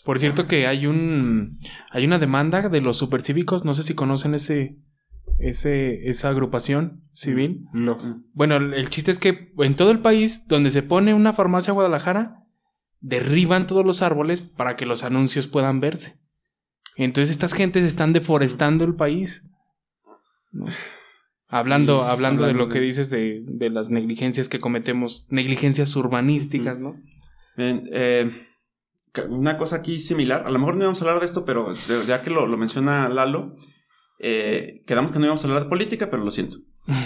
Mm. 0.01 0.05
Por 0.05 0.19
cierto 0.19 0.47
que 0.47 0.67
hay 0.67 0.87
un 0.87 1.51
hay 1.91 2.05
una 2.05 2.19
demanda 2.19 2.69
de 2.69 2.81
los 2.81 2.97
supercívicos, 2.97 3.65
no 3.65 3.73
sé 3.73 3.83
si 3.83 3.93
conocen 3.93 4.35
ese 4.35 4.77
ese 5.39 6.09
esa 6.09 6.29
agrupación 6.29 7.03
civil. 7.13 7.65
No. 7.73 7.97
Bueno, 8.33 8.57
el, 8.57 8.73
el 8.73 8.89
chiste 8.89 9.11
es 9.11 9.19
que 9.19 9.53
en 9.59 9.75
todo 9.75 9.91
el 9.91 9.99
país 9.99 10.47
donde 10.47 10.71
se 10.71 10.83
pone 10.83 11.13
una 11.13 11.33
farmacia 11.33 11.73
Guadalajara 11.73 12.37
derriban 12.99 13.67
todos 13.67 13.85
los 13.85 14.01
árboles 14.01 14.41
para 14.41 14.75
que 14.75 14.85
los 14.85 15.03
anuncios 15.03 15.47
puedan 15.47 15.79
verse. 15.79 16.19
Entonces 16.95 17.31
estas 17.31 17.53
gentes 17.53 17.83
están 17.83 18.13
deforestando 18.13 18.85
el 18.85 18.95
país. 18.95 19.43
¿no? 20.51 20.65
Hablando, 21.47 22.03
Sí, 22.03 22.09
hablando, 22.09 22.47
de 22.47 22.53
lo 22.53 22.69
que 22.69 22.79
dices 22.79 23.09
de, 23.09 23.43
de 23.45 23.69
las 23.69 23.89
negligencias 23.89 24.47
que 24.47 24.61
cometemos, 24.61 25.27
negligencias 25.29 25.95
urbanísticas, 25.97 26.79
¿no? 26.79 26.95
Bien, 27.57 27.83
eh, 27.91 28.31
una 29.29 29.57
cosa 29.57 29.77
aquí 29.77 29.99
similar, 29.99 30.43
a 30.45 30.51
lo 30.51 30.59
mejor 30.59 30.75
no 30.75 30.83
íbamos 30.83 31.01
a 31.01 31.05
hablar 31.05 31.19
de 31.19 31.25
esto, 31.25 31.45
pero 31.45 31.73
ya 32.07 32.21
que 32.21 32.29
lo, 32.29 32.47
lo 32.47 32.57
menciona 32.57 33.09
Lalo, 33.09 33.55
eh, 34.19 34.83
quedamos 34.85 35.11
que 35.11 35.19
no 35.19 35.25
íbamos 35.25 35.43
a 35.43 35.47
hablar 35.47 35.63
de 35.63 35.69
política, 35.69 36.09
pero 36.09 36.23
lo 36.23 36.31
siento. 36.31 36.57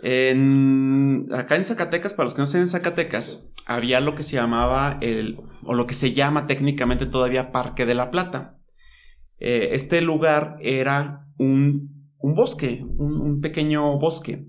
En, 0.00 1.26
acá 1.32 1.56
en 1.56 1.64
Zacatecas, 1.64 2.14
para 2.14 2.26
los 2.26 2.34
que 2.34 2.38
no 2.38 2.44
estén 2.44 2.60
en 2.60 2.68
Zacatecas, 2.68 3.50
había 3.66 4.00
lo 4.00 4.14
que 4.14 4.22
se 4.22 4.36
llamaba 4.36 4.96
el, 5.00 5.40
o 5.64 5.74
lo 5.74 5.88
que 5.88 5.94
se 5.94 6.12
llama 6.12 6.46
técnicamente 6.46 7.04
todavía 7.04 7.50
Parque 7.50 7.84
de 7.84 7.96
la 7.96 8.12
Plata. 8.12 8.60
Eh, 9.40 9.70
este 9.72 10.00
lugar 10.00 10.54
era 10.60 11.26
un, 11.36 12.12
un 12.18 12.34
bosque, 12.34 12.84
un, 12.84 13.20
un 13.20 13.40
pequeño 13.40 13.98
bosque, 13.98 14.46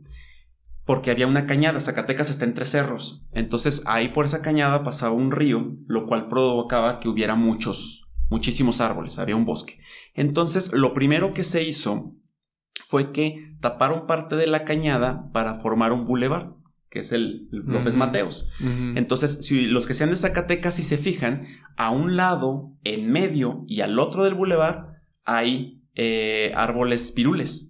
porque 0.90 1.12
había 1.12 1.28
una 1.28 1.46
cañada. 1.46 1.82
Zacatecas 1.82 2.32
está 2.32 2.46
entre 2.46 2.66
cerros. 2.66 3.24
Entonces 3.32 3.84
ahí 3.86 4.08
por 4.08 4.26
esa 4.26 4.42
cañada 4.42 4.82
pasaba 4.82 5.14
un 5.14 5.32
río, 5.32 5.78
lo 5.86 6.08
cual 6.08 6.28
provocaba 6.28 7.00
que 7.00 7.08
hubiera 7.08 7.36
muchos, 7.36 8.10
muchísimos 8.32 8.82
árboles, 8.82 9.20
había 9.20 9.36
un 9.36 9.46
bosque. 9.46 9.78
Entonces 10.16 10.74
lo 10.74 10.96
primero 10.96 11.36
que 11.36 11.44
se 11.44 11.64
hizo 11.64 12.16
fue 12.88 13.12
que 13.12 13.56
taparon 13.62 14.08
parte 14.08 14.36
de 14.36 14.48
la 14.48 14.66
cañada 14.66 15.30
para 15.32 15.54
formar 15.54 15.92
un 15.92 16.06
bulevar, 16.06 16.56
que 16.90 17.02
es 17.02 17.12
el, 17.12 17.50
López. 17.52 17.96
Mateos. 17.96 18.50
Entonces, 18.60 19.46
si 19.46 19.68
los 19.68 19.86
que 19.86 19.94
sean 19.94 20.10
de 20.10 20.18
Zacatecas, 20.18 20.74
si 20.74 20.82
se 20.82 20.98
fijan, 20.98 21.46
a 21.78 21.92
un 21.92 22.16
lado, 22.16 22.74
en 22.84 23.12
medio 23.12 23.64
y 23.68 23.82
al 23.82 24.00
otro 24.00 24.24
del 24.24 24.34
bulevar 24.34 25.04
hay 25.24 25.84
eh, 25.94 26.52
árboles 26.56 27.12
pirules. 27.12 27.69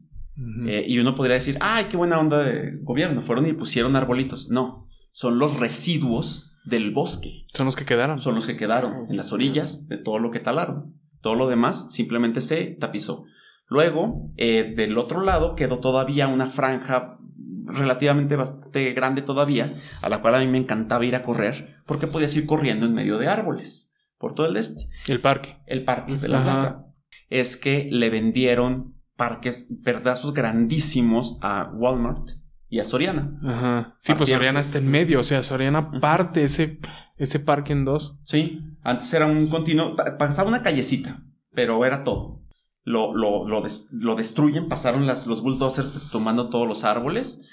Eh, 0.68 0.86
y 0.88 1.00
uno 1.00 1.16
podría 1.16 1.36
decir, 1.36 1.58
ay, 1.62 1.86
qué 1.90 1.98
buena 1.98 2.20
onda 2.20 2.44
de 2.44 2.78
gobierno, 2.82 3.22
fueron 3.22 3.46
y 3.48 3.54
pusieron 3.54 3.96
arbolitos. 3.96 4.50
No, 4.50 4.88
son 5.12 5.38
los 5.38 5.60
residuos 5.60 6.52
del 6.66 6.92
bosque. 6.92 7.46
Son 7.54 7.66
los 7.66 7.76
que 7.76 7.86
quedaron. 7.86 8.20
Son 8.20 8.36
los 8.36 8.48
que 8.48 8.56
quedaron 8.56 9.10
en 9.10 9.18
las 9.18 9.32
orillas 9.32 9.88
de 9.88 9.98
todo 9.98 10.20
lo 10.20 10.32
que 10.32 10.40
talaron. 10.40 10.96
Todo 11.22 11.36
lo 11.36 11.50
demás 11.50 11.92
simplemente 11.92 12.42
se 12.42 12.66
tapizó. 12.80 13.26
Luego, 13.68 14.18
eh, 14.38 14.74
del 14.76 14.98
otro 14.98 15.22
lado 15.22 15.56
quedó 15.56 15.80
todavía 15.80 16.28
una 16.28 16.48
franja 16.48 17.20
relativamente 17.66 18.36
bastante 18.36 18.94
grande 18.94 19.22
todavía, 19.22 19.76
a 20.02 20.10
la 20.10 20.22
cual 20.22 20.36
a 20.36 20.40
mí 20.40 20.48
me 20.48 20.58
encantaba 20.58 21.06
ir 21.06 21.16
a 21.16 21.24
correr, 21.24 21.76
porque 21.86 22.08
podías 22.08 22.36
ir 22.36 22.46
corriendo 22.46 22.86
en 22.86 22.94
medio 22.94 23.18
de 23.20 23.28
árboles, 23.28 23.94
por 24.18 24.34
todo 24.34 24.48
el 24.48 24.58
este. 24.58 24.90
El 25.08 25.20
parque. 25.20 25.58
El 25.68 25.84
Parque 25.84 26.18
de 26.18 26.28
la 26.28 26.42
Ajá. 26.42 26.62
Plata. 26.62 26.86
Es 27.30 27.58
que 27.58 27.88
le 27.92 28.10
vendieron 28.10 28.99
parques, 29.20 29.70
pedazos 29.84 30.34
grandísimos 30.34 31.38
a 31.44 31.70
Walmart 31.76 32.30
y 32.70 32.80
a 32.80 32.86
Soriana. 32.86 33.38
Ajá. 33.44 33.96
Sí, 34.00 34.14
pues. 34.16 34.30
Soriana 34.30 34.60
está 34.62 34.78
en 34.80 34.90
medio. 34.90 35.20
O 35.20 35.24
sea, 35.24 35.44
Soriana 35.44 35.92
parte 36.00 36.44
ese, 36.44 36.80
ese 37.18 37.40
parque 37.40 37.74
en 37.74 37.86
dos. 37.86 38.20
Sí, 38.24 38.62
antes 38.82 39.14
era 39.14 39.26
un 39.28 39.48
continuo, 39.48 39.96
pa- 39.96 40.18
pasaba 40.18 40.48
una 40.50 40.64
callecita, 40.64 41.24
pero 41.54 41.84
era 41.86 42.04
todo. 42.04 42.42
Lo, 42.84 43.14
lo, 43.14 43.48
lo, 43.48 43.62
des- 43.62 43.90
lo 43.92 44.16
destruyen, 44.16 44.68
pasaron 44.70 45.06
las, 45.06 45.28
los 45.28 45.42
bulldozers 45.42 46.10
tomando 46.12 46.50
todos 46.50 46.68
los 46.68 46.84
árboles. 46.84 47.46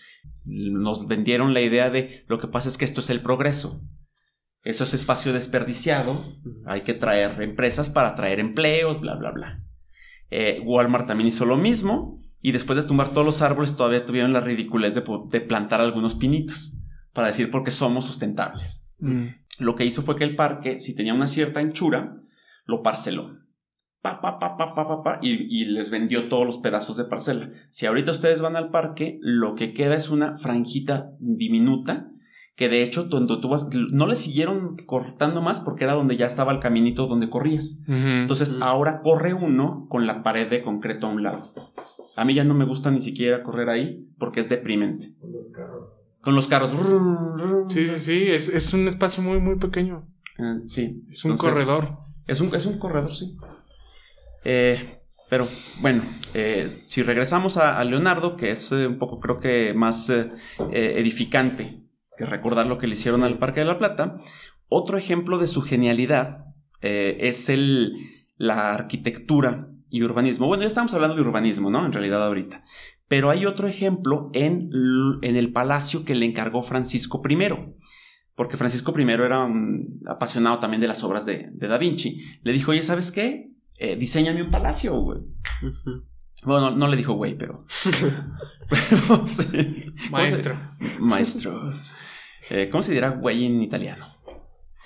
Nos 0.45 1.07
vendieron 1.09 1.53
la 1.53 1.61
idea 1.61 1.91
de 1.91 2.25
lo 2.29 2.39
que 2.39 2.47
pasa 2.49 2.69
es 2.69 2.79
que 2.79 2.85
esto 2.85 3.01
es 3.01 3.11
el 3.11 3.21
progreso. 3.21 3.81
Eso 4.63 4.85
es 4.85 4.95
espacio 4.95 5.33
desperdiciado. 5.33 6.25
Hay 6.67 6.81
que 6.83 6.95
traer 6.95 7.41
empresas 7.43 7.89
para 7.91 8.15
traer 8.15 8.39
empleos, 8.41 9.01
bla, 9.01 9.15
bla, 9.17 9.31
bla. 9.31 9.63
Eh, 10.31 10.61
Walmart 10.65 11.07
también 11.07 11.29
hizo 11.29 11.45
lo 11.45 11.57
mismo. 11.57 12.21
Y 12.41 12.53
después 12.53 12.77
de 12.77 12.85
tumbar 12.85 13.11
todos 13.11 13.27
los 13.27 13.43
árboles, 13.43 13.77
todavía 13.77 14.07
tuvieron 14.07 14.33
la 14.33 14.41
ridiculez 14.41 14.95
de, 14.95 15.41
plantar 15.41 15.81
algunos 15.81 16.15
pinitos. 16.15 16.79
Para 17.13 17.29
decir 17.29 17.51
porque 17.51 17.71
somos 17.71 18.05
sustentables 18.05 18.83
Mm. 18.99 19.27
lo 19.59 19.75
que 19.75 19.85
hizo 19.85 20.01
fue 20.01 20.17
que 20.17 20.25
el 20.25 20.37
parque, 20.37 20.81
si 20.81 20.95
tenía 20.95 21.13
una 21.13 21.27
cierta 21.29 21.61
anchura, 21.61 22.17
lo 22.65 22.83
parceló. 22.83 23.39
Pa, 24.01 24.21
pa, 24.21 24.39
pa, 24.39 24.57
pa, 24.57 24.75
pa, 24.75 24.87
pa, 24.87 25.03
pa, 25.03 25.19
y, 25.21 25.33
y 25.33 25.65
les 25.67 25.91
vendió 25.91 26.29
todos 26.29 26.47
los 26.47 26.59
pedazos 26.59 26.97
de 26.97 27.05
parcela. 27.05 27.51
Si 27.71 27.85
ahorita 27.87 28.13
ustedes 28.13 28.41
van 28.41 28.57
al 28.57 28.71
parque, 28.71 29.19
lo 29.21 29.55
que 29.55 29.75
queda 29.75 29.97
es 29.97 30.09
una 30.11 30.37
franjita 30.39 31.11
diminuta 31.19 32.11
que 32.57 32.71
de 32.71 32.83
hecho 32.83 33.05
donde 33.05 33.37
tú 33.37 33.51
vas, 33.51 33.69
no 33.93 34.07
le 34.07 34.17
siguieron 34.17 34.77
cortando 34.87 35.43
más 35.43 35.61
porque 35.61 35.85
era 35.85 35.93
donde 35.93 36.17
ya 36.17 36.27
estaba 36.27 36.53
el 36.53 36.59
caminito 36.59 37.07
donde 37.07 37.29
corrías. 37.29 37.83
Entonces 37.87 38.57
ahora 38.61 39.03
corre 39.03 39.35
uno 39.35 39.87
con 39.91 40.07
la 40.07 40.23
pared 40.23 40.49
de 40.49 40.63
concreto 40.63 41.07
a 41.07 41.11
un 41.11 41.23
lado. 41.23 41.43
A 42.17 42.25
mí 42.25 42.33
ya 42.33 42.45
no 42.45 42.55
me 42.55 42.65
gusta 42.65 42.91
ni 42.91 43.03
siquiera 43.03 43.43
correr 43.43 43.69
ahí 43.69 44.09
porque 44.19 44.41
es 44.41 44.49
deprimente. 44.49 45.15
Con 45.21 45.33
los 45.35 45.47
carros. 45.53 45.91
Con 46.23 46.35
los 46.35 46.47
carros. 46.49 47.73
Sí, 47.73 47.87
sí, 47.87 47.99
sí, 47.99 48.23
es, 48.27 48.49
es 48.49 48.73
un 48.73 48.89
espacio 48.89 49.23
muy, 49.23 49.39
muy 49.39 49.57
pequeño. 49.57 50.09
Eh, 50.39 50.61
sí. 50.65 51.05
Es 51.11 51.25
un 51.27 51.33
Entonces, 51.33 51.65
corredor. 51.67 51.99
Es 52.27 52.41
un, 52.41 52.55
es 52.55 52.65
un 52.65 52.79
corredor, 52.79 53.13
sí. 53.13 53.37
Eh, 54.45 55.03
pero 55.29 55.47
bueno, 55.81 56.03
eh, 56.33 56.85
si 56.89 57.03
regresamos 57.03 57.59
a, 57.59 57.79
a 57.79 57.85
Leonardo, 57.85 58.37
que 58.37 58.53
es 58.53 58.73
eh, 58.73 58.87
un 58.87 58.97
poco 58.97 59.21
creo 59.21 59.39
que 59.39 59.75
más 59.75 60.11
edificante 60.73 61.86
que 62.17 62.27
recordar 62.27 62.67
lo 62.67 62.79
que 62.79 62.87
le 62.87 62.95
hicieron 62.95 63.23
al 63.25 63.39
Parque 63.39 63.61
de 63.61 63.67
la 63.67 63.79
Plata, 63.79 64.17
otro 64.69 64.99
ejemplo 64.99 65.39
de 65.39 65.47
su 65.47 65.63
genialidad 65.63 66.47
eh, 66.83 67.17
es 67.21 67.49
el, 67.49 67.95
la 68.37 68.75
arquitectura 68.75 69.69
y 69.89 70.03
urbanismo. 70.03 70.47
Bueno, 70.47 70.63
ya 70.63 70.69
estamos 70.69 70.93
hablando 70.95 71.17
de 71.17 71.23
urbanismo, 71.23 71.71
¿no? 71.71 71.85
En 71.87 71.93
realidad 71.93 72.25
ahorita. 72.27 72.63
Pero 73.09 73.31
hay 73.31 73.47
otro 73.47 73.69
ejemplo 73.69 74.29
en, 74.33 74.69
en 75.23 75.37
el 75.37 75.53
palacio 75.53 76.05
que 76.05 76.15
le 76.17 76.27
encargó 76.27 76.63
Francisco 76.63 77.23
I 77.29 77.37
porque 78.35 78.57
Francisco 78.59 78.93
I 78.99 79.11
era 79.11 79.45
un 79.45 80.01
apasionado 80.07 80.59
también 80.59 80.81
de 80.81 80.89
las 80.89 81.03
obras 81.05 81.25
de, 81.25 81.49
de 81.53 81.69
Da 81.69 81.79
Vinci. 81.79 82.23
Le 82.43 82.53
dijo, 82.53 82.73
oye, 82.73 82.83
¿sabes 82.83 83.11
qué? 83.11 83.51
Eh, 83.79 83.97
diseñame 83.97 84.43
un 84.43 84.51
palacio, 84.51 84.95
güey. 85.01 85.21
Bueno, 86.45 86.71
no, 86.71 86.77
no 86.77 86.89
le 86.89 86.97
dijo 86.97 87.15
güey, 87.15 87.37
pero... 87.39 87.65
pero 88.69 89.27
sí. 89.27 89.87
Maestro. 90.11 90.55
¿Cómo 90.79 90.91
se- 90.91 91.01
Maestro. 91.01 91.53
Eh, 92.51 92.69
¿Cómo 92.71 92.83
se 92.83 92.93
dirá 92.93 93.11
güey 93.11 93.47
en 93.47 93.63
italiano? 93.63 94.07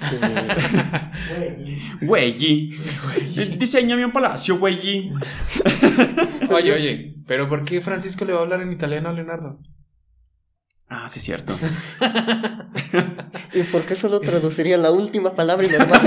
Güey. 2.00 2.74
Eh, 3.36 3.56
Diseñame 3.58 4.04
un 4.04 4.12
palacio, 4.12 4.58
güey. 4.58 5.12
Oye, 6.50 6.72
oye, 6.72 7.14
pero 7.26 7.48
¿por 7.48 7.64
qué 7.64 7.80
Francisco 7.80 8.24
le 8.24 8.32
va 8.32 8.40
a 8.40 8.42
hablar 8.42 8.62
en 8.62 8.72
italiano 8.72 9.08
a 9.08 9.12
Leonardo? 9.12 9.60
Ah, 10.88 11.08
sí, 11.08 11.20
es 11.20 11.24
cierto. 11.24 11.56
¿Y 13.54 13.62
por 13.64 13.82
qué 13.82 13.94
solo 13.94 14.18
traduciría 14.18 14.76
la 14.76 14.90
última 14.90 15.36
palabra 15.36 15.64
y 15.64 15.70
lo 15.70 15.78
demás. 15.78 16.02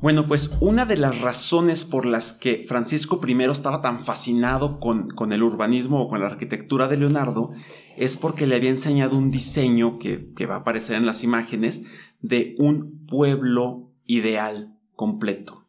Bueno, 0.00 0.26
pues 0.28 0.50
una 0.60 0.84
de 0.86 0.96
las 0.96 1.20
razones 1.20 1.84
por 1.84 2.06
las 2.06 2.32
que 2.32 2.64
Francisco 2.68 3.20
I 3.26 3.42
estaba 3.50 3.82
tan 3.82 4.04
fascinado 4.04 4.78
con, 4.78 5.08
con 5.10 5.32
el 5.32 5.42
urbanismo 5.42 6.00
o 6.02 6.08
con 6.08 6.20
la 6.20 6.26
arquitectura 6.28 6.86
de 6.86 6.98
Leonardo 6.98 7.50
es 7.96 8.16
porque 8.16 8.46
le 8.46 8.54
había 8.54 8.70
enseñado 8.70 9.16
un 9.18 9.32
diseño 9.32 9.98
que, 9.98 10.32
que 10.36 10.46
va 10.46 10.54
a 10.54 10.58
aparecer 10.58 10.94
en 10.94 11.04
las 11.06 11.24
imágenes 11.24 11.84
de 12.20 12.54
un 12.58 13.06
pueblo 13.06 13.90
ideal 14.06 14.78
completo. 14.94 15.66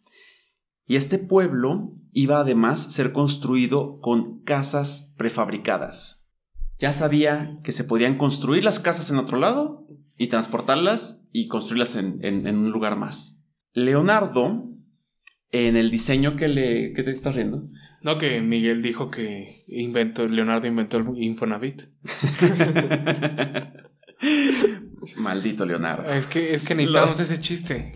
Y 0.86 0.96
este 0.96 1.18
pueblo 1.18 1.92
iba 2.12 2.40
además 2.40 2.86
a 2.86 2.92
ser 2.92 3.14
construido 3.14 4.00
con 4.00 4.42
casas 4.42 5.14
prefabricadas. 5.18 6.28
Ya 6.78 6.94
sabía 6.94 7.60
que 7.64 7.72
se 7.72 7.84
podían 7.84 8.18
construir 8.18 8.64
las 8.64 8.80
casas 8.80 9.10
en 9.10 9.18
otro 9.18 9.40
lado 9.40 9.88
y 10.20 10.28
transportarlas 10.28 11.24
y 11.32 11.48
construirlas 11.48 11.96
en, 11.96 12.24
en- 12.24 12.46
en 12.46 12.58
un 12.60 12.72
lugar 12.72 12.96
más. 12.96 13.39
Leonardo, 13.74 14.66
en 15.52 15.76
el 15.76 15.92
diseño 15.92 16.36
que 16.36 16.48
le... 16.48 16.94
¿Qué 16.94 17.04
te 17.04 17.12
estás 17.12 17.36
riendo? 17.36 17.64
No, 18.02 18.18
que 18.18 18.40
Miguel 18.42 18.82
dijo 18.82 19.10
que 19.10 19.64
inventó, 19.68 20.26
Leonardo 20.28 20.68
inventó 20.68 20.98
el 20.98 21.06
Infonavit. 21.22 21.84
Maldito 25.16 25.66
Leonardo. 25.66 26.10
Es 26.12 26.26
que, 26.28 26.54
es 26.54 26.64
que 26.64 26.76
necesitamos 26.76 27.20
ese 27.20 27.40
chiste. 27.40 27.92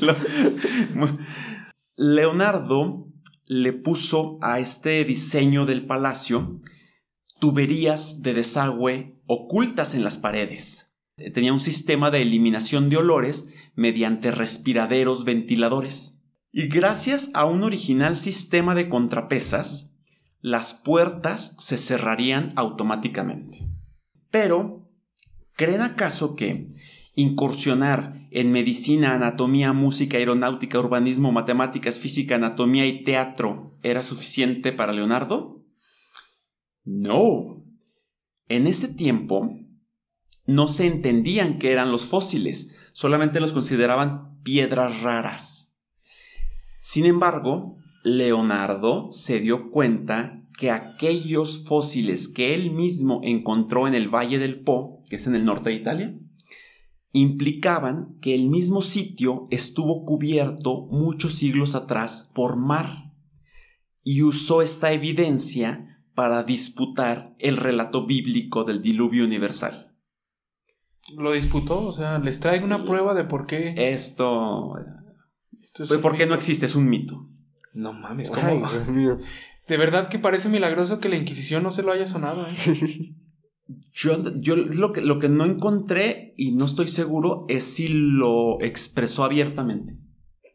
Lo 0.00 0.14
Lo- 0.94 1.18
Leonardo 1.96 3.06
le 3.46 3.72
puso 3.72 4.38
a 4.42 4.58
este 4.58 5.04
diseño 5.04 5.66
del 5.66 5.86
palacio 5.86 6.58
tuberías 7.38 8.22
de 8.22 8.34
desagüe 8.34 9.20
ocultas 9.26 9.94
en 9.94 10.02
las 10.02 10.18
paredes. 10.18 10.83
Tenía 11.16 11.52
un 11.52 11.60
sistema 11.60 12.10
de 12.10 12.22
eliminación 12.22 12.90
de 12.90 12.96
olores 12.96 13.46
mediante 13.76 14.32
respiraderos 14.32 15.24
ventiladores. 15.24 16.22
Y 16.50 16.68
gracias 16.68 17.30
a 17.34 17.44
un 17.44 17.62
original 17.62 18.16
sistema 18.16 18.74
de 18.74 18.88
contrapesas, 18.88 19.94
las 20.40 20.74
puertas 20.74 21.56
se 21.58 21.78
cerrarían 21.78 22.52
automáticamente. 22.56 23.66
Pero, 24.30 24.90
¿creen 25.56 25.82
acaso 25.82 26.34
que 26.34 26.68
incursionar 27.14 28.26
en 28.30 28.50
medicina, 28.50 29.14
anatomía, 29.14 29.72
música, 29.72 30.18
aeronáutica, 30.18 30.80
urbanismo, 30.80 31.30
matemáticas, 31.30 32.00
física, 32.00 32.34
anatomía 32.34 32.86
y 32.86 33.04
teatro 33.04 33.78
era 33.84 34.02
suficiente 34.02 34.72
para 34.72 34.92
Leonardo? 34.92 35.64
No. 36.84 37.64
En 38.48 38.66
ese 38.66 38.88
tiempo 38.88 39.63
no 40.46 40.68
se 40.68 40.86
entendían 40.86 41.58
qué 41.58 41.72
eran 41.72 41.90
los 41.90 42.06
fósiles, 42.06 42.74
solamente 42.92 43.40
los 43.40 43.52
consideraban 43.52 44.42
piedras 44.42 45.02
raras. 45.02 45.76
Sin 46.78 47.06
embargo, 47.06 47.78
Leonardo 48.02 49.10
se 49.10 49.40
dio 49.40 49.70
cuenta 49.70 50.42
que 50.58 50.70
aquellos 50.70 51.64
fósiles 51.64 52.28
que 52.28 52.54
él 52.54 52.70
mismo 52.70 53.20
encontró 53.24 53.88
en 53.88 53.94
el 53.94 54.08
Valle 54.08 54.38
del 54.38 54.60
Po, 54.60 55.02
que 55.08 55.16
es 55.16 55.26
en 55.26 55.34
el 55.34 55.44
norte 55.44 55.70
de 55.70 55.76
Italia, 55.76 56.18
implicaban 57.12 58.18
que 58.20 58.34
el 58.34 58.48
mismo 58.48 58.82
sitio 58.82 59.46
estuvo 59.50 60.04
cubierto 60.04 60.86
muchos 60.90 61.34
siglos 61.34 61.74
atrás 61.74 62.30
por 62.34 62.56
mar 62.56 63.12
y 64.02 64.22
usó 64.22 64.62
esta 64.62 64.92
evidencia 64.92 66.02
para 66.14 66.42
disputar 66.42 67.34
el 67.38 67.56
relato 67.56 68.06
bíblico 68.06 68.64
del 68.64 68.82
diluvio 68.82 69.24
universal. 69.24 69.93
Lo 71.16 71.32
disputó, 71.32 71.86
o 71.86 71.92
sea, 71.92 72.18
les 72.18 72.40
traigo 72.40 72.64
una 72.64 72.84
prueba 72.84 73.14
de 73.14 73.24
por 73.24 73.46
qué. 73.46 73.74
Esto... 73.76 74.74
esto 75.62 75.82
es 75.82 75.88
Pues, 75.88 76.00
¿Por 76.00 76.16
qué 76.16 76.26
no 76.26 76.34
existe? 76.34 76.66
Es 76.66 76.74
un 76.76 76.88
mito. 76.88 77.28
No 77.72 77.92
mames, 77.92 78.30
¿cómo? 78.30 78.46
Ay, 78.46 78.58
Dios 78.72 78.88
mío. 78.88 79.18
De 79.68 79.76
verdad 79.76 80.08
que 80.08 80.18
parece 80.18 80.48
milagroso 80.48 81.00
que 81.00 81.08
la 81.08 81.16
Inquisición 81.16 81.62
no 81.62 81.70
se 81.70 81.82
lo 81.82 81.92
haya 81.92 82.06
sonado, 82.06 82.44
¿eh? 82.46 83.14
Yo, 83.96 84.20
yo 84.40 84.56
lo, 84.56 84.92
que, 84.92 85.00
lo 85.00 85.20
que 85.20 85.28
no 85.28 85.44
encontré 85.46 86.34
y 86.36 86.50
no 86.52 86.66
estoy 86.66 86.88
seguro 86.88 87.46
es 87.48 87.62
si 87.62 87.86
lo 87.88 88.60
expresó 88.60 89.22
abiertamente 89.22 89.96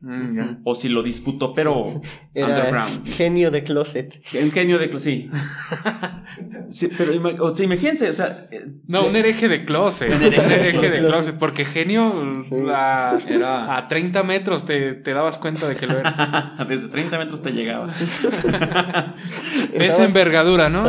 Mm, 0.01 0.61
o 0.63 0.75
si 0.75 0.87
lo 0.87 1.03
disputó, 1.03 1.51
pero 1.51 2.01
Era 2.33 2.47
underground. 2.47 3.05
genio 3.05 3.51
de 3.51 3.63
closet. 3.63 4.21
Un 4.41 4.51
genio 4.51 4.79
de... 4.79 4.97
Sí. 4.97 5.29
Sí, 6.69 6.89
pero 6.97 7.11
o 7.43 7.55
sea, 7.55 7.65
imagínense, 7.65 8.09
o 8.09 8.13
sea... 8.13 8.47
eh, 8.51 8.65
No, 8.87 9.05
un 9.07 9.15
hereje 9.15 9.47
de 9.47 9.65
closet. 9.65 10.13
Un 10.15 10.21
hereje 10.23 10.89
de 10.89 10.99
closet. 11.07 11.35
Porque 11.37 11.65
genio 11.65 12.13
Sí. 12.47 12.55
a, 12.73 13.17
Era- 13.27 13.75
a 13.77 13.87
30 13.87 14.23
metros 14.23 14.65
te, 14.65 14.93
te 14.93 15.13
dabas 15.13 15.37
cuenta 15.37 15.67
de 15.67 15.75
que 15.75 15.87
lo 15.87 15.97
era. 15.99 16.55
Desde 16.69 16.87
30 16.89 17.17
metros 17.17 17.41
te 17.41 17.51
llegaba. 17.51 17.89
Esa 19.73 20.05
envergadura, 20.05 20.69
¿no? 20.69 20.83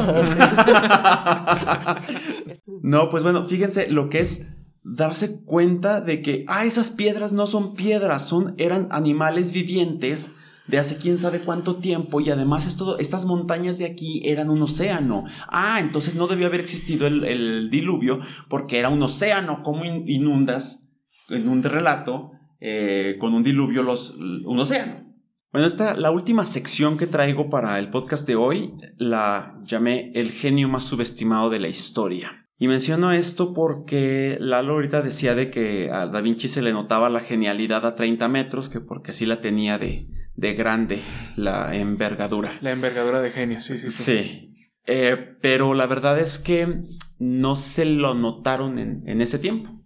No, 2.83 3.11
pues 3.11 3.23
bueno, 3.23 3.45
fíjense 3.47 3.89
lo 3.91 4.09
que 4.09 4.21
es 4.21 4.49
darse 4.83 5.43
cuenta 5.45 6.01
de 6.01 6.23
que, 6.23 6.45
ah, 6.49 6.65
esas 6.65 6.91
piedras 6.91 7.33
no 7.33 7.47
son 7.47 7.75
piedras, 7.75 8.27
son, 8.27 8.55
eran 8.59 8.89
animales 8.91 9.53
vivientes 9.53 10.33
de 10.71 10.79
hace 10.79 10.97
quién 10.97 11.19
sabe 11.19 11.41
cuánto 11.41 11.77
tiempo 11.77 12.21
y 12.21 12.31
además 12.31 12.67
esto, 12.67 12.99
estas 12.99 13.27
montañas 13.27 13.79
de 13.79 13.87
aquí 13.87 14.23
eran 14.25 14.49
un 14.51 14.63
océano. 14.63 15.25
Ah, 15.49 15.81
entonces 15.81 16.15
no 16.15 16.27
debió 16.29 16.47
haber 16.47 16.61
existido 16.61 17.07
el, 17.07 17.69
diluvio 17.71 18.21
porque 18.49 18.79
era 18.79 18.89
un 18.89 19.03
océano. 19.03 19.63
¿Cómo 19.63 19.85
in- 19.85 20.05
inundas 20.07 20.89
en 21.29 21.49
un 21.49 21.63
relato 21.63 22.33
eh, 22.61 23.17
con 23.19 23.35
un 23.35 23.43
diluvio 23.43 23.83
los, 23.83 24.17
un 24.17 24.59
océano? 24.59 25.11
Bueno, 25.53 25.67
esta, 25.67 25.95
la 25.95 26.13
última 26.13 26.45
sección 26.45 26.97
que 26.97 27.09
traigo 27.09 27.51
para 27.51 27.79
el 27.81 27.91
podcast 27.91 28.25
de 28.27 28.37
hoy 28.37 28.73
la 28.99 29.59
llamé 29.65 30.13
El 30.15 30.31
genio 30.31 30.69
más 30.69 30.85
subestimado 30.85 31.51
de 31.51 31.59
la 31.59 31.67
historia. 31.69 32.47
Y 32.57 32.69
menciono 32.69 33.11
esto 33.11 33.53
porque 33.55 34.37
Lalo 34.39 34.75
ahorita 34.75 35.03
decía 35.03 35.35
de 35.35 35.51
que 35.51 35.91
a 35.91 36.07
Da 36.07 36.21
Vinci 36.21 36.47
se 36.47 36.63
le 36.63 36.73
notaba 36.73 37.09
la 37.09 37.21
genialidad 37.21 37.85
a 37.87 37.95
30 37.97 38.29
metros, 38.29 38.69
que 38.69 38.81
porque 38.81 39.13
así 39.13 39.25
la 39.27 39.41
tenía 39.41 39.79
de, 39.79 40.07
de 40.37 40.55
grande 40.55 41.03
la 41.37 41.75
envergadura. 41.75 42.53
La 42.61 42.71
envergadura 42.71 43.21
de 43.21 43.31
genio, 43.31 43.61
sí, 43.61 43.79
sí, 43.79 43.91
sí. 43.91 44.03
Sí. 44.05 44.55
Eh, 44.87 45.37
pero 45.41 45.75
la 45.75 45.87
verdad 45.87 46.19
es 46.19 46.39
que 46.39 46.81
no 47.19 47.57
se 47.57 47.85
lo 47.85 48.15
notaron 48.15 48.79
en, 48.79 49.03
en 49.07 49.21
ese 49.21 49.39
tiempo. 49.39 49.83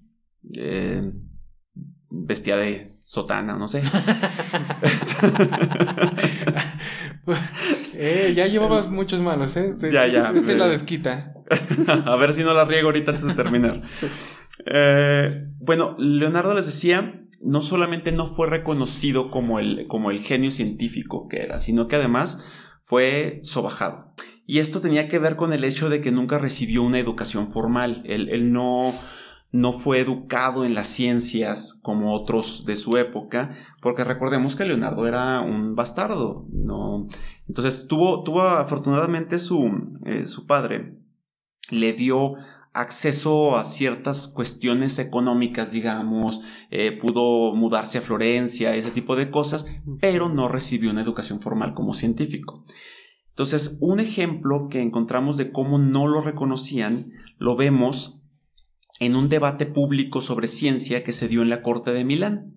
Eh, 0.57 1.13
vestía 2.11 2.57
de 2.57 2.89
sotana, 3.03 3.57
no 3.57 3.69
sé. 3.69 3.83
Eh, 7.97 8.33
ya 8.35 8.47
llevabas 8.47 8.91
muchos 8.91 9.21
malos, 9.21 9.57
¿eh? 9.57 9.69
Este, 9.69 9.91
Ya, 9.91 10.07
ya. 10.07 10.33
Este 10.35 10.57
la 10.57 10.69
desquita. 10.69 11.33
a 12.05 12.17
ver 12.17 12.35
si 12.35 12.43
no 12.43 12.53
la 12.53 12.65
riego 12.65 12.89
ahorita 12.89 13.13
antes 13.13 13.27
de 13.27 13.35
terminar. 13.35 13.83
Eh, 14.67 15.49
bueno, 15.59 15.97
Leonardo 15.99 16.55
les 16.55 16.67
decía, 16.67 17.24
no 17.45 17.63
solamente 17.63 18.11
no 18.11 18.27
fue 18.27 18.49
reconocido 18.49 19.31
como 19.31 19.59
el, 19.59 19.87
como 19.87 20.11
el 20.11 20.21
genio 20.21 20.51
científico 20.51 21.29
que 21.29 21.43
era, 21.43 21.59
sino 21.59 21.87
que 21.87 21.97
además 21.97 22.43
fue 22.83 23.41
sobajado. 23.43 24.15
Y 24.47 24.59
esto 24.59 24.81
tenía 24.81 25.09
que 25.09 25.19
ver 25.19 25.37
con 25.37 25.53
el 25.53 25.65
hecho 25.65 25.89
de 25.89 26.01
que 26.01 26.13
nunca 26.13 26.39
recibió 26.39 26.83
una 26.83 26.99
educación 26.99 27.51
formal. 27.51 28.03
Él, 28.05 28.53
no, 28.53 28.93
no 29.53 29.73
fue 29.73 30.01
educado 30.01 30.65
en 30.65 30.75
las 30.75 30.89
ciencias 30.89 31.79
como 31.83 32.13
otros 32.13 32.67
de 32.67 32.77
su 32.77 32.99
época, 32.99 33.55
porque 33.81 34.05
recordemos 34.05 34.55
que 34.55 34.67
Leonardo 34.67 35.07
era 35.07 35.41
un 35.41 35.75
bastardo. 35.75 36.47
No. 36.51 37.07
Entonces 37.49 37.87
tuvo, 37.89 38.23
tuvo 38.23 38.43
afortunadamente 38.43 39.39
su, 39.39 39.97
eh, 40.05 40.27
su 40.27 40.47
padre, 40.47 40.99
le 41.71 41.93
dio 41.95 42.35
acceso 42.75 43.57
a 43.57 43.65
ciertas 43.65 44.27
cuestiones 44.29 44.99
económicas, 44.99 45.71
digamos, 45.71 46.41
eh, 46.71 46.93
pudo 46.93 47.55
mudarse 47.55 47.99
a 47.99 48.03
Florencia, 48.03 48.75
ese 48.75 48.91
tipo 48.91 49.15
de 49.15 49.31
cosas, 49.31 49.67
pero 50.01 50.29
no 50.29 50.49
recibió 50.49 50.91
una 50.91 51.03
educación 51.03 51.41
formal 51.41 51.73
como 51.73 51.95
científico. 51.95 52.65
Entonces, 53.31 53.79
un 53.81 54.01
ejemplo 54.01 54.69
que 54.69 54.83
encontramos 54.83 55.37
de 55.37 55.53
cómo 55.53 55.79
no 55.79 56.09
lo 56.09 56.21
reconocían, 56.21 57.13
lo 57.39 57.57
vemos 57.57 58.21
en 58.99 59.15
un 59.15 59.29
debate 59.29 59.67
público 59.67 60.21
sobre 60.21 60.49
ciencia 60.49 61.05
que 61.05 61.13
se 61.13 61.29
dio 61.29 61.43
en 61.43 61.51
la 61.51 61.63
corte 61.63 61.93
de 61.93 62.05
Milán. 62.05 62.55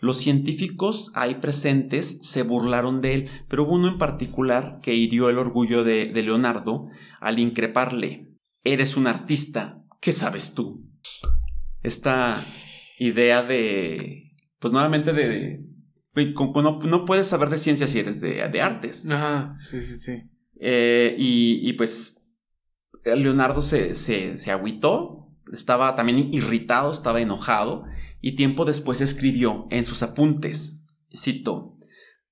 Los 0.00 0.18
científicos 0.18 1.10
ahí 1.14 1.36
presentes 1.36 2.18
se 2.20 2.42
burlaron 2.42 3.00
de 3.00 3.14
él, 3.14 3.30
pero 3.48 3.62
hubo 3.62 3.74
uno 3.74 3.88
en 3.88 3.96
particular 3.96 4.80
que 4.82 4.94
hirió 4.94 5.30
el 5.30 5.38
orgullo 5.38 5.84
de, 5.84 6.06
de 6.06 6.22
Leonardo 6.22 6.88
al 7.20 7.38
increparle 7.38 8.33
eres 8.64 8.96
un 8.96 9.06
artista, 9.06 9.84
¿qué 10.00 10.12
sabes 10.12 10.54
tú? 10.54 10.90
Esta 11.82 12.42
idea 12.98 13.42
de, 13.42 14.34
pues 14.58 14.72
nuevamente 14.72 15.12
de, 15.12 15.62
no, 16.14 17.04
puedes 17.04 17.26
saber 17.26 17.50
de 17.50 17.58
ciencia 17.58 17.86
si 17.86 17.98
eres 18.00 18.20
de, 18.20 18.62
artes. 18.62 19.06
Ajá, 19.06 19.54
sí, 19.58 19.82
sí, 19.82 19.96
sí. 19.98 20.22
Eh, 20.58 21.14
y, 21.18 21.72
pues 21.74 22.22
Leonardo 23.04 23.60
se, 23.60 23.94
se, 23.94 24.38
se 24.38 24.50
agüitó, 24.50 25.30
estaba 25.52 25.94
también 25.94 26.32
irritado, 26.32 26.90
estaba 26.90 27.20
enojado, 27.20 27.84
y 28.22 28.36
tiempo 28.36 28.64
después 28.64 29.02
escribió 29.02 29.66
en 29.70 29.84
sus 29.84 30.02
apuntes, 30.02 30.84
cito, 31.14 31.76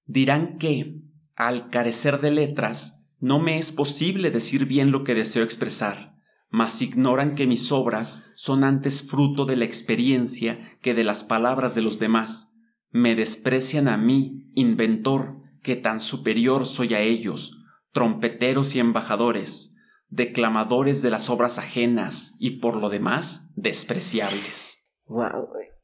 dirán 0.07 0.57
que, 0.57 1.03
al 1.37 1.69
carecer 1.69 2.21
de 2.21 2.31
letras, 2.31 3.05
no 3.19 3.39
me 3.39 3.59
es 3.59 3.73
posible 3.73 4.31
decir 4.31 4.65
bien 4.65 4.91
lo 4.91 5.05
que 5.05 5.15
deseo 5.15 5.45
expresar 5.45 6.12
mas 6.53 6.83
ignoran 6.83 7.35
que 7.35 7.47
mis 7.47 7.73
obras 7.73 8.25
son 8.37 8.63
antes 8.63 9.03
fruto 9.03 9.47
de 9.47 9.57
la 9.57 9.65
experiencia 9.65 10.79
que 10.83 10.93
de 10.93 11.03
las 11.03 11.25
palabras 11.25 11.75
de 11.75 11.81
los 11.81 11.99
demás. 11.99 12.53
Me 12.91 13.15
desprecian 13.15 13.89
a 13.89 13.97
mí, 13.97 14.51
inventor, 14.55 15.41
que 15.63 15.77
tan 15.77 15.99
superior 15.99 16.67
soy 16.67 16.93
a 16.93 17.01
ellos, 17.01 17.65
trompeteros 17.93 18.75
y 18.75 18.81
embajadores, 18.81 19.77
declamadores 20.09 21.01
de 21.01 21.09
las 21.09 21.31
obras 21.31 21.59
ajenas 21.59 22.35
y 22.39 22.59
por 22.61 22.77
lo 22.77 22.91
demás 22.91 23.51
despreciables. 23.57 24.87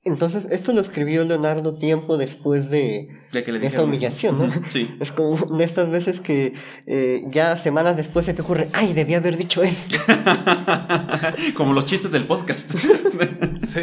Entonces, 0.09 0.49
esto 0.51 0.73
lo 0.73 0.81
escribió 0.81 1.23
Leonardo 1.25 1.79
tiempo 1.79 2.17
después 2.17 2.71
de, 2.71 3.09
esta 3.33 3.85
humillación, 3.85 4.39
¿no? 4.39 4.51
Sí. 4.69 4.97
Es 5.01 5.13
como 5.13 5.37
de 5.57 5.65
estas 5.65 5.91
veces 5.91 6.21
que 6.21 6.55
eh, 6.87 7.23
ya 7.31 7.57
semanas 7.57 7.97
después 7.97 8.25
se 8.25 8.33
te 8.33 8.43
ocurre, 8.43 8.69
ay, 8.73 8.95
debía 8.95 9.19
haber 9.19 9.37
dicho 9.37 9.63
esto. 9.63 9.99
como 11.55 11.75
los 11.75 11.85
chistes 11.85 12.11
del 12.11 12.27
podcast. 12.27 12.73
sí. 13.67 13.81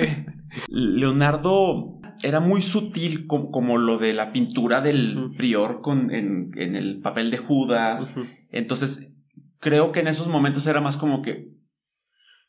Leonardo 0.67 1.99
era 2.23 2.39
muy 2.39 2.63
sutil 2.63 3.27
como, 3.27 3.77
lo 3.77 3.99
de 3.99 4.13
la 4.13 4.33
pintura 4.33 4.81
del 4.81 5.31
prior 5.37 5.81
con, 5.81 6.11
en, 6.11 6.51
el 6.55 7.01
papel 7.01 7.29
de 7.29 7.37
Judas. 7.37 8.15
Entonces, 8.49 9.13
creo 9.59 9.91
que 9.91 9.99
en 9.99 10.07
esos 10.07 10.27
momentos 10.27 10.65
era 10.65 10.81
más 10.81 10.97
como 10.97 11.21
que 11.21 11.53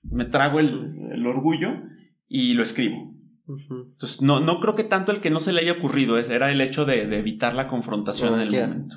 me 0.02 0.24
trago 0.24 0.60
el 0.60 1.26
orgullo 1.26 1.82
y 2.26 2.54
lo 2.54 2.62
escribo. 2.62 3.15
Entonces, 3.48 4.22
no, 4.22 4.40
no 4.40 4.60
creo 4.60 4.74
que 4.74 4.84
tanto 4.84 5.12
el 5.12 5.20
que 5.20 5.30
no 5.30 5.40
se 5.40 5.52
le 5.52 5.60
haya 5.60 5.72
ocurrido 5.72 6.18
era 6.18 6.50
el 6.50 6.60
hecho 6.60 6.84
de, 6.84 7.02
evitar 7.16 7.54
la 7.54 7.68
confrontación 7.68 8.34
en 8.34 8.40
el 8.40 8.50
momento. 8.50 8.96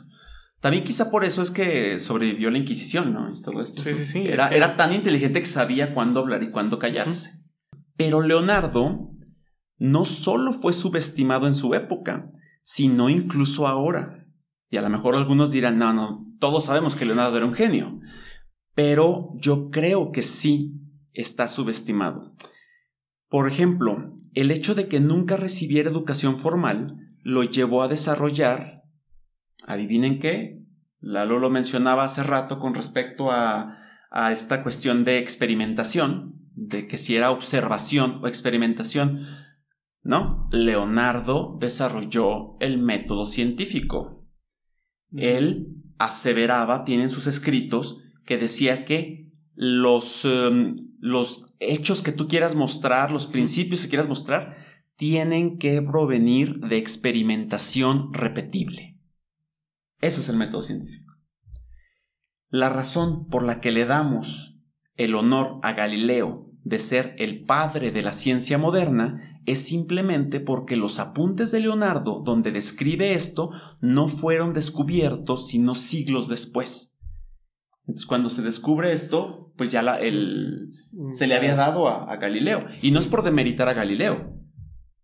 También 0.60 0.84
quizá 0.84 1.10
por 1.10 1.24
eso 1.24 1.42
es 1.42 1.52
que 1.52 2.00
sobrevivió 2.00 2.52
la 2.52 2.58
Inquisición, 2.58 3.14
¿no? 3.14 3.30
todo 3.42 3.62
esto. 3.62 3.82
Sí, 3.82 3.94
sí, 3.94 4.06
sí. 4.06 4.24
Era, 4.26 4.50
era 4.50 4.76
tan 4.76 4.94
inteligente 4.94 5.40
que 5.40 5.48
sabía 5.48 5.94
cuándo 5.94 6.20
hablar 6.20 6.44
y 6.44 6.50
cuándo 6.50 6.80
callarse. 6.80 7.32
Pero 7.96 8.22
Leonardo 8.22 9.12
no 9.78 10.06
solo 10.06 10.54
fue 10.54 10.74
subestimado 10.74 11.48
en 11.48 11.56
su 11.56 11.74
época, 11.74 12.30
sino 12.62 13.10
incluso 13.10 13.68
ahora. 13.68 14.28
Y 14.70 14.78
a 14.78 14.82
lo 14.82 14.90
mejor 14.90 15.16
algunos 15.16 15.52
dirán, 15.52 15.78
no, 15.78 15.94
no, 15.94 16.26
todos 16.40 16.66
sabemos 16.66 16.96
que 16.96 17.06
Leonardo 17.06 17.38
era 17.38 17.46
un 17.46 17.54
genio. 17.54 18.00
Pero 18.76 19.30
yo 19.36 19.70
creo 19.70 20.12
que 20.12 20.24
sí 20.24 20.74
está 21.14 21.48
subestimado. 21.48 22.36
Por 23.30 23.48
ejemplo, 23.48 24.16
el 24.34 24.52
hecho 24.52 24.76
de 24.76 24.88
que 24.88 25.00
nunca 25.00 25.38
recibiera 25.38 25.90
educación 25.90 26.38
formal 26.38 26.96
lo 27.22 27.44
llevó 27.44 27.84
a 27.84 27.88
desarrollar, 27.88 28.84
adivinen 29.66 30.20
qué, 30.20 30.60
Lalo 31.02 31.40
lo 31.40 31.50
mencionaba 31.50 32.04
hace 32.04 32.24
rato 32.24 32.60
con 32.60 32.74
respecto 32.74 33.32
a, 33.32 33.78
a 34.12 34.32
esta 34.32 34.64
cuestión 34.64 35.06
de 35.06 35.20
experimentación, 35.20 36.36
de 36.56 36.88
que 36.88 36.98
si 36.98 37.16
era 37.16 37.32
observación 37.32 38.20
o 38.22 38.28
experimentación. 38.28 39.26
No, 40.02 40.50
Leonardo 40.52 41.58
desarrolló 41.60 42.58
el 42.60 42.80
método 42.80 43.26
científico. 43.26 44.28
Él 45.14 45.68
aseveraba, 45.98 46.84
tiene 46.84 47.04
en 47.04 47.10
sus 47.10 47.28
escritos, 47.28 48.02
que 48.26 48.38
decía 48.38 48.86
que 48.86 49.32
los, 49.54 50.26
em, 50.26 50.76
los 51.00 51.54
hechos 51.60 52.02
que 52.02 52.12
tú 52.12 52.28
quieras 52.28 52.56
mostrar, 52.56 53.12
los 53.12 53.28
principios 53.28 53.84
que 53.84 53.90
quieras 53.90 54.08
mostrar, 54.08 54.58
tienen 54.96 55.58
que 55.58 55.82
provenir 55.82 56.60
de 56.60 56.78
experimentación 56.78 58.14
repetible. 58.14 59.00
Eso 60.02 60.22
es 60.22 60.30
el 60.30 60.38
método 60.38 60.62
científico. 60.62 61.14
La 62.50 62.70
razón 62.70 63.28
por 63.28 63.44
la 63.44 63.62
que 63.62 63.72
le 63.72 63.86
damos 63.86 64.60
el 64.96 65.16
honor 65.16 65.60
a 65.64 65.74
Galileo 65.74 66.52
de 66.64 66.80
ser 66.80 67.16
el 67.18 67.46
padre 67.46 67.92
de 67.92 68.02
la 68.02 68.12
ciencia 68.12 68.58
moderna 68.58 69.42
es 69.46 69.62
simplemente 69.62 70.40
porque 70.40 70.76
los 70.76 71.00
apuntes 71.00 71.52
de 71.52 71.62
Leonardo 71.62 72.22
donde 72.26 72.52
describe 72.52 73.14
esto 73.14 73.52
no 73.82 74.08
fueron 74.08 74.54
descubiertos 74.54 75.48
sino 75.48 75.76
siglos 75.76 76.28
después. 76.28 76.89
Entonces, 77.90 78.06
cuando 78.06 78.30
se 78.30 78.44
descubre 78.44 78.94
esto, 78.94 79.52
pues 79.58 79.72
ya 79.72 79.82
la, 79.82 80.00
el, 80.00 80.74
se 81.12 81.26
le 81.26 81.34
había 81.34 81.56
dado 81.56 81.88
a, 81.88 82.16
Galileo. 82.18 82.68
Y 82.84 82.92
no 82.92 83.00
es 83.00 83.08
por 83.08 83.24
demeritar 83.24 83.68
a 83.68 83.74
Galileo. 83.74 84.38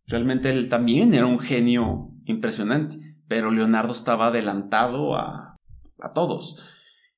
Realmente 0.06 0.52
él 0.52 0.70
también 0.70 1.16
era 1.16 1.26
un 1.26 1.40
genio 1.40 2.12
impresionante, 2.26 2.98
pero 3.28 3.50
Leonardo 3.50 3.92
estaba 3.92 4.28
adelantado 4.28 5.16
a, 5.16 5.56
a 6.00 6.14
todos. 6.14 6.58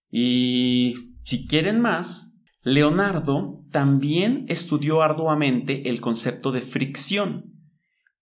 Y 0.09 0.95
si 1.26 1.45
quieren 1.47 1.82
más, 1.82 2.39
Leonardo 2.63 3.65
también 3.70 4.45
estudió 4.47 5.01
arduamente 5.01 5.89
el 5.89 5.99
concepto 5.99 6.53
de 6.53 6.61
fricción, 6.61 7.51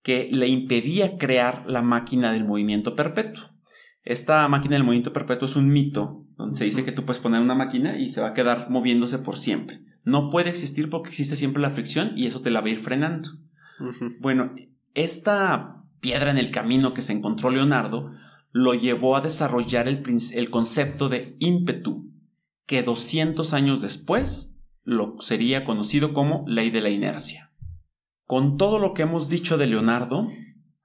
que 0.01 0.29
le 0.31 0.47
impedía 0.47 1.19
crear 1.19 1.67
la 1.67 1.83
máquina 1.83 2.31
del 2.31 2.43
movimiento 2.43 2.95
perpetuo. 2.95 3.54
Esta 4.05 4.47
máquina 4.47 4.75
del 4.75 4.83
movimiento 4.83 5.13
perpetuo 5.13 5.47
es 5.47 5.55
un 5.55 5.69
mito 5.69 6.25
donde 6.37 6.57
se 6.57 6.65
dice 6.65 6.85
que 6.85 6.91
tú 6.91 7.05
puedes 7.05 7.21
poner 7.21 7.41
una 7.41 7.55
máquina 7.55 7.97
y 7.97 8.09
se 8.09 8.21
va 8.21 8.29
a 8.29 8.33
quedar 8.33 8.69
moviéndose 8.69 9.17
por 9.17 9.37
siempre. 9.37 9.83
No 10.03 10.29
puede 10.29 10.49
existir 10.51 10.89
porque 10.89 11.09
existe 11.09 11.35
siempre 11.35 11.61
la 11.61 11.71
fricción 11.71 12.11
y 12.15 12.27
eso 12.27 12.41
te 12.41 12.51
la 12.51 12.61
va 12.61 12.67
a 12.67 12.71
ir 12.71 12.79
frenando. 12.79 13.31
Bueno, 14.21 14.53
esta 14.93 15.83
piedra 15.99 16.29
en 16.29 16.37
el 16.37 16.51
camino 16.51 16.93
que 16.93 17.01
se 17.01 17.13
encontró 17.13 17.49
Leonardo 17.49 18.11
lo 18.51 18.73
llevó 18.75 19.17
a 19.17 19.21
desarrollar 19.21 19.87
el, 19.87 20.03
el 20.33 20.49
concepto 20.49 21.09
de 21.09 21.35
ímpetu, 21.39 22.11
que 22.67 22.83
200 22.83 23.53
años 23.53 23.81
después 23.81 24.55
lo 24.83 25.19
sería 25.19 25.65
conocido 25.65 26.13
como 26.13 26.45
ley 26.47 26.69
de 26.69 26.81
la 26.81 26.89
inercia. 26.89 27.51
Con 28.25 28.57
todo 28.57 28.79
lo 28.79 28.93
que 28.93 29.01
hemos 29.01 29.29
dicho 29.29 29.57
de 29.57 29.67
Leonardo, 29.67 30.27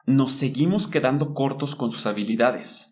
nos 0.07 0.33
seguimos 0.33 0.89
quedando 0.89 1.35
cortos 1.35 1.77
con 1.77 1.91
sus 1.91 2.07
habilidades. 2.07 2.90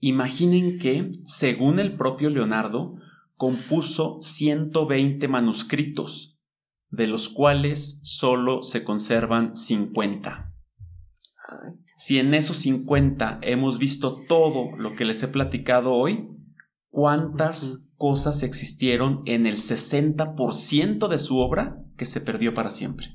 Imaginen 0.00 0.78
que, 0.78 1.10
según 1.24 1.78
el 1.78 1.96
propio 1.96 2.30
Leonardo, 2.30 2.96
compuso 3.36 4.18
120 4.20 5.28
manuscritos, 5.28 6.38
de 6.88 7.06
los 7.06 7.28
cuales 7.28 8.00
solo 8.02 8.62
se 8.62 8.82
conservan 8.82 9.54
50. 9.54 10.52
Si 11.96 12.18
en 12.18 12.34
esos 12.34 12.56
50 12.58 13.38
hemos 13.42 13.78
visto 13.78 14.18
todo 14.26 14.76
lo 14.76 14.96
que 14.96 15.04
les 15.04 15.22
he 15.22 15.28
platicado 15.28 15.92
hoy, 15.92 16.28
¿cuántas 16.88 17.90
cosas 18.00 18.42
existieron 18.42 19.20
en 19.26 19.46
el 19.46 19.58
60% 19.58 21.06
de 21.06 21.18
su 21.18 21.36
obra 21.36 21.84
que 21.98 22.06
se 22.06 22.22
perdió 22.22 22.54
para 22.54 22.70
siempre. 22.70 23.08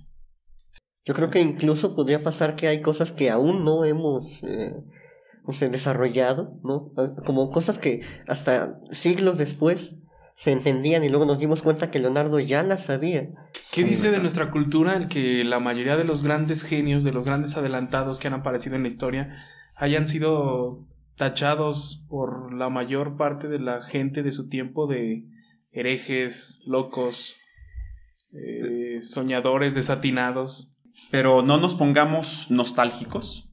Yo 1.03 1.15
creo 1.15 1.31
que 1.31 1.41
incluso 1.41 1.95
podría 1.95 2.21
pasar 2.21 2.55
que 2.55 2.67
hay 2.67 2.83
cosas 2.83 3.11
que 3.11 3.31
aún 3.31 3.65
no 3.65 3.83
hemos 3.83 4.43
eh, 4.43 4.75
no 5.45 5.53
sé, 5.53 5.69
desarrollado, 5.69 6.59
¿no? 6.63 6.91
Como 7.25 7.51
cosas 7.51 7.77
que 7.77 8.01
hasta 8.27 8.79
siglos 8.91 9.37
después 9.37 9.97
se 10.33 10.51
entendían 10.51 11.03
y 11.03 11.09
luego 11.09 11.25
nos 11.25 11.39
dimos 11.39 11.61
cuenta 11.61 11.91
que 11.91 11.99
Leonardo 11.99 12.39
ya 12.39 12.63
las 12.63 12.85
sabía. 12.85 13.29
¿Qué 13.71 13.83
dice 13.83 14.11
de 14.11 14.19
nuestra 14.19 14.51
cultura 14.51 14.95
el 14.95 15.07
que 15.07 15.43
la 15.43 15.59
mayoría 15.59 15.95
de 15.95 16.03
los 16.03 16.23
grandes 16.23 16.63
genios, 16.63 17.03
de 17.03 17.13
los 17.13 17.23
grandes 17.23 17.55
adelantados 17.55 18.19
que 18.19 18.27
han 18.27 18.33
aparecido 18.33 18.75
en 18.75 18.81
la 18.81 18.89
historia, 18.89 19.45
hayan 19.77 20.07
sido 20.07 20.85
tachados 21.15 22.03
por 22.09 22.53
la 22.53 22.69
mayor 22.69 23.15
parte 23.15 23.47
de 23.47 23.59
la 23.59 23.81
gente 23.81 24.23
de 24.23 24.31
su 24.31 24.49
tiempo 24.49 24.87
de 24.87 25.23
herejes, 25.71 26.61
locos, 26.65 27.35
eh, 28.33 29.01
soñadores 29.01 29.73
desatinados? 29.73 30.75
Pero 31.11 31.43
no 31.43 31.57
nos 31.57 31.75
pongamos 31.75 32.51
nostálgicos 32.51 33.44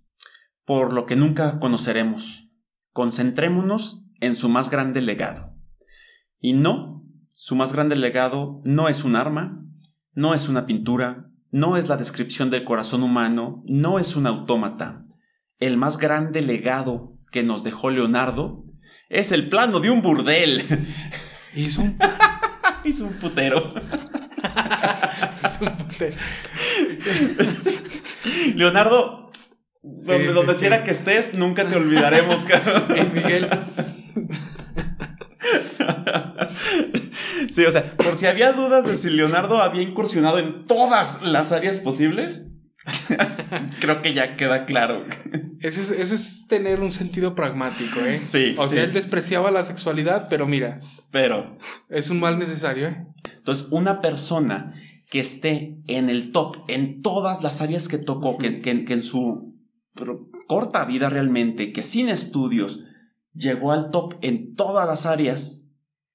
por 0.72 0.94
lo 0.94 1.04
que 1.04 1.16
nunca 1.16 1.58
conoceremos. 1.60 2.48
Concentrémonos 2.94 4.06
en 4.20 4.34
su 4.34 4.48
más 4.48 4.70
grande 4.70 5.02
legado. 5.02 5.54
Y 6.40 6.54
no, 6.54 7.04
su 7.34 7.56
más 7.56 7.74
grande 7.74 7.94
legado 7.94 8.62
no 8.64 8.88
es 8.88 9.04
un 9.04 9.14
arma, 9.14 9.66
no 10.14 10.32
es 10.32 10.48
una 10.48 10.64
pintura, 10.64 11.28
no 11.50 11.76
es 11.76 11.90
la 11.90 11.98
descripción 11.98 12.48
del 12.48 12.64
corazón 12.64 13.02
humano, 13.02 13.62
no 13.66 13.98
es 13.98 14.16
un 14.16 14.26
autómata. 14.26 15.04
El 15.58 15.76
más 15.76 15.98
grande 15.98 16.40
legado 16.40 17.18
que 17.30 17.42
nos 17.42 17.64
dejó 17.64 17.90
Leonardo 17.90 18.62
es 19.10 19.30
el 19.30 19.50
plano 19.50 19.78
de 19.78 19.90
un 19.90 20.00
burdel. 20.00 20.64
Hizo 21.54 21.82
un, 21.82 21.98
un 23.08 23.12
putero. 23.20 23.74
hizo 25.44 25.64
un 25.66 25.76
putero. 25.76 26.16
Leonardo, 28.54 29.21
Sí, 29.82 30.06
donde, 30.12 30.28
sí, 30.28 30.34
donde 30.34 30.54
sí. 30.54 30.60
quiera 30.60 30.84
que 30.84 30.90
estés, 30.92 31.34
nunca 31.34 31.66
te 31.68 31.76
olvidaremos, 31.76 32.44
cabrón. 32.44 32.84
Miguel, 33.14 33.48
Sí, 37.50 37.64
o 37.64 37.72
sea, 37.72 37.96
por 37.96 38.16
si 38.16 38.26
había 38.26 38.52
dudas 38.52 38.86
de 38.86 38.96
si 38.96 39.10
Leonardo 39.10 39.58
había 39.60 39.82
incursionado 39.82 40.38
en 40.38 40.64
todas 40.66 41.22
las 41.26 41.52
áreas 41.52 41.80
posibles, 41.80 42.46
creo 43.80 44.00
que 44.02 44.14
ya 44.14 44.36
queda 44.36 44.64
claro. 44.64 45.04
Eso 45.60 45.80
es, 45.80 45.90
eso 45.90 46.14
es 46.14 46.46
tener 46.48 46.80
un 46.80 46.90
sentido 46.90 47.34
pragmático, 47.34 48.00
¿eh? 48.00 48.22
Sí, 48.26 48.54
O 48.58 48.66
sea, 48.68 48.82
él 48.84 48.92
despreciaba 48.92 49.50
la 49.50 49.62
sexualidad, 49.64 50.26
pero 50.30 50.46
mira, 50.46 50.80
Pero, 51.10 51.58
es 51.90 52.08
un 52.10 52.20
mal 52.20 52.38
necesario, 52.38 52.88
¿eh? 52.88 53.06
entonces, 53.36 53.68
una 53.70 54.00
persona 54.00 54.72
que 55.10 55.20
esté 55.20 55.76
en 55.88 56.08
el 56.08 56.32
top 56.32 56.56
en 56.68 57.02
todas 57.02 57.42
las 57.42 57.60
áreas 57.60 57.86
que 57.88 57.98
tocó, 57.98 58.38
que, 58.38 58.60
que- 58.60 58.84
que 58.84 58.92
en 58.94 59.02
su 59.02 59.51
pero, 59.94 60.28
corta 60.46 60.84
vida 60.84 61.08
realmente, 61.10 61.72
que 61.72 61.82
sin 61.82 62.08
estudios 62.08 62.80
llegó 63.34 63.72
al 63.72 63.90
top 63.90 64.14
en 64.22 64.54
todas 64.54 64.86
las 64.86 65.06
áreas, 65.06 65.66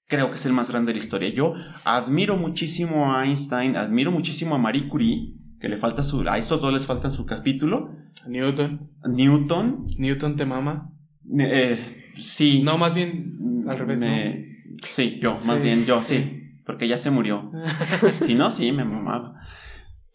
creo 0.07 0.30
que 0.30 0.36
es 0.36 0.45
el 0.45 0.53
más 0.53 0.69
grande 0.69 0.89
de 0.93 0.99
la 0.99 1.03
historia. 1.03 1.30
Yo 1.30 1.53
admiro 1.86 2.38
muchísimo 2.38 3.13
a 3.13 3.25
Einstein, 3.25 3.75
admiro 3.75 4.11
muchísimo 4.11 4.55
a 4.55 4.57
Marie 4.57 4.88
Curie, 4.88 5.34
que 5.59 5.69
le 5.69 5.78
falta 5.78 6.03
su, 6.03 6.21
a 6.30 6.38
estos 6.38 6.61
dos 6.61 6.73
les 6.73 6.86
falta 6.86 7.09
su 7.09 7.25
capítulo. 7.25 7.91
Newton. 8.28 8.89
Newton, 9.05 9.88
Newton 9.97 10.36
te 10.36 10.45
mama. 10.45 10.91
eh, 11.39 11.80
sí. 12.19 12.61
No, 12.63 12.78
más 12.78 12.93
bien 12.93 13.65
al 13.67 13.78
revés, 13.80 13.99
Me- 13.99 14.45
Sí, 14.89 15.19
yo, 15.21 15.36
más 15.45 15.61
bien 15.61 15.86
yo, 15.86 16.01
sí. 16.03 16.17
sí. 16.19 16.43
Porque 16.65 16.88
ya 16.88 16.97
se 16.97 17.09
murió. 17.09 17.51
si 18.19 18.36
no, 18.36 18.51
sí, 18.51 18.71
me 18.71 18.84
mamaba. 18.86 19.41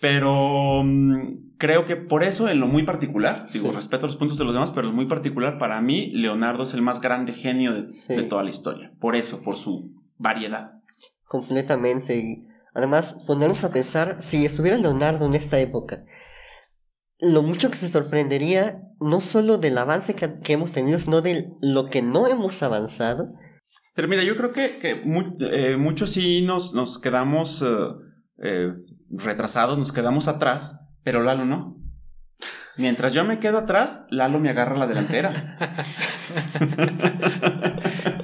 Pero 0.03 0.82
mm, 0.84 1.55
creo 1.59 1.86
que 1.86 1.94
por 1.94 2.24
eso, 2.24 2.48
en 2.48 2.59
lo 2.59 2.66
muy 2.66 2.82
particular, 2.82 3.46
digo, 3.53 3.70
Sí. 3.70 3.76
respeto 3.76 4.07
los 4.07 4.16
puntos 4.16 4.36
de 4.36 4.44
los 4.44 4.53
demás, 4.53 4.72
pero 4.72 4.82
en 4.82 4.88
lo 4.88 4.96
muy 4.96 5.07
particular, 5.07 5.59
para 5.59 5.80
mí, 5.80 6.11
Leonardo 6.12 6.64
es 6.64 6.74
el 6.74 6.82
más 6.82 7.00
grande 7.00 7.32
genio 7.32 7.72
de, 7.72 7.90
Sí. 7.92 8.16
de 8.16 8.24
toda 8.24 8.42
la 8.42 8.50
historia. 8.50 8.92
Por 8.98 9.14
eso, 9.14 9.42
por 9.44 9.57
su 9.57 9.92
variedad. 10.18 10.72
Completamente. 11.28 12.16
Y 12.18 12.46
además, 12.74 13.14
ponernos 13.28 13.62
a 13.62 13.72
pensar, 13.72 14.16
si 14.20 14.44
estuviera 14.44 14.76
Leonardo 14.76 15.24
en 15.24 15.34
esta 15.34 15.61
época, 15.61 16.05
lo 17.20 17.42
mucho 17.42 17.70
que 17.70 17.76
se 17.78 17.88
sorprendería, 17.88 18.82
no 19.00 19.20
solo 19.20 19.57
del 19.59 19.78
avance 19.78 20.14
que, 20.16 20.40
que 20.40 20.55
hemos 20.55 20.72
tenido, 20.72 20.98
sino 20.98 21.20
de 21.20 21.48
lo 21.61 21.86
que 21.90 22.03
no 22.03 22.26
hemos 22.26 22.61
avanzado. 22.64 23.32
Pero 23.94 24.09
mira, 24.09 24.24
yo 24.24 24.36
creo 24.36 24.53
que, 24.53 24.78
que 24.80 25.00
eh, 25.53 25.76
muchos 25.76 26.11
sí 26.11 26.42
nos, 26.42 26.74
nos 26.74 26.98
quedamos 26.98 27.62
eh, 27.62 27.88
eh, 28.42 28.72
retrasados, 29.12 29.78
nos 29.78 29.92
quedamos 29.92 30.28
atrás, 30.28 30.80
pero 31.04 31.22
Lalo 31.22 31.44
no. 31.44 31.76
Mientras 32.76 33.12
yo 33.12 33.24
me 33.24 33.38
quedo 33.38 33.58
atrás, 33.58 34.06
Lalo 34.10 34.40
me 34.40 34.50
agarra 34.50 34.76
la 34.76 34.86
delantera. 34.86 35.58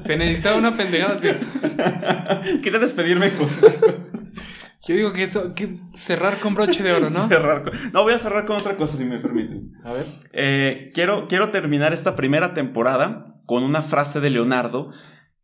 Se 0.00 0.16
necesitaba 0.16 0.56
una 0.56 0.76
pendejada. 0.76 1.16
así. 1.16 1.28
Quiere 2.62 2.78
despedirme 2.78 3.30
con 3.32 3.48
Yo 4.86 4.94
digo 4.94 5.12
que 5.12 5.24
eso, 5.24 5.54
que 5.54 5.76
cerrar 5.92 6.40
con 6.40 6.54
broche 6.54 6.82
de 6.82 6.92
oro, 6.92 7.10
¿no? 7.10 7.28
cerrar 7.28 7.64
con- 7.64 7.92
No, 7.92 8.04
voy 8.04 8.14
a 8.14 8.18
cerrar 8.18 8.46
con 8.46 8.56
otra 8.56 8.76
cosa, 8.76 8.96
si 8.96 9.04
me 9.04 9.18
permiten. 9.18 9.72
A 9.84 9.92
ver. 9.92 10.06
Eh, 10.32 10.92
quiero, 10.94 11.28
quiero 11.28 11.50
terminar 11.50 11.92
esta 11.92 12.16
primera 12.16 12.54
temporada 12.54 13.34
con 13.44 13.64
una 13.64 13.82
frase 13.82 14.20
de 14.20 14.30
Leonardo 14.30 14.92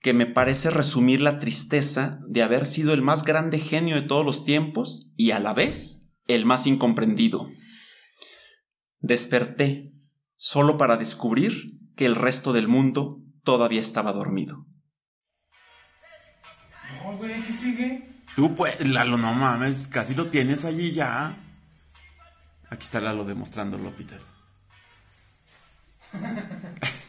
que 0.05 0.13
me 0.13 0.27
parece 0.27 0.69
resumir 0.69 1.23
la 1.23 1.39
tristeza 1.39 2.21
de 2.29 2.43
haber 2.43 2.67
sido 2.67 2.93
el 2.93 3.01
más 3.01 3.25
grande 3.25 3.59
genio 3.59 3.95
de 3.95 4.03
todos 4.03 4.23
los 4.23 4.45
tiempos 4.45 5.09
y 5.17 5.31
a 5.31 5.41
la 5.41 5.55
vez 5.55 6.03
el 6.29 6.45
más 6.45 6.67
incomprendido. 6.67 7.49
Desperté 9.01 9.95
solo 10.37 10.77
para 10.77 10.99
descubrir 10.99 11.81
que 11.97 12.05
el 12.05 12.17
resto 12.17 12.53
del 12.53 12.69
mundo 12.69 13.23
todavía 13.45 13.81
estaba 13.81 14.13
dormido. 14.13 14.67
No, 17.03 17.17
güey, 17.17 17.41
¿qué 17.41 17.53
sigue? 17.55 18.07
Tú 18.37 18.55
pues, 18.55 18.87
Lalo, 18.87 19.17
no 19.17 19.33
mames, 19.33 19.89
casi 19.89 20.15
lo 20.15 20.27
tienes 20.27 20.67
allí 20.67 20.93
ya. 20.93 21.39
Aquí 22.69 22.85
está 22.85 23.01
Lalo 23.01 23.25
demostrándolo, 23.25 23.91
Peter. 23.97 24.21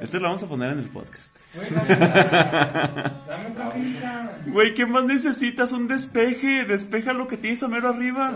Este 0.00 0.18
lo 0.18 0.26
vamos 0.28 0.42
a 0.42 0.48
poner 0.48 0.72
en 0.72 0.78
el 0.80 0.88
podcast. 0.88 1.30
Dame 1.54 3.46
otra 3.50 3.72
pista. 3.72 4.38
Güey, 4.46 4.74
¿qué 4.74 4.86
más 4.86 5.04
necesitas? 5.04 5.72
Un 5.72 5.88
despeje. 5.88 6.64
Despeja 6.64 7.12
lo 7.12 7.28
que 7.28 7.36
tienes 7.36 7.62
a 7.62 7.68
mero 7.68 7.88
arriba. 7.88 8.32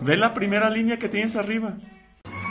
Ve 0.00 0.16
la 0.16 0.34
primera 0.34 0.70
línea 0.70 0.98
que 0.98 1.08
tienes 1.08 1.36
arriba. 1.36 1.74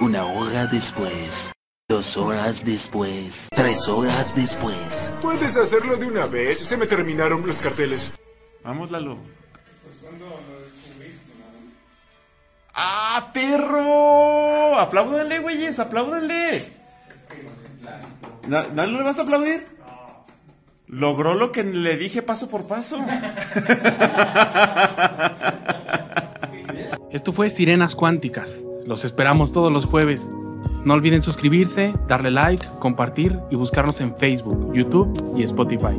Una 0.02 0.26
hora 0.26 0.68
después. 0.68 1.52
Dos 1.90 2.18
horas 2.18 2.64
después. 2.64 3.50
Tres 3.52 3.88
horas 3.88 4.34
después. 4.36 5.12
Puedes 5.22 5.56
hacerlo 5.56 5.98
de 5.98 6.08
una 6.08 6.26
vez. 6.28 6.60
Se 6.68 6.78
me 6.78 6.88
terminaron 6.88 7.46
los 7.46 7.62
carteles. 7.62 8.10
Vamos, 8.64 8.90
Lalo. 8.92 9.18
¡Ah, 12.74 13.30
perro! 13.34 14.80
¡Apláudanle, 14.80 15.40
güeyes! 15.40 15.80
¡Apláudanle! 15.80 16.64
¿Na- 18.48 18.66
¿No 18.74 18.86
le 18.88 19.04
vas 19.04 19.20
a 19.20 19.24
aplaudir? 19.24 19.66
Logró 20.88 21.36
lo 21.36 21.52
que 21.52 21.64
le 21.64 21.98
dije 21.98 22.22
paso 22.22 22.50
por 22.50 22.66
paso. 22.66 22.98
Esto 27.12 27.32
fue 27.32 27.50
Sirenas 27.50 27.96
Cuánticas. 27.96 28.56
Los 28.88 29.06
esperamos 29.06 29.52
todos 29.54 29.72
los 29.72 29.86
jueves. 29.86 30.28
No 30.84 30.94
olviden 30.96 31.22
suscribirse, 31.22 31.92
darle 32.08 32.32
like, 32.32 32.66
compartir 32.80 33.40
y 33.50 33.56
buscarnos 33.56 34.02
en 34.02 34.18
Facebook, 34.18 34.74
YouTube 34.74 35.34
y 35.38 35.44
Spotify. 35.44 35.98